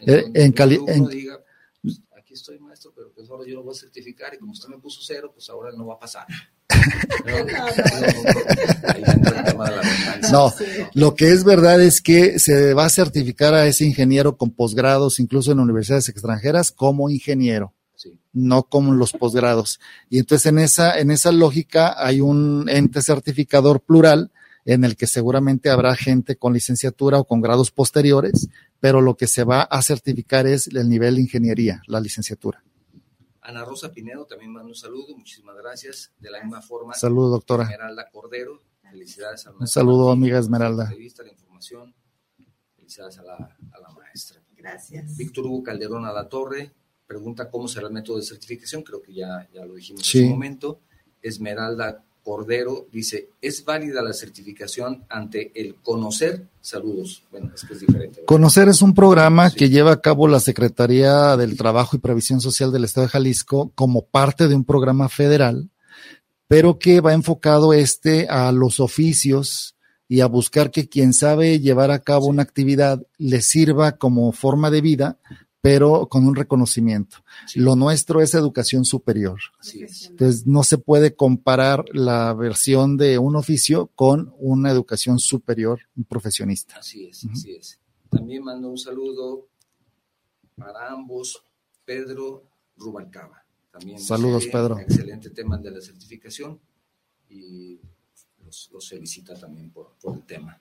Eh, 0.00 0.24
en, 0.34 0.52
Cali 0.52 0.80
en, 0.86 1.06
diga, 1.06 1.38
pues, 1.82 2.00
aquí 2.16 2.34
estoy 2.34 2.58
maestro, 2.58 2.92
pero 2.94 3.12
pues 3.14 3.28
ahora 3.30 3.44
yo 3.46 3.56
lo 3.56 3.62
voy 3.62 3.74
a 3.74 3.78
certificar 3.78 4.34
y 4.34 4.38
como 4.38 4.52
usted 4.52 4.68
me 4.68 4.78
puso 4.78 5.00
cero, 5.02 5.30
pues 5.32 5.48
ahora 5.50 5.70
no 5.76 5.86
va 5.86 5.94
a 5.94 5.98
pasar. 5.98 6.26
No, 10.32 10.52
lo 10.94 11.14
que 11.14 11.30
es 11.30 11.44
verdad 11.44 11.80
es 11.80 12.00
que 12.00 12.38
se 12.38 12.74
va 12.74 12.86
a 12.86 12.90
certificar 12.90 13.54
a 13.54 13.66
ese 13.66 13.84
ingeniero 13.84 14.36
con 14.36 14.50
posgrados, 14.50 15.20
incluso 15.20 15.52
en 15.52 15.60
universidades 15.60 16.08
extranjeras, 16.08 16.72
como 16.72 17.08
ingeniero 17.08 17.75
no 18.36 18.64
como 18.64 18.92
los 18.92 19.12
posgrados. 19.12 19.80
Y 20.10 20.18
entonces 20.18 20.46
en 20.46 20.58
esa, 20.58 20.98
en 20.98 21.10
esa 21.10 21.32
lógica 21.32 21.94
hay 21.96 22.20
un 22.20 22.68
ente 22.68 23.00
certificador 23.00 23.80
plural 23.80 24.30
en 24.66 24.84
el 24.84 24.96
que 24.96 25.06
seguramente 25.06 25.70
habrá 25.70 25.96
gente 25.96 26.36
con 26.36 26.52
licenciatura 26.52 27.18
o 27.18 27.24
con 27.24 27.40
grados 27.40 27.70
posteriores, 27.70 28.48
pero 28.78 29.00
lo 29.00 29.16
que 29.16 29.26
se 29.26 29.44
va 29.44 29.62
a 29.62 29.80
certificar 29.80 30.46
es 30.46 30.66
el 30.66 30.88
nivel 30.88 31.14
de 31.14 31.22
ingeniería, 31.22 31.82
la 31.86 32.00
licenciatura. 32.00 32.62
Ana 33.40 33.64
Rosa 33.64 33.92
Pinedo 33.92 34.26
también 34.26 34.52
manda 34.52 34.68
un 34.68 34.74
saludo, 34.74 35.16
muchísimas 35.16 35.56
gracias. 35.56 36.12
De 36.18 36.30
la 36.30 36.42
misma 36.42 36.60
forma, 36.60 36.94
saludo, 36.94 37.30
doctora. 37.30 37.62
Esmeralda 37.64 38.10
Cordero, 38.10 38.60
felicidades 38.90 39.46
a 39.46 39.52
Un 39.52 39.68
saludo, 39.68 40.10
amiga 40.10 40.38
Esmeralda. 40.38 40.84
La 40.84 40.90
entrevista, 40.90 41.22
la 41.22 41.30
información, 41.30 41.94
felicidades 42.74 43.18
a 43.18 43.22
la, 43.22 43.34
a 43.34 43.80
la 43.80 43.88
maestra. 43.90 44.42
Gracias. 44.56 45.16
Víctor 45.16 45.46
Hugo 45.46 45.62
Calderón 45.62 46.04
a 46.04 46.12
la 46.12 46.28
Torre, 46.28 46.74
pregunta 47.06 47.50
cómo 47.50 47.68
será 47.68 47.86
el 47.86 47.92
método 47.92 48.16
de 48.16 48.24
certificación, 48.24 48.82
creo 48.82 49.02
que 49.02 49.14
ya, 49.14 49.48
ya 49.54 49.64
lo 49.64 49.74
dijimos 49.74 50.02
en 50.14 50.22
su 50.22 50.30
momento. 50.30 50.80
Esmeralda 51.22 52.04
Cordero 52.26 52.88
dice, 52.90 53.28
¿es 53.40 53.64
válida 53.64 54.02
la 54.02 54.12
certificación 54.12 55.04
ante 55.08 55.52
el 55.54 55.76
conocer? 55.76 56.48
Saludos. 56.60 57.22
Bueno, 57.30 57.52
es 57.54 57.64
que 57.64 57.74
es 57.74 57.80
diferente. 57.80 58.24
Conocer 58.24 58.68
es 58.68 58.82
un 58.82 58.94
programa 58.94 59.52
que 59.52 59.70
lleva 59.70 59.92
a 59.92 60.00
cabo 60.00 60.26
la 60.26 60.40
Secretaría 60.40 61.36
del 61.36 61.56
Trabajo 61.56 61.94
y 61.94 62.00
Previsión 62.00 62.40
Social 62.40 62.72
del 62.72 62.82
Estado 62.82 63.06
de 63.06 63.12
Jalisco 63.12 63.70
como 63.76 64.06
parte 64.06 64.48
de 64.48 64.56
un 64.56 64.64
programa 64.64 65.08
federal, 65.08 65.70
pero 66.48 66.80
que 66.80 67.00
va 67.00 67.12
enfocado 67.12 67.72
este 67.72 68.26
a 68.28 68.50
los 68.50 68.80
oficios 68.80 69.76
y 70.08 70.20
a 70.20 70.26
buscar 70.26 70.72
que 70.72 70.88
quien 70.88 71.12
sabe 71.12 71.60
llevar 71.60 71.92
a 71.92 72.00
cabo 72.00 72.26
una 72.26 72.42
actividad 72.42 73.06
le 73.18 73.40
sirva 73.40 73.98
como 73.98 74.32
forma 74.32 74.72
de 74.72 74.80
vida 74.80 75.18
pero 75.60 76.08
con 76.08 76.26
un 76.26 76.36
reconocimiento. 76.36 77.18
Lo 77.54 77.74
nuestro 77.76 78.20
es 78.20 78.34
educación 78.34 78.84
superior. 78.84 79.40
Entonces, 80.08 80.46
no 80.46 80.62
se 80.62 80.78
puede 80.78 81.16
comparar 81.16 81.84
la 81.92 82.34
versión 82.34 82.96
de 82.96 83.18
un 83.18 83.36
oficio 83.36 83.90
con 83.94 84.32
una 84.38 84.70
educación 84.70 85.18
superior, 85.18 85.80
un 85.96 86.04
profesionista. 86.04 86.76
Así 86.78 87.06
es, 87.06 87.26
así 87.32 87.56
es. 87.56 87.80
También 88.10 88.44
mando 88.44 88.68
un 88.68 88.78
saludo 88.78 89.48
para 90.56 90.92
ambos, 90.92 91.42
Pedro 91.84 92.44
Rubalcaba. 92.76 93.44
También 93.70 93.98
Saludos, 93.98 94.46
Pedro. 94.46 94.78
Excelente 94.78 95.30
tema 95.30 95.58
de 95.58 95.70
la 95.70 95.80
certificación 95.80 96.60
y 97.28 97.80
los, 98.44 98.88
felicita 98.88 99.34
también 99.38 99.70
por, 99.70 99.96
por 100.00 100.16
el 100.16 100.24
tema. 100.24 100.60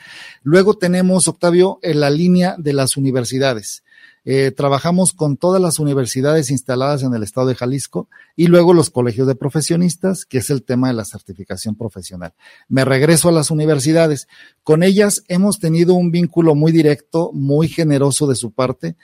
Luego 0.42 0.76
tenemos, 0.76 1.28
Octavio, 1.28 1.80
en 1.82 2.00
la 2.00 2.10
línea 2.10 2.56
de 2.58 2.72
las 2.72 2.96
universidades. 2.96 3.84
Eh, 4.26 4.52
trabajamos 4.52 5.12
con 5.12 5.36
todas 5.36 5.62
las 5.62 5.80
universidades 5.80 6.50
instaladas 6.50 7.04
en 7.04 7.14
el 7.14 7.24
estado 7.24 7.48
de 7.48 7.56
Jalisco 7.56 8.08
y 8.36 8.48
luego 8.48 8.74
los 8.74 8.90
colegios 8.90 9.28
de 9.28 9.36
profesionistas, 9.36 10.26
que 10.26 10.38
es 10.38 10.50
el 10.50 10.64
tema 10.64 10.88
de 10.88 10.94
la 10.94 11.04
certificación 11.04 11.76
profesional. 11.76 12.34
Me 12.70 12.86
regreso 12.86 13.30
a 13.30 13.34
las 13.34 13.52
universidades. 13.52 14.28
Con 14.64 14.82
ellas 14.82 15.24
hemos 15.28 15.60
tenido 15.60 15.94
un 15.94 16.12
vínculo 16.12 16.56
muy 16.56 16.72
directo, 16.72 17.32
muy 17.34 17.68
generoso 17.68 18.28
de 18.28 18.36
su 18.36 18.52
parte, 18.52 18.96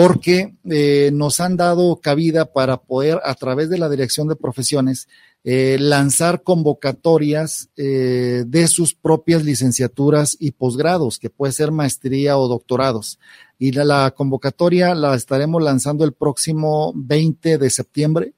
porque 0.00 0.54
eh, 0.70 1.10
nos 1.12 1.40
han 1.40 1.56
dado 1.56 1.96
cabida 2.00 2.52
para 2.52 2.76
poder, 2.76 3.18
a 3.24 3.34
través 3.34 3.68
de 3.68 3.78
la 3.78 3.88
Dirección 3.88 4.28
de 4.28 4.36
Profesiones, 4.36 5.08
eh, 5.42 5.76
lanzar 5.80 6.44
convocatorias 6.44 7.70
eh, 7.76 8.44
de 8.46 8.68
sus 8.68 8.94
propias 8.94 9.42
licenciaturas 9.42 10.36
y 10.38 10.52
posgrados, 10.52 11.18
que 11.18 11.30
puede 11.30 11.52
ser 11.52 11.72
maestría 11.72 12.38
o 12.38 12.46
doctorados. 12.46 13.18
Y 13.58 13.72
la, 13.72 14.12
convocatoria 14.12 14.94
la 14.94 15.16
estaremos 15.16 15.60
lanzando 15.60 16.04
el 16.04 16.12
próximo 16.12 16.92
20 16.94 17.58
de 17.58 17.68
septiembre. 17.68 18.34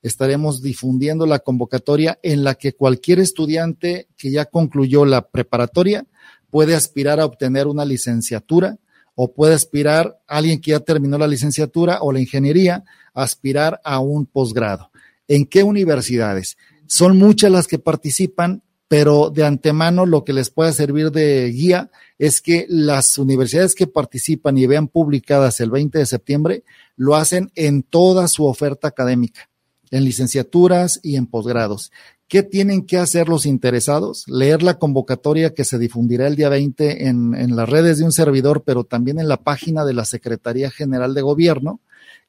Estaremos 0.00 0.62
difundiendo 0.62 1.26
la 1.26 1.40
convocatoria 1.40 2.18
en 2.22 2.42
la 2.42 2.54
que 2.54 2.72
cualquier 2.72 3.20
estudiante 3.20 4.08
que 4.16 4.30
ya 4.30 4.46
concluyó 4.46 5.04
la 5.04 5.28
preparatoria 5.28 6.06
puede 6.48 6.74
aspirar 6.74 7.20
a 7.20 7.26
obtener 7.26 7.66
una 7.66 7.84
licenciatura 7.84 8.78
o 9.14 9.32
puede 9.32 9.54
aspirar 9.54 10.18
alguien 10.26 10.60
que 10.60 10.72
ya 10.72 10.80
terminó 10.80 11.18
la 11.18 11.26
licenciatura 11.26 11.98
o 12.00 12.12
la 12.12 12.20
ingeniería, 12.20 12.84
aspirar 13.14 13.80
a 13.84 13.98
un 14.00 14.26
posgrado. 14.26 14.90
¿En 15.28 15.46
qué 15.46 15.62
universidades? 15.62 16.56
Son 16.86 17.16
muchas 17.16 17.50
las 17.50 17.66
que 17.66 17.78
participan, 17.78 18.62
pero 18.88 19.30
de 19.30 19.44
antemano 19.44 20.04
lo 20.04 20.24
que 20.24 20.32
les 20.32 20.50
puede 20.50 20.72
servir 20.72 21.10
de 21.10 21.50
guía 21.50 21.90
es 22.18 22.40
que 22.40 22.66
las 22.68 23.16
universidades 23.18 23.74
que 23.74 23.86
participan 23.86 24.58
y 24.58 24.66
vean 24.66 24.88
publicadas 24.88 25.60
el 25.60 25.70
20 25.70 25.98
de 25.98 26.06
septiembre 26.06 26.64
lo 26.96 27.16
hacen 27.16 27.50
en 27.54 27.82
toda 27.82 28.28
su 28.28 28.44
oferta 28.44 28.88
académica, 28.88 29.48
en 29.90 30.04
licenciaturas 30.04 31.00
y 31.02 31.16
en 31.16 31.26
posgrados. 31.26 31.90
¿Qué 32.32 32.42
tienen 32.42 32.86
que 32.86 32.96
hacer 32.96 33.28
los 33.28 33.44
interesados? 33.44 34.24
Leer 34.26 34.62
la 34.62 34.78
convocatoria 34.78 35.52
que 35.52 35.64
se 35.64 35.78
difundirá 35.78 36.26
el 36.26 36.34
día 36.34 36.48
20 36.48 37.08
en, 37.08 37.54
las 37.54 37.68
redes 37.68 37.98
de 37.98 38.06
un 38.06 38.12
servidor, 38.12 38.62
pero 38.64 38.84
también 38.84 39.18
en 39.18 39.28
la 39.28 39.36
página 39.36 39.84
de 39.84 39.92
la 39.92 40.06
Secretaría 40.06 40.70
General 40.70 41.12
de 41.12 41.20
Gobierno, 41.20 41.80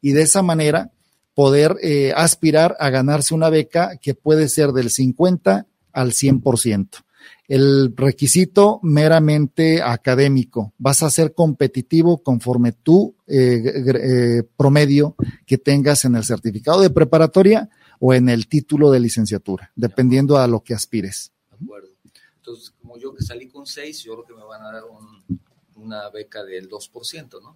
y 0.01 0.12
de 0.12 0.24
esa 0.24 0.41
manera 0.41 0.91
poder 1.34 1.78
eh, 1.82 2.12
aspirar 2.18 2.76
a 2.82 2.89
ganarse 2.89 3.34
una 3.34 3.49
beca 3.49 3.95
que 3.95 4.14
puede 4.14 4.49
ser 4.49 4.74
del 4.74 4.89
50 4.89 5.68
al 5.93 6.12
100%. 6.12 6.89
El 7.47 7.93
requisito 7.95 8.82
meramente 8.84 9.82
académico. 9.82 10.74
Vas 10.78 11.01
a 11.04 11.10
ser 11.10 11.34
competitivo 11.34 12.22
conforme 12.22 12.74
tu 12.74 13.16
eh, 13.26 13.64
eh, 13.64 14.43
promedio 14.58 15.16
que 15.45 15.58
tengas 15.58 16.04
en 16.04 16.16
el 16.16 16.26
certificado 16.26 16.82
de 16.82 16.89
preparatoria 16.89 17.70
o 18.06 18.14
en 18.14 18.28
el 18.28 18.49
título 18.49 18.91
de 18.91 18.99
licenciatura, 18.99 19.72
dependiendo 19.78 20.38
a 20.38 20.45
lo 20.45 20.60
que 20.62 20.74
aspires. 20.74 21.32
De 21.49 21.56
acuerdo. 21.64 21.88
Entonces, 22.36 22.72
como 22.82 22.97
yo 22.97 23.16
que 23.16 23.24
salí 23.24 23.47
con 23.47 23.66
6, 23.66 24.04
yo 24.04 24.12
creo 24.16 24.26
que 24.26 24.34
me 24.34 24.43
van 24.45 24.62
a 24.62 24.74
dar 24.74 24.84
un, 24.84 25.39
una 25.82 26.10
beca 26.10 26.43
del 26.43 26.68
2%, 26.70 27.41
¿no? 27.41 27.56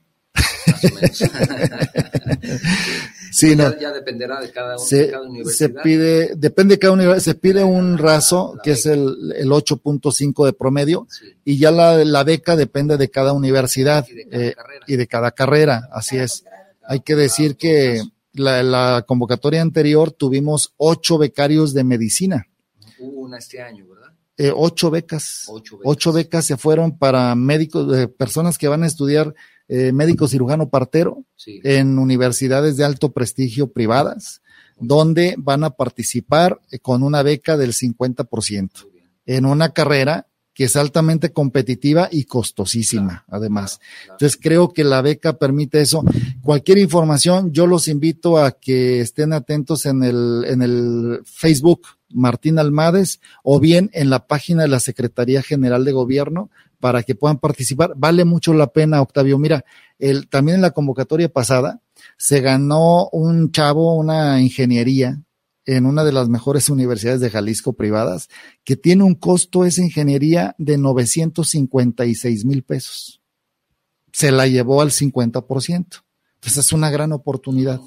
Más 0.67 0.85
o 0.85 0.95
menos. 0.95 1.17
sí, 3.31 3.55
ya, 3.57 3.69
no. 3.69 3.77
ya, 3.79 3.91
dependerá 3.91 4.39
de 4.39 4.51
cada, 4.51 4.77
se, 4.77 4.97
de 4.97 5.11
cada 5.11 5.27
universidad. 5.27 5.57
Se 5.57 5.69
pide, 5.83 6.35
depende 6.35 6.75
de 6.75 6.79
cada 6.79 6.93
universidad, 6.93 7.23
se 7.33 7.35
pide 7.35 7.63
un 7.65 7.97
raso, 7.97 8.57
que 8.63 8.71
es 8.71 8.85
el, 8.85 9.33
el 9.35 9.49
8.5 9.49 10.45
de 10.45 10.53
promedio, 10.53 11.07
Sí. 11.09 11.25
y 11.43 11.57
ya 11.57 11.71
la, 11.71 12.05
la 12.05 12.23
beca 12.23 12.55
depende 12.55 12.95
de 12.97 13.09
cada 13.09 13.33
universidad 13.33 14.07
Y 14.09 14.13
de 14.13 14.27
cada 14.29 14.45
eh, 14.45 14.53
carrera. 14.55 14.85
y 14.87 14.95
de 14.95 15.07
cada 15.07 15.31
carrera, 15.31 15.89
así 15.91 16.15
es. 16.17 16.45
Hay 16.89 17.01
que 17.01 17.15
decir 17.15 17.57
que 17.57 18.01
la, 18.37 18.63
la 18.63 19.03
convocatoria 19.07 19.61
anterior 19.61 20.11
tuvimos 20.11 20.73
ocho 20.77 21.17
becarios 21.17 21.73
de 21.73 21.83
medicina, 21.83 22.47
Hubo 22.99 23.21
una 23.21 23.37
este 23.37 23.61
año, 23.61 23.85
¿verdad? 23.87 24.13
eh, 24.37 24.51
ocho 24.55 24.89
becas. 24.89 25.43
Ocho 25.47 25.77
becas. 25.77 25.91
Ocho 25.91 26.13
becas 26.13 26.45
se 26.45 26.57
fueron 26.57 26.97
para 26.97 27.35
médicos, 27.35 27.95
eh, 27.97 28.07
personas 28.07 28.57
que 28.57 28.67
van 28.67 28.83
a 28.83 28.87
estudiar 28.87 29.33
eh, 29.67 29.91
médico 29.91 30.27
cirujano 30.27 30.69
partero 30.69 31.25
Sí. 31.35 31.59
en 31.63 31.99
universidades 31.99 32.77
de 32.77 32.85
alto 32.85 33.11
prestigio 33.11 33.71
privadas, 33.73 34.41
donde 34.79 35.35
van 35.37 35.63
a 35.63 35.71
participar 35.71 36.59
con 36.81 37.03
una 37.03 37.21
beca 37.23 37.57
del 37.57 37.73
50% 37.73 38.83
Muy 38.83 38.91
bien. 38.93 39.09
en 39.25 39.45
una 39.45 39.69
carrera 39.73 40.26
que 40.57 40.63
es 40.63 40.75
altamente 40.75 41.31
competitiva 41.31 42.09
y 42.11 42.23
costosísima, 42.23 43.25
además. 43.29 43.77
Claro. 43.77 44.13
Entonces 44.13 44.39
creo 44.41 44.73
que 44.73 44.83
la 44.83 45.03
beca 45.03 45.37
permite 45.37 45.81
eso. 45.81 46.03
Cualquier 46.41 46.79
información, 46.79 47.53
yo 47.53 47.67
los 47.67 47.87
invito 47.87 48.39
a 48.39 48.53
que 48.53 49.01
estén 49.01 49.33
atentos 49.33 49.85
en 49.85 50.01
el, 50.01 50.45
en 50.47 50.63
el 50.63 51.21
Facebook 51.25 51.83
Martín 52.09 52.57
Almades 52.57 53.19
o 53.43 53.59
bien 53.59 53.91
en 53.93 54.09
la 54.09 54.25
página 54.25 54.63
de 54.63 54.69
la 54.69 54.79
Secretaría 54.79 55.43
General 55.43 55.85
de 55.85 55.91
Gobierno 55.91 56.49
para 56.79 57.03
que 57.03 57.13
puedan 57.13 57.37
participar. 57.37 57.93
Vale 57.95 58.25
mucho 58.25 58.51
la 58.55 58.65
pena, 58.65 59.03
Octavio. 59.03 59.37
Mira, 59.37 59.63
el, 59.99 60.27
también 60.27 60.55
en 60.55 60.63
la 60.63 60.71
convocatoria 60.71 61.29
pasada 61.29 61.81
se 62.17 62.41
ganó 62.41 63.09
un 63.09 63.51
chavo 63.51 63.95
una 63.95 64.41
ingeniería 64.41 65.21
en 65.67 65.85
una 65.85 66.03
de 66.05 66.13
las 66.13 66.29
mejores 66.29 66.69
universidades 66.69 67.19
de 67.19 67.29
Jalisco 67.29 67.73
privadas, 67.73 68.29
que 68.63 68.77
tiene 68.77 69.03
un 69.03 69.15
costo 69.15 69.65
esa 69.65 69.83
ingeniería 69.83 70.55
de 70.57 70.77
956 70.77 72.45
mil 72.45 72.63
pesos. 72.63 73.21
Se 74.13 74.31
la 74.31 74.47
llevó 74.47 74.81
al 74.81 74.91
50%. 74.91 76.03
Entonces 76.35 76.65
es 76.65 76.71
una 76.71 76.89
gran 76.89 77.11
oportunidad. 77.11 77.81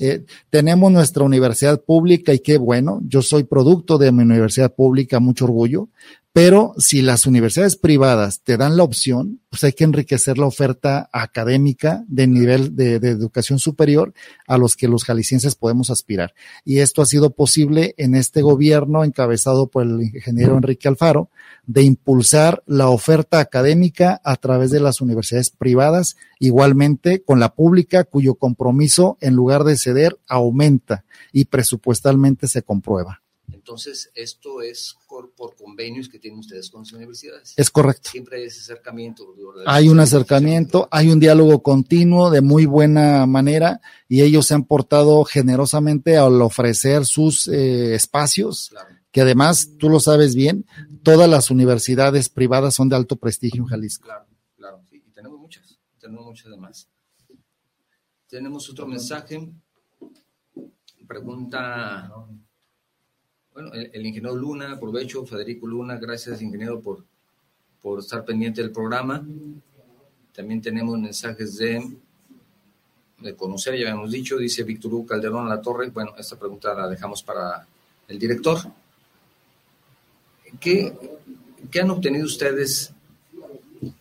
Eh, 0.00 0.24
tenemos 0.48 0.90
nuestra 0.90 1.22
universidad 1.22 1.82
pública 1.84 2.34
y 2.34 2.40
qué 2.40 2.58
bueno, 2.58 3.00
yo 3.04 3.22
soy 3.22 3.44
producto 3.44 3.98
de 3.98 4.10
mi 4.10 4.22
universidad 4.22 4.74
pública, 4.74 5.20
mucho 5.20 5.44
orgullo, 5.44 5.88
pero 6.32 6.74
si 6.78 7.02
las 7.02 7.26
universidades 7.26 7.76
privadas 7.76 8.42
te 8.42 8.56
dan 8.56 8.76
la 8.76 8.84
opción, 8.84 9.40
pues 9.50 9.64
hay 9.64 9.72
que 9.72 9.82
enriquecer 9.82 10.38
la 10.38 10.46
oferta 10.46 11.10
académica 11.12 12.04
de 12.06 12.28
nivel 12.28 12.76
de, 12.76 13.00
de 13.00 13.08
educación 13.08 13.58
superior 13.58 14.14
a 14.46 14.56
los 14.56 14.76
que 14.76 14.86
los 14.86 15.02
jaliscienses 15.02 15.56
podemos 15.56 15.90
aspirar. 15.90 16.34
Y 16.64 16.78
esto 16.78 17.02
ha 17.02 17.06
sido 17.06 17.30
posible 17.30 17.94
en 17.96 18.14
este 18.14 18.42
gobierno 18.42 19.02
encabezado 19.02 19.66
por 19.66 19.82
el 19.82 20.02
ingeniero 20.02 20.54
Enrique 20.56 20.86
Alfaro, 20.86 21.30
de 21.66 21.82
impulsar 21.82 22.62
la 22.66 22.88
oferta 22.88 23.40
académica 23.40 24.20
a 24.24 24.36
través 24.36 24.70
de 24.70 24.80
las 24.80 25.00
universidades 25.00 25.50
privadas, 25.50 26.16
igualmente 26.38 27.22
con 27.24 27.40
la 27.40 27.54
pública, 27.54 28.04
cuyo 28.04 28.36
compromiso, 28.36 29.18
en 29.20 29.34
lugar 29.34 29.64
de 29.64 29.76
ceder, 29.76 30.18
aumenta 30.28 31.04
y 31.32 31.46
presupuestalmente 31.46 32.46
se 32.46 32.62
comprueba. 32.62 33.20
Entonces, 33.52 34.10
esto 34.14 34.62
es 34.62 34.96
por, 35.08 35.32
por 35.32 35.54
convenios 35.54 36.08
que 36.08 36.18
tienen 36.18 36.40
ustedes 36.40 36.70
con 36.70 36.82
las 36.82 36.92
universidades. 36.92 37.54
Es 37.56 37.70
correcto. 37.70 38.10
Siempre 38.10 38.38
hay 38.38 38.44
ese 38.44 38.60
acercamiento. 38.60 39.34
Hay 39.66 39.88
un 39.88 40.00
acercamiento, 40.00 40.88
hay 40.90 41.10
un 41.10 41.20
diálogo 41.20 41.62
continuo 41.62 42.30
de 42.30 42.40
muy 42.40 42.66
buena 42.66 43.26
manera 43.26 43.80
y 44.08 44.22
ellos 44.22 44.46
se 44.46 44.54
han 44.54 44.64
portado 44.64 45.24
generosamente 45.24 46.16
al 46.16 46.40
ofrecer 46.42 47.06
sus 47.06 47.48
eh, 47.48 47.94
espacios, 47.94 48.68
Claro, 48.70 48.88
que 49.10 49.20
además, 49.20 49.70
tú 49.78 49.88
lo 49.88 50.00
sabes 50.00 50.34
bien, 50.34 50.66
todas 51.02 51.28
las 51.28 51.50
universidades 51.50 52.28
privadas 52.28 52.74
son 52.74 52.88
de 52.88 52.96
alto 52.96 53.16
prestigio 53.16 53.62
en 53.62 53.68
Jalisco. 53.68 54.04
claro, 54.04 54.26
claro. 54.56 54.82
Sí, 54.90 55.02
y 55.06 55.10
tenemos 55.12 55.38
muchas, 55.38 55.78
tenemos 55.98 56.24
muchas 56.24 56.46
además. 56.46 56.88
Tenemos 58.28 58.70
otro 58.70 58.86
mensaje. 58.86 59.50
Pregunta 61.08 62.12
Bueno, 63.52 63.72
el, 63.72 64.06
ingeniero 64.06 64.36
Luna, 64.36 64.72
aprovecho, 64.72 65.26
Federico 65.26 65.66
Luna, 65.66 65.96
gracias 65.96 66.40
ingeniero 66.40 66.80
por, 66.80 67.04
por 67.82 67.98
estar 67.98 68.24
pendiente 68.24 68.62
del 68.62 68.70
programa. 68.70 69.26
También 70.32 70.62
tenemos 70.62 70.96
mensajes 70.98 71.56
de, 71.56 71.96
de 73.18 73.34
conocer, 73.34 73.74
ya 73.74 73.88
habíamos 73.88 74.12
dicho, 74.12 74.38
dice 74.38 74.62
Víctor 74.62 74.94
Hugo 74.94 75.06
Calderón 75.06 75.48
la 75.48 75.60
Torre. 75.60 75.90
Bueno, 75.90 76.12
esta 76.16 76.38
pregunta 76.38 76.74
la 76.74 76.88
dejamos 76.88 77.24
para 77.24 77.66
el 78.06 78.18
director. 78.20 78.58
¿Qué, 80.60 80.92
qué 81.70 81.80
han 81.80 81.90
obtenido 81.90 82.26
ustedes 82.26 82.92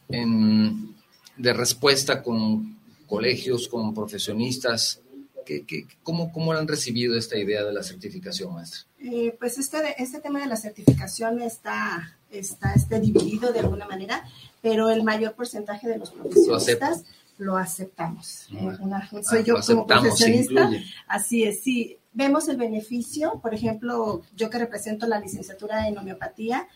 de 0.08 1.54
respuesta 1.54 2.22
con 2.22 2.78
colegios, 3.08 3.68
con 3.68 3.96
profesionistas? 3.96 5.02
¿Qué, 5.50 5.66
qué, 5.66 5.88
cómo, 6.04 6.32
¿Cómo 6.32 6.54
han 6.54 6.68
recibido 6.68 7.18
esta 7.18 7.36
idea 7.36 7.64
de 7.64 7.74
la 7.74 7.82
certificación, 7.82 8.54
maestra? 8.54 8.82
Eh, 9.00 9.36
pues 9.40 9.58
este, 9.58 9.78
este 9.98 10.20
tema 10.20 10.42
de 10.42 10.46
la 10.46 10.56
certificación 10.56 11.42
está, 11.42 12.20
está, 12.30 12.74
está 12.74 13.00
dividido 13.00 13.52
de 13.52 13.62
alguna 13.62 13.88
manera, 13.88 14.24
pero 14.62 14.92
el 14.92 15.04
mayor 15.04 15.34
porcentaje 15.34 15.88
de 15.88 15.98
los 15.98 16.12
profesionistas 16.12 17.04
lo, 17.40 17.58
aceptamos. 17.58 18.48
Eh, 18.52 19.24
soy 19.24 19.44
yo 19.44 19.56
como 19.66 19.88
profesionista, 19.88 20.70
así 21.08 21.44
es, 21.44 21.64
sí. 21.64 21.98
Vemos 22.14 22.48
el 22.48 22.58
beneficio, 22.58 23.40
por 23.42 23.56
ejemplo, 23.56 24.22
yo 24.36 24.52
que 24.52 24.60
represento 24.60 25.08
la 25.08 25.20
licenciatura 25.20 25.88
en 25.88 25.98
homeopatía, 25.98 26.68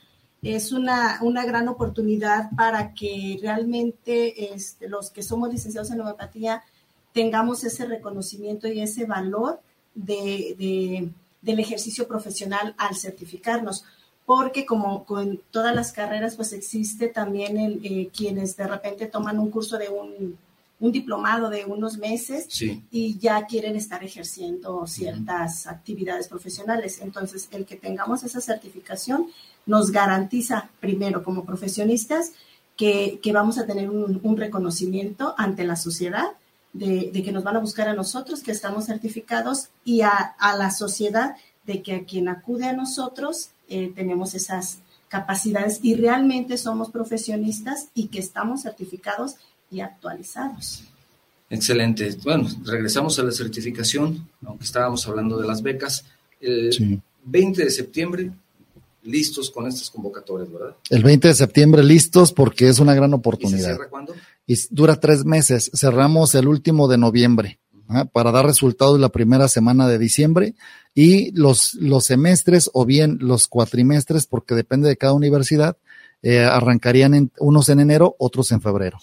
es 0.41 0.71
una, 0.71 1.19
una 1.21 1.45
gran 1.45 1.67
oportunidad 1.67 2.49
para 2.57 2.95
que 2.95 3.37
realmente 3.39 4.51
este, 4.55 4.89
los 4.89 5.11
que 5.11 5.21
somos 5.21 5.51
licenciados 5.51 5.91
en 5.91 6.01
homeopatía 6.01 6.63
tengamos 7.13 7.63
ese 7.63 7.85
reconocimiento 7.85 8.67
y 8.67 8.81
ese 8.81 9.05
valor 9.05 9.61
de 9.95 11.11
del 11.43 11.59
ejercicio 11.59 12.07
profesional 12.07 12.73
al 12.77 12.95
certificarnos, 12.95 13.83
porque 14.25 14.65
como 14.65 15.05
con 15.05 15.41
todas 15.51 15.75
las 15.75 15.91
carreras, 15.91 16.35
pues 16.35 16.53
existe 16.53 17.09
también 17.09 17.57
el, 17.57 17.81
eh, 17.83 18.09
quienes 18.15 18.55
de 18.55 18.65
repente 18.65 19.05
toman 19.07 19.37
un 19.37 19.51
curso 19.51 19.77
de 19.77 19.89
un, 19.89 20.37
diplomado 20.79 21.49
de 21.49 21.63
unos 21.63 21.97
meses 21.97 22.45
y 22.91 23.17
ya 23.17 23.45
quieren 23.45 23.77
estar 23.77 24.03
ejerciendo 24.03 24.85
ciertas 24.85 25.65
actividades 25.65 26.27
profesionales. 26.27 26.99
Entonces, 27.01 27.47
el 27.51 27.65
que 27.65 27.77
tengamos 27.77 28.21
esa 28.23 28.41
certificación 28.41 29.27
nos 29.65 29.91
garantiza, 29.91 30.69
primero, 30.81 31.23
como 31.23 31.45
profesionistas, 31.45 32.33
que, 32.75 33.17
vamos 33.33 33.57
a 33.59 33.65
tener 33.65 33.89
un 33.89 34.35
reconocimiento 34.35 35.35
ante 35.37 35.63
la 35.63 35.77
sociedad 35.77 36.33
de, 36.73 37.11
que 37.23 37.31
nos 37.31 37.43
van 37.43 37.55
a 37.55 37.59
buscar 37.59 37.87
a 37.87 37.93
nosotros, 37.93 38.41
que 38.41 38.51
estamos 38.51 38.85
certificados, 38.85 39.69
y 39.85 40.01
a, 40.01 40.35
la 40.57 40.71
sociedad 40.71 41.35
de 41.65 41.81
que 41.81 41.95
a 41.95 42.03
quien 42.03 42.27
acude 42.27 42.65
a 42.65 42.73
nosotros 42.73 43.51
eh, 43.69 43.91
tenemos 43.95 44.33
esas 44.33 44.79
capacidades 45.07 45.79
y 45.83 45.95
realmente 45.95 46.57
somos 46.57 46.89
profesionistas 46.89 47.89
y 47.93 48.07
que 48.07 48.19
estamos 48.19 48.63
certificados 48.63 49.35
y 49.69 49.81
actualizados. 49.81 50.83
Excelente. 51.49 52.17
Bueno, 52.23 52.49
regresamos 52.65 53.19
a 53.19 53.23
la 53.23 53.31
certificación, 53.31 54.27
aunque 54.45 54.65
estábamos 54.65 55.07
hablando 55.07 55.37
de 55.37 55.47
las 55.47 55.61
becas. 55.61 56.03
El 56.41 57.01
20 57.25 57.63
de 57.63 57.69
septiembre 57.69 58.31
listos 59.03 59.51
con 59.51 59.67
estas 59.67 59.89
convocatorias, 59.89 60.51
¿verdad? 60.51 60.75
El 60.89 61.03
20 61.03 61.27
de 61.27 61.33
septiembre 61.33 61.83
listos 61.83 62.31
porque 62.31 62.67
es 62.67 62.79
una 62.79 62.95
gran 62.95 63.13
oportunidad. 63.13 63.57
¿Y 63.57 63.61
se 63.61 63.67
cierra 63.67 63.89
cuándo? 63.89 64.15
Y 64.45 64.55
dura 64.69 64.99
tres 64.99 65.25
meses. 65.25 65.71
Cerramos 65.73 66.35
el 66.35 66.47
último 66.47 66.87
de 66.87 66.97
noviembre 66.97 67.59
¿ah? 67.89 68.05
para 68.05 68.31
dar 68.31 68.45
resultados 68.45 68.99
la 68.99 69.09
primera 69.09 69.47
semana 69.47 69.87
de 69.87 69.97
diciembre 69.97 70.55
y 70.93 71.31
los, 71.31 71.75
los 71.75 72.05
semestres 72.05 72.69
o 72.73 72.85
bien 72.85 73.17
los 73.21 73.47
cuatrimestres, 73.47 74.25
porque 74.25 74.55
depende 74.55 74.89
de 74.89 74.97
cada 74.97 75.13
universidad, 75.13 75.77
eh, 76.21 76.39
arrancarían 76.39 77.13
en, 77.13 77.31
unos 77.39 77.69
en 77.69 77.79
enero, 77.79 78.15
otros 78.19 78.51
en 78.51 78.61
febrero 78.61 78.97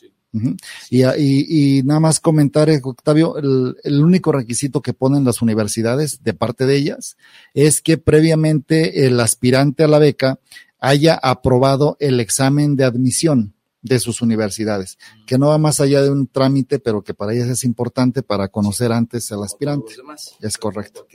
y, 0.90 1.78
y, 1.78 1.82
nada 1.82 2.00
más 2.00 2.20
comentar, 2.20 2.70
eh, 2.70 2.80
Octavio, 2.82 3.36
el, 3.36 3.76
el, 3.82 4.02
único 4.02 4.32
requisito 4.32 4.80
que 4.80 4.92
ponen 4.92 5.24
las 5.24 5.42
universidades 5.42 6.22
de 6.22 6.34
parte 6.34 6.66
de 6.66 6.76
ellas 6.76 7.16
es 7.52 7.80
que 7.80 7.98
previamente 7.98 9.06
el 9.06 9.18
aspirante 9.18 9.84
a 9.84 9.88
la 9.88 9.98
beca 9.98 10.38
haya 10.78 11.14
aprobado 11.14 11.96
el 12.00 12.20
examen 12.20 12.76
de 12.76 12.84
admisión 12.84 13.54
de 13.82 13.98
sus 13.98 14.20
universidades, 14.22 14.98
que 15.26 15.38
no 15.38 15.48
va 15.48 15.58
más 15.58 15.80
allá 15.80 16.02
de 16.02 16.10
un 16.10 16.26
trámite, 16.26 16.78
pero 16.78 17.02
que 17.02 17.14
para 17.14 17.32
ellas 17.32 17.48
es 17.48 17.64
importante 17.64 18.22
para 18.22 18.48
conocer 18.48 18.92
antes 18.92 19.30
al 19.32 19.42
aspirante. 19.42 19.94
es 20.40 20.56
correcto. 20.58 21.06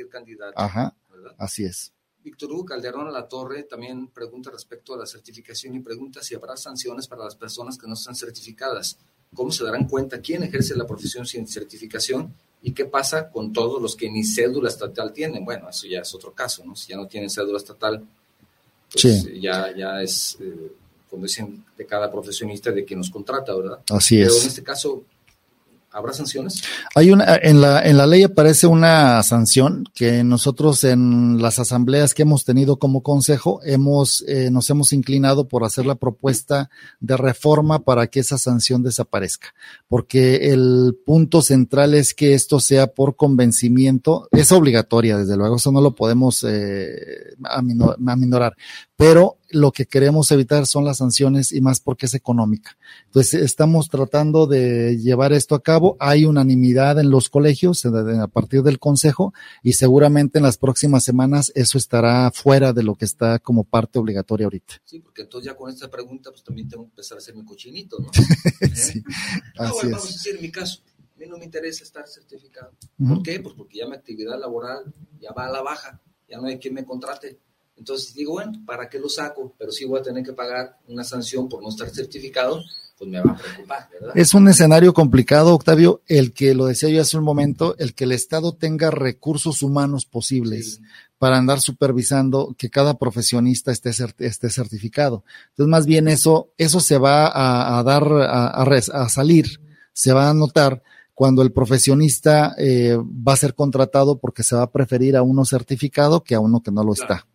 Ajá, 0.55 0.95
así 1.37 1.65
es. 1.65 1.93
Víctor 2.23 2.51
Hugo 2.51 2.65
Calderón 2.65 3.07
a 3.07 3.11
la 3.11 3.27
Torre 3.27 3.63
también 3.63 4.07
pregunta 4.07 4.49
respecto 4.49 4.95
a 4.95 4.97
la 4.97 5.05
certificación 5.05 5.75
y 5.75 5.79
pregunta 5.79 6.23
si 6.23 6.33
habrá 6.33 6.57
sanciones 6.57 7.07
para 7.07 7.23
las 7.23 7.35
personas 7.35 7.77
que 7.77 7.85
no 7.87 7.93
están 7.93 8.15
certificadas. 8.15 8.97
¿Cómo 9.35 9.51
se 9.51 9.63
darán 9.63 9.87
cuenta 9.87 10.19
quién 10.21 10.41
ejerce 10.41 10.75
la 10.75 10.87
profesión 10.87 11.27
sin 11.27 11.47
certificación 11.47 12.33
y 12.63 12.71
qué 12.71 12.85
pasa 12.85 13.29
con 13.29 13.53
todos 13.53 13.79
los 13.79 13.95
que 13.95 14.09
ni 14.09 14.23
cédula 14.23 14.69
estatal 14.69 15.13
tienen? 15.13 15.45
Bueno, 15.45 15.69
eso 15.69 15.85
ya 15.85 15.99
es 15.99 16.15
otro 16.15 16.33
caso, 16.33 16.65
¿no? 16.65 16.75
Si 16.75 16.89
ya 16.89 16.97
no 16.97 17.07
tienen 17.07 17.29
cédula 17.29 17.57
estatal, 17.57 18.03
pues 18.91 19.27
ya, 19.39 19.75
ya 19.75 20.01
es, 20.01 20.37
eh, 20.41 20.71
dicen, 21.21 21.63
de 21.77 21.85
cada 21.85 22.11
profesionista 22.11 22.71
de 22.71 22.85
quien 22.85 22.99
nos 22.99 23.09
contrata, 23.09 23.55
¿verdad? 23.55 23.79
Así 23.89 24.21
es. 24.21 24.27
Pero 24.27 24.41
en 24.41 24.47
este 24.47 24.63
caso, 24.63 25.03
¿Habrá 25.95 26.11
sanciones? 26.11 26.61
Hay 26.93 27.09
una, 27.09 27.37
en 27.41 27.61
la, 27.61 27.81
en 27.81 27.95
la 27.95 28.05
ley 28.05 28.23
aparece 28.23 28.67
una 28.67 29.23
sanción 29.23 29.85
que 29.93 30.25
nosotros 30.25 30.83
en 30.83 31.41
las 31.41 31.57
asambleas 31.57 32.13
que 32.13 32.23
hemos 32.23 32.43
tenido 32.43 32.75
como 32.79 33.01
consejo 33.01 33.61
hemos, 33.63 34.21
eh, 34.27 34.49
nos 34.51 34.69
hemos 34.69 34.91
inclinado 34.91 35.47
por 35.47 35.63
hacer 35.63 35.85
la 35.85 35.95
propuesta 35.95 36.69
de 36.99 37.15
reforma 37.15 37.79
para 37.79 38.07
que 38.07 38.19
esa 38.19 38.37
sanción 38.37 38.83
desaparezca. 38.83 39.53
Porque 39.87 40.51
el 40.51 40.97
punto 41.05 41.41
central 41.41 41.93
es 41.93 42.13
que 42.13 42.33
esto 42.33 42.59
sea 42.59 42.87
por 42.87 43.15
convencimiento, 43.15 44.27
es 44.33 44.51
obligatoria, 44.51 45.17
desde 45.17 45.37
luego, 45.37 45.55
eso 45.55 45.71
no 45.71 45.79
lo 45.79 45.95
podemos 45.95 46.43
eh, 46.45 47.37
aminorar, 47.45 48.57
pero 48.97 49.37
lo 49.49 49.71
que 49.71 49.85
queremos 49.85 50.31
evitar 50.31 50.65
son 50.65 50.85
las 50.85 50.97
sanciones 50.97 51.51
y 51.51 51.61
más 51.61 51.79
porque 51.79 52.05
es 52.05 52.13
económica. 52.13 52.77
Entonces, 53.05 53.41
estamos 53.41 53.89
tratando 53.89 54.47
de 54.47 54.97
llevar 54.97 55.33
esto 55.33 55.55
a 55.55 55.61
cabo. 55.61 55.97
Hay 55.99 56.25
unanimidad 56.25 56.99
en 56.99 57.09
los 57.09 57.29
colegios 57.29 57.85
a 57.85 58.27
partir 58.27 58.63
del 58.63 58.79
consejo 58.79 59.33
y 59.63 59.73
seguramente 59.73 60.39
en 60.39 60.43
las 60.43 60.57
próximas 60.57 61.03
semanas 61.03 61.51
eso 61.55 61.77
estará 61.77 62.31
fuera 62.31 62.73
de 62.73 62.83
lo 62.83 62.95
que 62.95 63.05
está 63.05 63.39
como 63.39 63.65
parte 63.65 63.99
obligatoria 63.99 64.45
ahorita. 64.45 64.75
Sí, 64.85 64.99
porque 64.99 65.23
entonces 65.23 65.51
ya 65.51 65.57
con 65.57 65.69
esta 65.69 65.89
pregunta 65.89 66.31
pues 66.31 66.43
también 66.43 66.69
tengo 66.69 66.83
que 66.85 66.91
empezar 66.91 67.17
a 67.17 67.19
hacer 67.19 67.35
mi 67.35 67.43
cochinito, 67.43 67.97
¿no? 67.99 68.09
sí, 68.73 69.03
ah, 69.57 69.69
así 69.69 69.87
vamos 69.87 70.09
a 70.09 70.13
decir, 70.13 70.35
en 70.35 70.41
mi 70.41 70.51
caso, 70.51 70.81
a 71.15 71.19
mí 71.19 71.25
no 71.27 71.37
me 71.37 71.45
interesa 71.45 71.83
estar 71.83 72.07
certificado. 72.07 72.71
¿Por 72.97 73.23
qué? 73.23 73.39
Pues 73.41 73.55
porque 73.55 73.79
ya 73.79 73.87
mi 73.87 73.95
actividad 73.95 74.39
laboral 74.39 74.93
ya 75.19 75.33
va 75.33 75.47
a 75.47 75.51
la 75.51 75.61
baja, 75.61 76.01
ya 76.29 76.37
no 76.37 76.47
hay 76.47 76.59
quien 76.59 76.73
me 76.73 76.85
contrate 76.85 77.39
entonces 77.77 78.13
digo, 78.13 78.33
bueno, 78.33 78.53
¿para 78.65 78.89
qué 78.89 78.99
lo 78.99 79.09
saco? 79.09 79.53
Pero 79.57 79.71
si 79.71 79.85
voy 79.85 79.99
a 79.99 80.03
tener 80.03 80.23
que 80.23 80.33
pagar 80.33 80.77
una 80.87 81.03
sanción 81.03 81.49
por 81.49 81.61
no 81.61 81.69
estar 81.69 81.89
certificado, 81.89 82.63
pues 82.97 83.09
me 83.09 83.21
va 83.21 83.33
a 83.33 83.37
preocupar, 83.37 83.89
¿verdad? 83.91 84.17
Es 84.17 84.33
un 84.33 84.47
escenario 84.47 84.93
complicado, 84.93 85.53
Octavio, 85.53 86.01
el 86.07 86.33
que 86.33 86.53
lo 86.53 86.67
decía 86.67 86.89
yo 86.89 87.01
hace 87.01 87.17
un 87.17 87.25
momento, 87.25 87.75
el 87.77 87.93
que 87.93 88.05
el 88.05 88.13
Estado 88.13 88.53
tenga 88.53 88.89
recursos 88.91 89.61
humanos 89.61 90.05
posibles 90.05 90.79
para 91.17 91.37
andar 91.37 91.59
supervisando 91.59 92.55
que 92.57 92.69
cada 92.69 92.97
profesionista 92.97 93.71
esté, 93.71 93.91
esté 94.19 94.49
certificado. 94.49 95.23
Entonces, 95.49 95.69
más 95.69 95.85
bien 95.85 96.07
eso, 96.07 96.51
eso 96.57 96.79
se 96.79 96.97
va 96.97 97.27
a, 97.77 97.83
dar, 97.83 98.03
a, 98.11 98.63
a, 98.63 99.09
salir, 99.09 99.59
se 99.91 100.13
va 100.13 100.29
a 100.29 100.33
notar 100.33 100.81
cuando 101.13 101.41
el 101.41 101.51
profesionista 101.51 102.55
eh, 102.57 102.97
va 102.97 103.33
a 103.33 103.37
ser 103.37 103.55
contratado 103.55 104.19
porque 104.19 104.43
se 104.43 104.55
va 104.55 104.63
a 104.63 104.71
preferir 104.71 105.15
a 105.17 105.23
uno 105.23 105.45
certificado 105.45 106.23
que 106.23 106.35
a 106.35 106.39
uno 106.39 106.61
que 106.61 106.71
no 106.71 106.83
lo 106.83 106.93
está. 106.93 107.25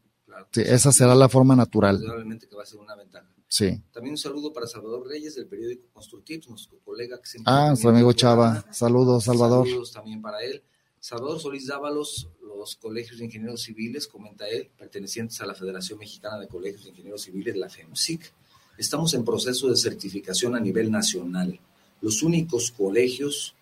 Sí, 0.52 0.62
esa 0.62 0.90
será 0.90 1.14
la 1.14 1.28
forma 1.28 1.54
natural. 1.54 1.98
Probablemente 2.00 2.48
que 2.48 2.56
va 2.56 2.64
a 2.64 2.66
ser 2.66 2.80
una 2.80 2.96
ventaja. 2.96 3.28
Sí. 3.46 3.80
También 3.92 4.14
un 4.14 4.18
saludo 4.18 4.52
para 4.52 4.66
Salvador 4.66 5.06
Reyes 5.06 5.36
del 5.36 5.46
periódico 5.46 5.86
Constructivo, 5.92 6.42
nuestro 6.48 6.78
colega 6.84 7.20
que 7.20 7.26
siempre. 7.26 7.52
Ah, 7.52 7.68
nuestro 7.68 7.90
amigo 7.90 8.12
Chava. 8.12 8.64
Saludos, 8.72 9.24
Salvador. 9.24 9.66
Saludos 9.66 9.92
también 9.92 10.20
para 10.20 10.42
él. 10.42 10.62
Salvador 10.98 11.40
Solís 11.40 11.68
Dávalos, 11.68 12.28
los 12.42 12.76
colegios 12.76 13.18
de 13.18 13.26
ingenieros 13.26 13.62
civiles, 13.62 14.06
comenta 14.06 14.48
él, 14.48 14.70
pertenecientes 14.76 15.40
a 15.40 15.46
la 15.46 15.54
Federación 15.54 15.98
Mexicana 15.98 16.38
de 16.38 16.48
Colegios 16.48 16.84
de 16.84 16.90
Ingenieros 16.90 17.22
Civiles, 17.22 17.56
la 17.56 17.70
FEMSIC. 17.70 18.32
Estamos 18.76 19.14
en 19.14 19.24
proceso 19.24 19.68
de 19.68 19.76
certificación 19.76 20.56
a 20.56 20.60
nivel 20.60 20.90
nacional. 20.90 21.58
Los 22.00 22.22
únicos 22.22 22.70
colegios 22.72 23.54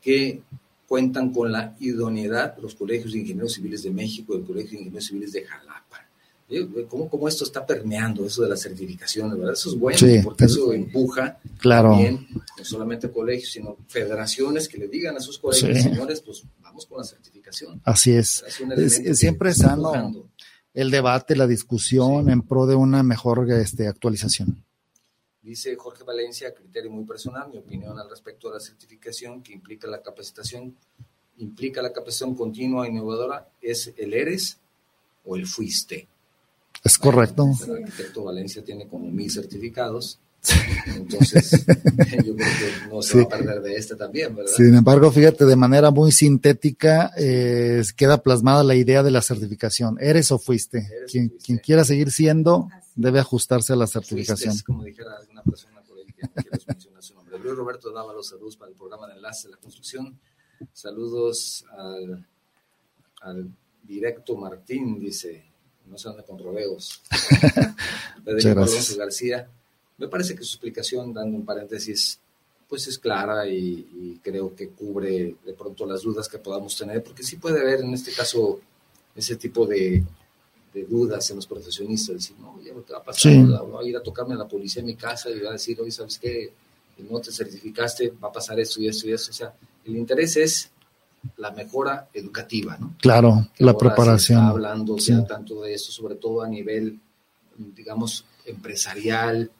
que 0.00 0.42
cuentan 0.86 1.32
con 1.32 1.50
la 1.50 1.76
idoneidad, 1.80 2.56
los 2.58 2.74
colegios 2.74 3.12
de 3.12 3.20
ingenieros 3.20 3.54
civiles 3.54 3.82
de 3.82 3.90
México, 3.90 4.34
el 4.34 4.44
Colegio 4.44 4.72
de 4.72 4.84
Ingenieros 4.84 5.06
Civiles 5.06 5.32
de 5.32 5.44
Jalapa 5.44 6.11
cómo, 6.88 7.08
cómo 7.08 7.28
esto 7.28 7.44
está 7.44 7.64
permeando, 7.64 8.26
eso 8.26 8.42
de 8.42 8.48
la 8.48 8.56
certificación, 8.56 9.30
¿verdad? 9.38 9.54
Eso 9.54 9.70
es 9.70 9.78
bueno, 9.78 9.98
porque 10.24 10.44
eso 10.44 10.72
empuja 10.72 11.38
claro. 11.58 11.90
también, 11.90 12.26
no 12.58 12.64
solamente 12.64 13.10
colegios, 13.10 13.52
sino 13.52 13.76
federaciones 13.88 14.68
que 14.68 14.78
le 14.78 14.88
digan 14.88 15.16
a 15.16 15.20
sus 15.20 15.38
colegios, 15.38 15.82
señores, 15.82 16.20
pues 16.20 16.44
vamos 16.60 16.86
con 16.86 16.98
la 16.98 17.04
certificación. 17.04 17.80
Así 17.84 18.12
es. 18.12 18.44
siempre 19.14 19.50
es 19.50 19.58
sano. 19.58 20.28
el 20.74 20.90
debate, 20.90 21.36
la 21.36 21.46
discusión 21.46 22.28
en 22.30 22.42
pro 22.42 22.66
de 22.66 22.74
una 22.74 23.02
mejor 23.02 23.50
este, 23.50 23.86
actualización. 23.88 24.64
Dice 25.42 25.74
Jorge 25.74 26.04
Valencia, 26.04 26.54
criterio 26.54 26.90
muy 26.90 27.04
personal, 27.04 27.50
mi 27.50 27.58
opinión 27.58 27.98
al 27.98 28.08
respecto 28.08 28.48
de 28.48 28.54
la 28.54 28.60
certificación 28.60 29.42
que 29.42 29.52
implica 29.52 29.88
la 29.88 30.00
capacitación, 30.00 30.76
implica 31.38 31.82
la 31.82 31.92
capacitación 31.92 32.36
continua 32.36 32.86
e 32.86 32.90
innovadora, 32.90 33.48
es 33.60 33.92
el 33.96 34.14
eres 34.14 34.60
o 35.24 35.34
el 35.34 35.46
fuiste. 35.46 36.06
Es 36.84 36.98
correcto. 36.98 37.50
El 37.66 37.84
arquitecto 37.84 38.24
Valencia 38.24 38.64
tiene 38.64 38.88
como 38.88 39.10
mil 39.10 39.30
certificados 39.30 40.20
entonces, 40.86 41.50
yo 42.24 42.34
creo 42.34 42.36
que 42.36 42.88
no 42.90 43.02
se 43.02 43.18
va 43.18 43.22
a 43.24 43.28
perder 43.28 43.62
de 43.62 43.76
este 43.76 43.94
también, 43.94 44.34
¿verdad? 44.34 44.52
Sin 44.52 44.74
embargo, 44.74 45.10
fíjate, 45.10 45.44
de 45.44 45.56
manera 45.56 45.90
muy 45.90 46.10
sintética 46.10 47.12
eh, 47.16 47.82
queda 47.96 48.22
plasmada 48.22 48.64
la 48.64 48.74
idea 48.74 49.02
de 49.02 49.12
la 49.12 49.22
certificación. 49.22 49.98
¿Eres 50.00 50.32
o 50.32 50.38
fuiste? 50.38 50.88
quien, 51.08 51.28
quien, 51.28 51.58
quiera 51.58 51.84
seguir 51.84 52.10
siendo 52.10 52.68
debe 52.96 53.20
ajustarse 53.20 53.72
a 53.72 53.76
la 53.76 53.86
certificación. 53.86 54.52
Fuiste, 54.52 54.66
como 54.66 54.84
dijera 54.84 55.16
alguna 55.16 55.42
persona 55.42 55.80
por 55.82 55.98
ahí 55.98 56.06
que 56.06 56.22
no 56.22 56.32
mencionar 56.66 57.02
su 57.02 57.14
nombre. 57.14 57.38
Luis 57.38 57.54
Roberto 57.54 57.92
Dávalos, 57.92 58.28
saludos 58.28 58.56
para 58.56 58.70
el 58.70 58.76
programa 58.76 59.06
de 59.06 59.14
Enlace 59.14 59.46
de 59.46 59.54
la 59.54 59.60
Construcción. 59.60 60.18
Saludos 60.72 61.64
al, 61.76 62.26
al 63.20 63.48
directo 63.84 64.36
Martín, 64.36 64.98
dice, 64.98 65.51
no 65.86 65.98
se 65.98 66.08
anda 66.08 66.22
con 66.22 66.38
rodeos. 66.38 67.02
Pedro 68.24 68.50
Alonso 68.62 68.96
García 68.96 69.48
me 69.98 70.08
parece 70.08 70.34
que 70.34 70.42
su 70.42 70.54
explicación, 70.54 71.12
dando 71.12 71.36
un 71.36 71.44
paréntesis, 71.44 72.18
pues 72.68 72.88
es 72.88 72.98
clara 72.98 73.46
y, 73.46 74.18
creo 74.22 74.54
que 74.54 74.70
cubre 74.70 75.36
de 75.44 75.52
pronto 75.52 75.86
las 75.86 76.02
dudas 76.02 76.28
que 76.28 76.38
podamos 76.38 76.76
tener, 76.76 77.02
porque 77.02 77.22
sí 77.22 77.36
puede 77.36 77.60
haber 77.60 77.80
en 77.80 77.92
este 77.94 78.12
caso 78.12 78.60
ese 79.14 79.36
tipo 79.36 79.66
de, 79.66 80.02
dudas 80.88 81.30
en 81.30 81.36
los 81.36 81.46
profesionistas, 81.46 82.16
decir, 82.16 82.36
no, 82.40 82.60
ya 82.62 82.72
lo 82.72 82.84
que 82.84 82.94
va 82.94 83.00
a 83.00 83.04
pasar, 83.04 83.32
va 83.32 83.80
a 83.80 83.84
ir 83.84 83.96
a 83.96 84.02
tocarme 84.02 84.34
a 84.34 84.38
la 84.38 84.48
policía 84.48 84.80
en 84.80 84.86
mi 84.86 84.96
casa 84.96 85.30
y 85.30 85.38
va 85.38 85.50
a 85.50 85.52
decir, 85.52 85.80
oye, 85.80 85.90
¿sabes 85.90 86.18
qué? 86.18 86.52
No 87.10 87.20
te 87.20 87.30
certificaste, 87.30 88.14
va 88.22 88.28
a 88.28 88.32
pasar 88.32 88.58
esto 88.58 88.80
y 88.80 88.88
esto 88.88 89.06
y 89.06 89.12
esto. 89.12 89.30
O 89.30 89.34
sea, 89.34 89.54
el 89.84 89.96
interés 89.96 90.36
es 90.36 90.70
la 91.36 91.50
mejora 91.52 92.08
educativa, 92.12 92.76
¿no? 92.78 92.94
Claro, 93.00 93.48
la 93.58 93.76
preparación. 93.76 94.38
está 94.40 94.50
hablando 94.50 94.96
tanto 95.28 95.62
de 95.62 95.74
esto, 95.74 95.92
sobre 95.92 96.16
todo 96.16 96.42
a 96.42 96.48
nivel, 96.48 96.98
digamos, 97.56 98.24
empresarial, 98.44 99.50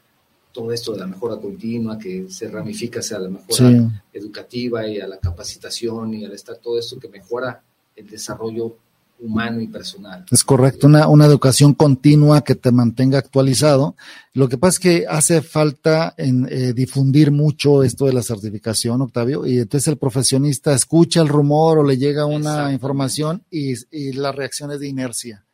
todo 0.52 0.72
esto 0.72 0.92
de 0.92 0.98
la 0.98 1.06
mejora 1.06 1.38
continua 1.38 1.98
que 1.98 2.28
se 2.28 2.48
ramifica 2.48 3.00
hacia 3.00 3.18
la 3.18 3.28
mejora 3.28 4.02
educativa 4.12 4.86
y 4.86 5.00
a 5.00 5.06
la 5.06 5.18
capacitación 5.18 6.14
y 6.14 6.24
al 6.24 6.32
estar 6.32 6.56
todo 6.56 6.78
esto 6.78 6.98
que 6.98 7.08
mejora 7.08 7.62
el 7.96 8.06
desarrollo 8.08 8.76
humano 9.22 9.60
y 9.60 9.68
personal. 9.68 10.26
Es 10.30 10.44
correcto, 10.44 10.86
una, 10.86 11.08
una 11.08 11.26
educación 11.26 11.74
continua 11.74 12.42
que 12.42 12.54
te 12.54 12.72
mantenga 12.72 13.18
actualizado. 13.18 13.96
Lo 14.34 14.48
que 14.48 14.58
pasa 14.58 14.74
es 14.74 14.78
que 14.78 15.06
hace 15.08 15.42
falta 15.42 16.14
en, 16.16 16.46
eh, 16.50 16.72
difundir 16.72 17.30
mucho 17.30 17.82
esto 17.82 18.06
de 18.06 18.12
la 18.12 18.22
certificación, 18.22 19.00
Octavio, 19.00 19.46
y 19.46 19.58
entonces 19.58 19.88
el 19.88 19.96
profesionista 19.96 20.74
escucha 20.74 21.20
el 21.20 21.28
rumor 21.28 21.78
o 21.78 21.84
le 21.84 21.96
llega 21.96 22.26
una 22.26 22.72
información 22.72 23.44
y, 23.50 23.74
y 23.90 24.12
la 24.12 24.32
reacción 24.32 24.72
es 24.72 24.80
de 24.80 24.88
inercia 24.88 25.44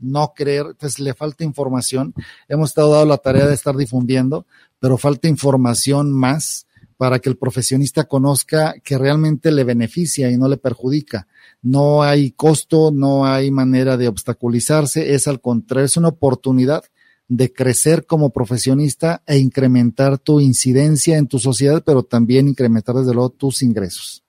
no 0.00 0.32
creer, 0.34 0.66
entonces 0.70 0.98
le 1.00 1.14
falta 1.14 1.44
información. 1.44 2.14
Hemos 2.48 2.70
estado 2.70 2.92
dando 2.92 3.06
la 3.06 3.18
tarea 3.18 3.46
de 3.46 3.54
estar 3.54 3.76
difundiendo, 3.76 4.46
pero 4.78 4.98
falta 4.98 5.28
información 5.28 6.12
más 6.12 6.66
para 6.96 7.18
que 7.18 7.28
el 7.28 7.36
profesionista 7.36 8.04
conozca 8.04 8.74
que 8.82 8.96
realmente 8.96 9.52
le 9.52 9.64
beneficia 9.64 10.30
y 10.30 10.36
no 10.36 10.48
le 10.48 10.56
perjudica. 10.56 11.26
No 11.62 12.02
hay 12.02 12.30
costo, 12.32 12.90
no 12.92 13.26
hay 13.26 13.50
manera 13.50 13.96
de 13.96 14.08
obstaculizarse, 14.08 15.14
es 15.14 15.26
al 15.26 15.40
contrario, 15.40 15.86
es 15.86 15.96
una 15.96 16.08
oportunidad 16.08 16.84
de 17.28 17.52
crecer 17.52 18.06
como 18.06 18.30
profesionista 18.30 19.22
e 19.26 19.38
incrementar 19.38 20.18
tu 20.18 20.40
incidencia 20.40 21.16
en 21.16 21.26
tu 21.26 21.38
sociedad, 21.38 21.82
pero 21.84 22.04
también 22.04 22.48
incrementar 22.48 22.94
desde 22.94 23.14
luego 23.14 23.30
tus 23.30 23.62
ingresos. 23.62 24.22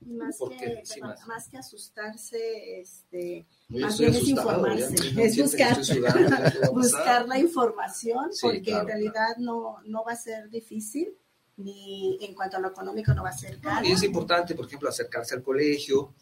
Más, 0.00 0.36
que, 0.58 0.82
más. 1.26 1.48
que 1.48 1.58
asustarse, 1.58 2.80
este, 2.80 3.46
más 3.68 3.98
bien 3.98 4.14
es 4.14 4.28
informarse, 4.28 4.94
es 5.16 5.36
buscar, 5.36 5.78
buscar 6.72 7.28
la 7.28 7.38
información, 7.38 8.30
porque 8.40 8.72
en 8.72 8.86
realidad 8.86 9.36
no, 9.38 9.76
no 9.84 10.04
va 10.04 10.12
a 10.12 10.16
ser 10.16 10.50
difícil, 10.50 11.14
ni 11.62 12.18
en 12.20 12.34
cuanto 12.34 12.56
a 12.56 12.60
lo 12.60 12.68
económico 12.68 13.14
no 13.14 13.22
va 13.22 13.30
a 13.30 13.36
ser 13.36 13.58
caro. 13.58 13.86
y 13.86 13.92
es 13.92 14.02
importante, 14.02 14.54
por 14.54 14.66
ejemplo, 14.66 14.88
acercarse 14.88 15.34
al 15.34 15.42
colegio, 15.42 16.12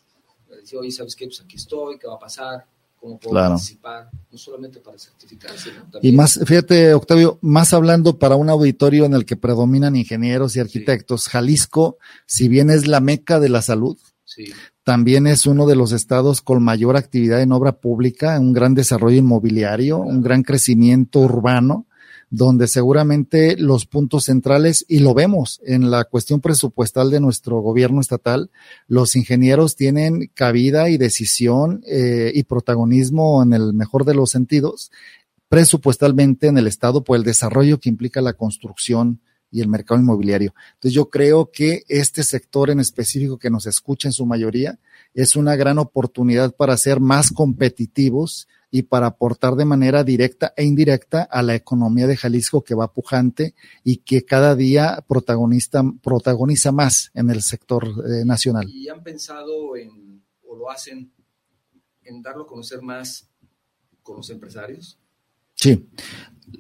decir, 0.49 0.79
oye, 0.79 0.91
¿sabes 0.91 1.15
qué? 1.15 1.27
Pues 1.27 1.41
aquí 1.41 1.57
estoy, 1.57 1.99
¿qué 1.99 2.07
va 2.07 2.15
a 2.15 2.19
pasar? 2.19 2.67
¿Cómo 2.97 3.19
puedo 3.19 3.35
participar? 3.35 4.11
No 4.31 4.37
solamente 4.37 4.81
para 4.81 4.99
certificarse. 4.99 5.71
Y 6.03 6.13
más, 6.13 6.39
fíjate, 6.45 6.93
Octavio, 6.93 7.39
más 7.41 7.73
hablando 7.73 8.19
para 8.19 8.37
un 8.37 8.51
auditorio 8.51 9.07
en 9.07 9.15
el 9.15 9.25
que 9.25 9.37
predominan 9.37 9.97
ingenieros 9.97 10.55
y 10.57 10.61
arquitectos, 10.61 11.29
Jalisco, 11.29 11.97
si 12.27 12.49
bien 12.49 12.69
es 12.69 12.87
la 12.87 13.01
meca 13.01 13.41
de 13.41 13.49
la 13.49 13.63
salud, 13.63 13.97
sí 14.25 14.53
también 14.91 15.29
es 15.29 15.47
uno 15.47 15.67
de 15.67 15.77
los 15.77 15.93
estados 15.93 16.41
con 16.41 16.65
mayor 16.65 16.97
actividad 16.97 17.41
en 17.41 17.53
obra 17.53 17.79
pública, 17.79 18.39
un 18.41 18.53
gran 18.53 18.75
desarrollo 18.75 19.19
inmobiliario, 19.19 19.99
un 19.99 20.21
gran 20.21 20.43
crecimiento 20.43 21.21
urbano, 21.21 21.87
donde 22.31 22.69
seguramente 22.69 23.57
los 23.57 23.87
puntos 23.87 24.25
centrales, 24.25 24.87
y 24.89 25.01
lo 25.01 25.15
vemos 25.15 25.61
en 25.65 25.91
la 25.91 26.05
cuestión 26.05 26.41
presupuestal 26.41 27.11
de 27.11 27.21
nuestro 27.21 27.61
gobierno 27.61 28.01
estatal, 28.01 28.51
los 28.87 29.17
ingenieros 29.17 29.77
tienen 29.77 30.31
cabida 30.33 30.89
y 30.89 30.97
decisión 30.97 31.83
eh, 31.87 32.31
y 32.35 32.45
protagonismo 32.45 33.43
en 33.43 33.53
el 33.53 33.73
mejor 33.75 34.05
de 34.05 34.15
los 34.15 34.31
sentidos 34.31 34.91
presupuestalmente 35.51 36.47
en 36.47 36.59
el 36.59 36.69
estado 36.69 37.03
por 37.03 37.17
el 37.17 37.25
desarrollo 37.25 37.81
que 37.81 37.89
implica 37.89 38.21
la 38.21 38.35
construcción 38.35 39.21
y 39.51 39.61
el 39.61 39.67
mercado 39.67 40.01
inmobiliario. 40.01 40.55
Entonces 40.75 40.95
yo 40.95 41.11
creo 41.11 41.51
que 41.51 41.83
este 41.89 42.23
sector 42.23 42.71
en 42.71 42.79
específico 42.79 43.37
que 43.37 43.51
nos 43.51 43.67
escucha 43.67 44.07
en 44.07 44.13
su 44.13 44.27
mayoría 44.27 44.79
es 45.13 45.35
una 45.35 45.57
gran 45.57 45.79
oportunidad 45.79 46.55
para 46.55 46.77
ser 46.77 47.01
más 47.01 47.33
competitivos 47.33 48.47
y 48.71 48.83
para 48.83 49.07
aportar 49.07 49.57
de 49.57 49.65
manera 49.65 50.05
directa 50.05 50.53
e 50.57 50.65
indirecta 50.65 51.23
a 51.23 51.43
la 51.43 51.55
economía 51.55 52.07
de 52.07 52.17
Jalisco 52.17 52.63
que 52.63 52.75
va 52.75 52.93
pujante 52.93 53.55
y 53.85 53.99
que 53.99 54.25
cada 54.25 54.55
día 54.55 55.05
protagonista, 55.07 55.83
protagoniza 56.03 56.73
más 56.73 57.11
en 57.15 57.31
el 57.31 57.43
sector 57.43 57.87
eh, 57.87 58.25
nacional. 58.25 58.69
¿Y 58.69 58.89
han 58.89 59.03
pensado 59.03 59.77
en, 59.77 60.23
o 60.47 60.57
lo 60.57 60.71
hacen, 60.71 61.13
en 62.05 62.23
darlo 62.23 62.45
a 62.45 62.47
conocer 62.47 62.81
más 62.83 63.29
con 64.03 64.17
los 64.19 64.31
empresarios? 64.31 64.99
Sí, 65.55 65.89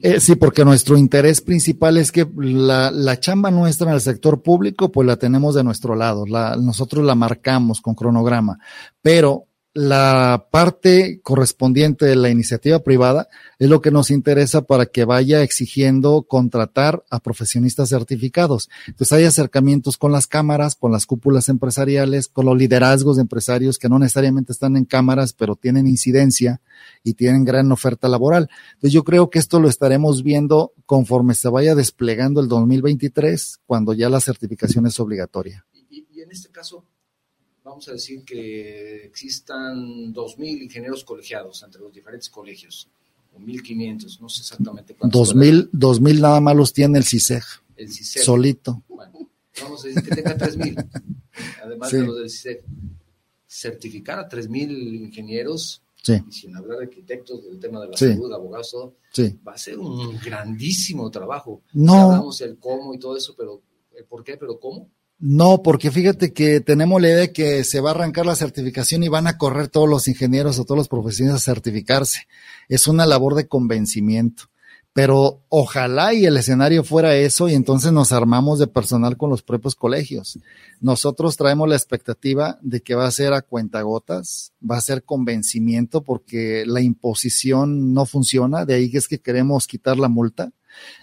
eh, 0.02 0.20
sí, 0.20 0.34
porque 0.36 0.64
nuestro 0.64 0.96
interés 0.96 1.40
principal 1.40 1.96
es 1.96 2.12
que 2.12 2.28
la, 2.36 2.90
la, 2.90 3.18
chamba 3.18 3.50
nuestra 3.50 3.88
en 3.88 3.94
el 3.94 4.00
sector 4.00 4.42
público, 4.42 4.92
pues 4.92 5.06
la 5.06 5.16
tenemos 5.16 5.54
de 5.54 5.64
nuestro 5.64 5.94
lado, 5.94 6.26
la, 6.26 6.56
nosotros 6.56 7.04
la 7.04 7.14
marcamos 7.14 7.80
con 7.80 7.94
cronograma, 7.94 8.58
pero 9.02 9.46
la 9.72 10.48
parte 10.50 11.20
correspondiente 11.22 12.04
de 12.04 12.16
la 12.16 12.28
iniciativa 12.28 12.80
privada 12.80 13.28
es 13.60 13.68
lo 13.68 13.80
que 13.80 13.92
nos 13.92 14.10
interesa 14.10 14.62
para 14.62 14.86
que 14.86 15.04
vaya 15.04 15.42
exigiendo 15.42 16.22
contratar 16.22 17.04
a 17.08 17.20
profesionistas 17.20 17.90
certificados. 17.90 18.68
Entonces 18.88 19.12
hay 19.12 19.24
acercamientos 19.24 19.96
con 19.96 20.10
las 20.10 20.26
cámaras, 20.26 20.74
con 20.74 20.90
las 20.90 21.06
cúpulas 21.06 21.48
empresariales, 21.48 22.26
con 22.26 22.46
los 22.46 22.58
liderazgos 22.58 23.16
de 23.16 23.22
empresarios 23.22 23.78
que 23.78 23.88
no 23.88 23.98
necesariamente 23.98 24.52
están 24.52 24.76
en 24.76 24.86
cámaras, 24.86 25.34
pero 25.34 25.54
tienen 25.54 25.86
incidencia 25.86 26.60
y 27.04 27.14
tienen 27.14 27.44
gran 27.44 27.70
oferta 27.70 28.08
laboral. 28.08 28.48
Entonces 28.74 28.92
yo 28.92 29.04
creo 29.04 29.30
que 29.30 29.38
esto 29.38 29.60
lo 29.60 29.68
estaremos 29.68 30.24
viendo 30.24 30.72
conforme 30.84 31.34
se 31.34 31.48
vaya 31.48 31.76
desplegando 31.76 32.40
el 32.40 32.48
2023, 32.48 33.60
cuando 33.66 33.92
ya 33.92 34.08
la 34.08 34.20
certificación 34.20 34.86
es 34.86 34.98
obligatoria. 34.98 35.64
Y, 35.88 36.22
en 36.22 36.30
este 36.30 36.50
caso, 36.50 36.84
vamos 37.70 37.88
a 37.88 37.92
decir 37.92 38.24
que 38.24 39.04
existan 39.04 40.12
2.000 40.12 40.64
ingenieros 40.64 41.04
colegiados 41.04 41.62
entre 41.62 41.80
los 41.80 41.92
diferentes 41.92 42.28
colegios, 42.28 42.88
o 43.32 43.38
1.500, 43.38 44.20
no 44.20 44.28
sé 44.28 44.42
exactamente 44.42 44.94
cuántos. 44.94 45.34
2.000, 45.34 45.70
2000 45.72 46.20
nada 46.20 46.40
más 46.40 46.56
los 46.56 46.72
tiene 46.72 46.98
el 46.98 47.04
CISEG. 47.04 47.44
El 47.76 47.92
CISEG. 47.92 48.24
Solito. 48.24 48.82
Bueno, 48.88 49.30
vamos 49.62 49.84
a 49.84 49.88
decir 49.88 50.02
que 50.02 50.16
tenga 50.16 50.36
3.000, 50.36 50.88
además 51.64 51.92
de 51.92 52.02
los 52.02 52.16
del 52.16 52.30
CISEG. 52.30 52.64
Certificar 53.46 54.18
a 54.18 54.28
3.000 54.28 55.06
ingenieros, 55.06 55.82
sí. 56.02 56.20
y 56.28 56.32
sin 56.32 56.56
hablar 56.56 56.78
de 56.78 56.84
arquitectos, 56.84 57.44
del 57.44 57.58
tema 57.60 57.80
de 57.80 57.88
la 57.88 57.96
salud, 57.96 58.32
abogados, 58.32 58.70
todo, 58.72 58.94
sí. 59.12 59.38
va 59.46 59.52
a 59.52 59.58
ser 59.58 59.78
un 59.78 60.18
grandísimo 60.18 61.08
trabajo. 61.10 61.62
No. 61.72 61.94
hablamos 61.94 62.38
del 62.38 62.58
cómo 62.58 62.94
y 62.94 62.98
todo 62.98 63.16
eso, 63.16 63.34
pero 63.36 63.62
el 63.96 64.04
por 64.04 64.24
qué, 64.24 64.36
pero 64.36 64.58
cómo. 64.58 64.88
No, 65.22 65.62
porque 65.62 65.90
fíjate 65.90 66.32
que 66.32 66.60
tenemos 66.60 67.00
la 67.00 67.08
idea 67.08 67.18
de 67.18 67.32
que 67.32 67.62
se 67.62 67.80
va 67.80 67.90
a 67.90 67.92
arrancar 67.92 68.24
la 68.24 68.34
certificación 68.34 69.02
y 69.02 69.08
van 69.08 69.26
a 69.26 69.36
correr 69.36 69.68
todos 69.68 69.86
los 69.86 70.08
ingenieros 70.08 70.58
o 70.58 70.64
todos 70.64 70.78
los 70.78 70.88
profesionales 70.88 71.42
a 71.42 71.52
certificarse. 71.52 72.26
Es 72.70 72.88
una 72.88 73.04
labor 73.04 73.34
de 73.34 73.46
convencimiento. 73.46 74.44
Pero 74.94 75.44
ojalá 75.50 76.14
y 76.14 76.24
el 76.24 76.38
escenario 76.38 76.82
fuera 76.82 77.14
eso 77.14 77.48
y 77.48 77.54
entonces 77.54 77.92
nos 77.92 78.12
armamos 78.12 78.58
de 78.58 78.66
personal 78.66 79.16
con 79.18 79.30
los 79.30 79.42
propios 79.42 79.76
colegios. 79.76 80.38
Nosotros 80.80 81.36
traemos 81.36 81.68
la 81.68 81.76
expectativa 81.76 82.58
de 82.62 82.80
que 82.80 82.96
va 82.96 83.06
a 83.06 83.10
ser 83.12 83.34
a 83.34 83.42
cuentagotas, 83.42 84.52
va 84.68 84.78
a 84.78 84.80
ser 84.80 85.04
convencimiento 85.04 86.02
porque 86.02 86.64
la 86.66 86.80
imposición 86.80 87.92
no 87.92 88.04
funciona, 88.04 88.64
de 88.64 88.74
ahí 88.74 88.90
es 88.92 89.06
que 89.06 89.20
queremos 89.20 89.68
quitar 89.68 89.96
la 89.96 90.08
multa 90.08 90.50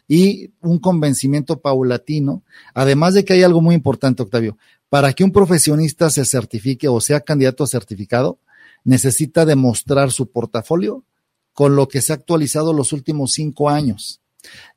y 0.08 0.52
un 0.62 0.80
convencimiento 0.80 1.60
paulatino. 1.60 2.44
Además 2.74 3.14
de 3.14 3.26
que 3.26 3.34
hay 3.34 3.44
algo 3.44 3.62
muy 3.62 3.76
importante, 3.76 4.24
Octavio, 4.24 4.58
para 4.90 5.14
que 5.14 5.24
un 5.24 5.32
profesionista 5.32 6.10
se 6.10 6.26
certifique 6.26 6.88
o 6.88 7.02
sea 7.02 7.22
candidato 7.22 7.64
a 7.64 7.68
certificado, 7.68 8.40
necesita 8.84 9.46
demostrar 9.46 10.12
su 10.12 10.32
portafolio 10.32 11.04
con 11.54 11.76
lo 11.76 11.88
que 11.88 12.02
se 12.02 12.14
ha 12.14 12.16
actualizado 12.16 12.72
los 12.74 12.94
últimos 12.94 13.34
cinco 13.34 13.70
años. 13.70 14.22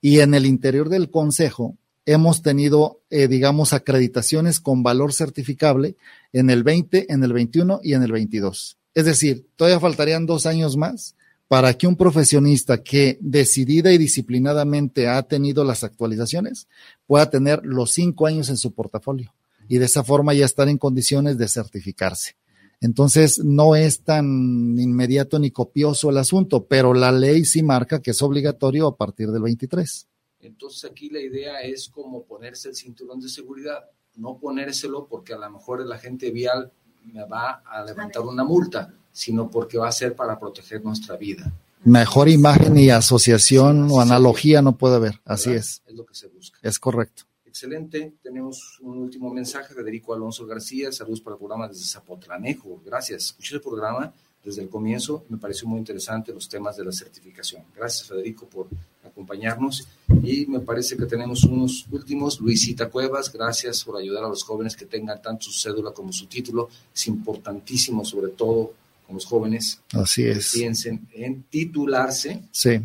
Y 0.00 0.20
en 0.20 0.34
el 0.34 0.46
interior 0.46 0.88
del 0.88 1.10
Consejo 1.10 1.76
hemos 2.06 2.42
tenido, 2.42 3.02
eh, 3.10 3.28
digamos, 3.28 3.72
acreditaciones 3.72 4.58
con 4.58 4.82
valor 4.82 5.12
certificable 5.12 5.96
en 6.32 6.50
el 6.50 6.64
20, 6.64 7.12
en 7.12 7.22
el 7.22 7.32
21 7.32 7.80
y 7.82 7.94
en 7.94 8.02
el 8.02 8.12
22. 8.12 8.78
Es 8.94 9.04
decir, 9.04 9.46
todavía 9.56 9.78
faltarían 9.78 10.26
dos 10.26 10.46
años 10.46 10.76
más 10.76 11.14
para 11.50 11.76
que 11.76 11.88
un 11.88 11.96
profesionista 11.96 12.80
que 12.80 13.18
decidida 13.20 13.92
y 13.92 13.98
disciplinadamente 13.98 15.08
ha 15.08 15.20
tenido 15.24 15.64
las 15.64 15.82
actualizaciones 15.82 16.68
pueda 17.08 17.28
tener 17.28 17.62
los 17.64 17.90
cinco 17.90 18.28
años 18.28 18.50
en 18.50 18.56
su 18.56 18.72
portafolio 18.72 19.34
y 19.66 19.78
de 19.78 19.86
esa 19.86 20.04
forma 20.04 20.32
ya 20.32 20.44
estar 20.44 20.68
en 20.68 20.78
condiciones 20.78 21.38
de 21.38 21.48
certificarse. 21.48 22.36
Entonces, 22.80 23.40
no 23.44 23.74
es 23.74 24.02
tan 24.02 24.78
inmediato 24.78 25.40
ni 25.40 25.50
copioso 25.50 26.10
el 26.10 26.18
asunto, 26.18 26.66
pero 26.66 26.94
la 26.94 27.10
ley 27.10 27.44
sí 27.44 27.64
marca 27.64 28.00
que 28.00 28.12
es 28.12 28.22
obligatorio 28.22 28.86
a 28.86 28.96
partir 28.96 29.32
del 29.32 29.42
23. 29.42 30.06
Entonces, 30.42 30.88
aquí 30.88 31.10
la 31.10 31.20
idea 31.20 31.62
es 31.62 31.88
como 31.88 32.22
ponerse 32.26 32.68
el 32.68 32.76
cinturón 32.76 33.18
de 33.18 33.28
seguridad, 33.28 33.86
no 34.14 34.38
ponérselo 34.38 35.08
porque 35.08 35.32
a 35.32 35.38
lo 35.38 35.50
mejor 35.50 35.80
el 35.80 35.90
agente 35.90 36.30
vial 36.30 36.70
me 37.04 37.24
va 37.24 37.62
a 37.64 37.84
levantar 37.84 38.22
una 38.22 38.44
multa, 38.44 38.92
sino 39.12 39.50
porque 39.50 39.78
va 39.78 39.88
a 39.88 39.92
ser 39.92 40.14
para 40.14 40.38
proteger 40.38 40.84
nuestra 40.84 41.16
vida. 41.16 41.52
Mejor 41.84 42.28
imagen 42.28 42.76
y 42.76 42.90
asociación 42.90 43.88
o 43.90 44.00
analogía 44.00 44.60
no 44.60 44.76
puede 44.76 44.96
haber, 44.96 45.20
así 45.24 45.50
es. 45.52 45.82
Es 45.86 45.94
lo 45.94 46.04
que 46.04 46.14
se 46.14 46.28
busca. 46.28 46.58
Es 46.62 46.78
correcto. 46.78 47.24
Excelente. 47.46 48.14
Tenemos 48.22 48.78
un 48.80 48.98
último 48.98 49.32
mensaje. 49.32 49.74
Federico 49.74 50.14
Alonso 50.14 50.46
García, 50.46 50.92
saludos 50.92 51.20
para 51.20 51.34
el 51.34 51.38
programa 51.38 51.68
desde 51.68 51.84
Zapotlanejo. 51.84 52.80
Gracias. 52.84 53.24
Escuché 53.24 53.56
el 53.56 53.60
programa 53.60 54.12
desde 54.44 54.62
el 54.62 54.68
comienzo. 54.68 55.24
Me 55.28 55.38
pareció 55.38 55.68
muy 55.68 55.78
interesante 55.78 56.32
los 56.32 56.48
temas 56.48 56.76
de 56.76 56.84
la 56.84 56.92
certificación. 56.92 57.62
Gracias, 57.76 58.08
Federico, 58.08 58.46
por 58.46 58.68
acompañarnos. 59.04 59.86
Y 60.22 60.46
me 60.46 60.60
parece 60.60 60.96
que 60.96 61.06
tenemos 61.06 61.44
unos 61.44 61.86
últimos. 61.90 62.40
Luisita 62.40 62.88
Cuevas, 62.88 63.32
gracias 63.32 63.84
por 63.84 63.96
ayudar 63.96 64.24
a 64.24 64.28
los 64.28 64.42
jóvenes 64.42 64.76
que 64.76 64.86
tengan 64.86 65.20
tanto 65.20 65.46
su 65.46 65.52
cédula 65.52 65.92
como 65.92 66.12
su 66.12 66.26
título. 66.26 66.68
Es 66.94 67.06
importantísimo, 67.06 68.04
sobre 68.04 68.32
todo 68.32 68.72
los 69.12 69.24
jóvenes. 69.24 69.80
Así 69.92 70.24
es. 70.24 70.52
piensen 70.52 71.06
en 71.12 71.42
titularse. 71.44 72.42
Sí, 72.50 72.80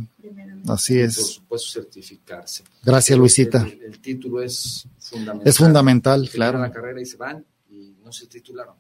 así 0.68 1.00
es. 1.00 1.16
por 1.16 1.26
supuesto, 1.26 1.82
certificarse. 1.82 2.64
Gracias, 2.84 3.18
Luisita. 3.18 3.68
El, 3.82 4.00
título 4.00 4.42
es 4.42 4.88
fundamental. 5.00 5.48
Es 5.48 5.58
fundamental, 5.58 6.30
claro. 6.30 6.60
la 6.60 6.72
carrera 6.72 7.02
y 7.02 7.06
se 7.06 7.18
van 7.18 7.46
y 7.70 7.96
no 8.04 8.12
se 8.12 8.28
titularon. 8.28 8.76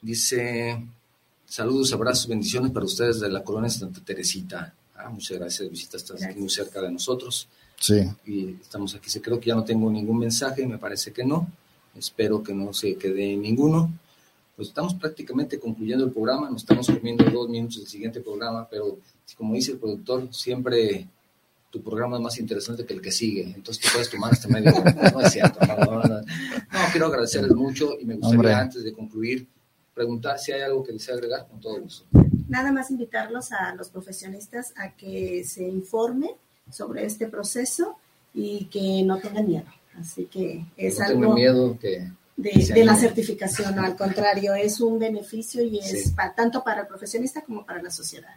Dice, 0.00 0.86
saludos, 1.54 1.92
abrazos, 1.92 2.26
bendiciones 2.26 2.72
para 2.72 2.84
ustedes 2.84 3.20
de 3.20 3.28
la 3.28 3.44
colonia 3.44 3.70
Santa 3.70 4.00
Teresita. 4.04 4.74
Ah, 4.96 5.08
muchas 5.08 5.38
gracias, 5.38 5.68
Luisita, 5.68 5.96
estás 5.96 6.20
aquí 6.24 6.40
muy 6.40 6.50
cerca 6.50 6.82
de 6.82 6.90
nosotros. 6.90 7.46
Sí. 7.78 8.02
Y 8.26 8.56
estamos 8.60 8.92
aquí. 8.96 9.08
Creo 9.20 9.38
que 9.38 9.50
ya 9.50 9.54
no 9.54 9.62
tengo 9.62 9.88
ningún 9.88 10.18
mensaje, 10.18 10.66
me 10.66 10.78
parece 10.78 11.12
que 11.12 11.24
no. 11.24 11.48
Espero 11.96 12.42
que 12.42 12.52
no 12.52 12.72
se 12.72 12.96
quede 12.96 13.36
ninguno 13.36 13.92
pues 14.56 14.68
estamos 14.68 14.94
prácticamente 14.94 15.58
concluyendo 15.58 16.04
el 16.04 16.12
programa, 16.12 16.48
nos 16.48 16.62
estamos 16.62 16.86
comiendo 16.86 17.24
dos 17.24 17.48
minutos 17.48 17.78
del 17.78 17.88
siguiente 17.88 18.20
programa, 18.20 18.68
pero 18.70 18.98
como 19.36 19.54
dice 19.54 19.72
el 19.72 19.78
productor, 19.78 20.32
siempre 20.32 21.08
tu 21.70 21.82
programa 21.82 22.18
es 22.18 22.22
más 22.22 22.38
interesante 22.38 22.86
que 22.86 22.94
el 22.94 23.00
que 23.00 23.10
sigue, 23.10 23.42
entonces 23.42 23.82
te 23.82 23.90
puedes 23.90 24.08
tomar 24.08 24.32
hasta 24.32 24.46
medio 24.46 24.70
No 25.12 25.20
es 25.20 25.32
cierto, 25.32 25.58
no, 25.66 26.22
quiero 26.92 27.06
agradecerles 27.06 27.52
mucho 27.52 27.98
y 27.98 28.04
me 28.04 28.14
gustaría 28.14 28.60
antes 28.60 28.84
de 28.84 28.92
concluir 28.92 29.48
preguntar 29.94 30.38
si 30.38 30.52
hay 30.52 30.62
algo 30.62 30.82
que 30.82 30.92
desea 30.92 31.14
agregar 31.14 31.46
con 31.48 31.60
todo 31.60 31.80
gusto. 31.80 32.04
Nada 32.48 32.72
más 32.72 32.90
invitarlos 32.90 33.52
a 33.52 33.74
los 33.74 33.90
profesionistas 33.90 34.72
a 34.76 34.94
que 34.96 35.44
se 35.44 35.66
informen 35.66 36.32
sobre 36.70 37.04
este 37.04 37.28
proceso 37.28 37.96
y 38.32 38.66
que 38.66 39.02
no 39.04 39.18
tengan 39.18 39.46
miedo. 39.46 39.66
Así 39.98 40.26
que 40.26 40.64
es 40.76 40.98
no 40.98 41.04
algo... 41.04 41.34
miedo 41.34 41.78
que 41.78 42.10
de, 42.36 42.84
la 42.84 42.96
certificación, 42.96 43.78
al 43.78 43.96
contrario, 43.96 44.54
es 44.54 44.80
un 44.80 44.98
beneficio 44.98 45.62
y 45.62 45.78
es 45.78 46.12
tanto 46.34 46.64
para 46.64 46.82
el 46.82 46.86
profesionista 46.86 47.42
como 47.42 47.64
para 47.64 47.80
la 47.80 47.90
sociedad. 47.90 48.34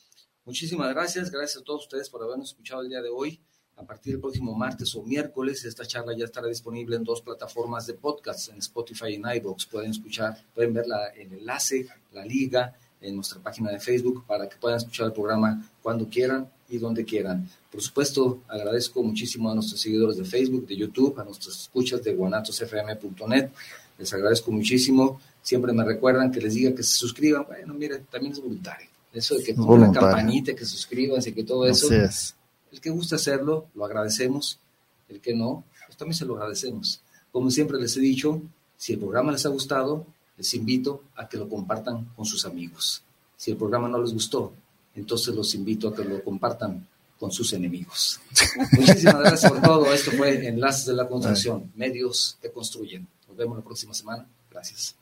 Muchísimas 0.46 0.90
gracias, 0.90 1.30
gracias 1.30 1.62
a 1.62 1.64
todos 1.64 1.84
ustedes 1.84 2.10
por 2.10 2.24
habernos 2.24 2.50
escuchado 2.50 2.82
el 2.82 2.90
día 2.90 3.02
de 3.02 3.10
hoy. 3.10 3.40
A 3.78 3.84
partir 3.84 4.14
del 4.14 4.20
próximo 4.20 4.54
martes 4.54 4.94
o 4.96 5.04
miércoles, 5.04 5.64
esta 5.64 5.86
charla 5.86 6.14
ya 6.18 6.26
estará 6.26 6.48
disponible 6.48 6.98
en 6.98 7.04
dos 7.04 7.22
plataformas 7.22 7.88
de 7.88 7.94
podcast, 7.94 8.50
en 8.50 8.58
Spotify 8.58 9.12
y 9.12 9.16
en 9.16 9.24
iVoox. 9.38 9.68
Pueden 9.68 9.92
escuchar, 9.92 10.38
pueden 10.54 10.74
ver 10.74 10.86
la, 10.86 11.08
el 11.10 11.32
enlace, 11.32 11.88
la 12.12 12.26
liga 12.26 12.76
en 13.00 13.16
nuestra 13.16 13.42
página 13.42 13.72
de 13.72 13.80
Facebook 13.80 14.26
para 14.28 14.50
que 14.50 14.58
puedan 14.58 14.78
escuchar 14.78 15.08
el 15.08 15.14
programa 15.14 15.66
cuando 15.82 16.10
quieran 16.10 16.50
y 16.68 16.78
donde 16.78 17.06
quieran. 17.06 17.50
Por 17.72 17.82
supuesto, 17.82 18.42
agradezco 18.48 19.02
muchísimo 19.04 19.50
a 19.50 19.56
nuestros 19.56 19.80
seguidores 19.80 20.18
de 20.18 20.26
Facebook, 20.26 20.68
de 20.68 20.76
YouTube, 20.76 21.18
a 21.20 21.24
nuestras 21.24 21.56
escuchas 21.62 22.04
de 22.04 22.14
guanatosfm.net. 22.14 23.50
Les 23.98 24.14
agradezco 24.14 24.52
muchísimo. 24.52 25.20
Siempre 25.50 25.74
me 25.74 25.84
recuerdan 25.84 26.32
que 26.32 26.40
les 26.40 26.54
diga 26.54 26.76
que 26.76 26.84
se 26.84 26.92
suscriban. 26.92 27.44
Bueno, 27.48 27.74
mire, 27.74 27.98
también 28.12 28.34
es 28.34 28.40
voluntario. 28.40 28.88
Eso 29.12 29.34
de 29.34 29.44
que 29.44 29.56
pongan 29.56 29.92
la 29.92 30.00
campanita, 30.00 30.54
que 30.54 30.64
suscriban, 30.64 31.20
y 31.26 31.32
que 31.32 31.44
todo 31.44 31.66
eso. 31.66 31.90
El 31.92 32.80
que 32.80 32.92
gusta 32.92 33.16
hacerlo, 33.16 33.66
lo 33.74 33.84
agradecemos. 33.84 34.60
El 35.08 35.20
que 35.20 35.34
no, 35.34 35.64
pues 35.88 35.98
también 35.98 36.14
se 36.14 36.24
lo 36.24 36.36
agradecemos. 36.36 37.02
Como 37.32 37.50
siempre 37.50 37.80
les 37.80 37.98
he 37.98 38.00
dicho, 38.00 38.40
si 38.78 38.94
el 38.94 39.00
programa 39.00 39.32
les 39.32 39.44
ha 39.44 39.50
gustado, 39.50 40.06
les 40.38 40.54
invito 40.54 41.06
a 41.16 41.28
que 41.28 41.38
lo 41.38 41.50
compartan 41.50 42.06
con 42.16 42.28
sus 42.28 42.46
amigos. 42.46 43.02
Si 43.36 43.50
el 43.50 43.58
programa 43.58 43.90
no 43.90 44.00
les 44.00 44.14
gustó, 44.14 44.54
entonces 44.94 45.34
los 45.34 45.56
invito 45.56 45.88
a 45.88 45.96
que 45.96 46.04
lo 46.04 46.24
compartan 46.24 46.86
con 47.20 47.32
sus 47.32 47.54
enemigos. 47.54 48.20
Muchísimas 48.78 49.22
gracias 49.22 49.52
por 49.52 49.64
todo. 49.64 49.92
Esto 49.92 50.12
fue 50.12 50.48
Enlaces 50.48 50.86
de 50.86 50.94
la 50.94 51.08
Construcción, 51.08 51.72
medios 51.76 52.38
que 52.40 52.52
construyen. 52.52 53.08
Nos 53.28 53.36
vemos 53.36 53.58
la 53.58 53.64
próxima 53.64 53.96
semana. 53.96 54.28
Gracias. 54.52 54.96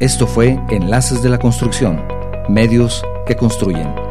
Esto 0.00 0.26
fue 0.26 0.58
Enlaces 0.70 1.22
de 1.22 1.28
la 1.28 1.38
Construcción 1.38 2.02
medios 2.48 3.04
que 3.26 3.36
construyen. 3.36 4.09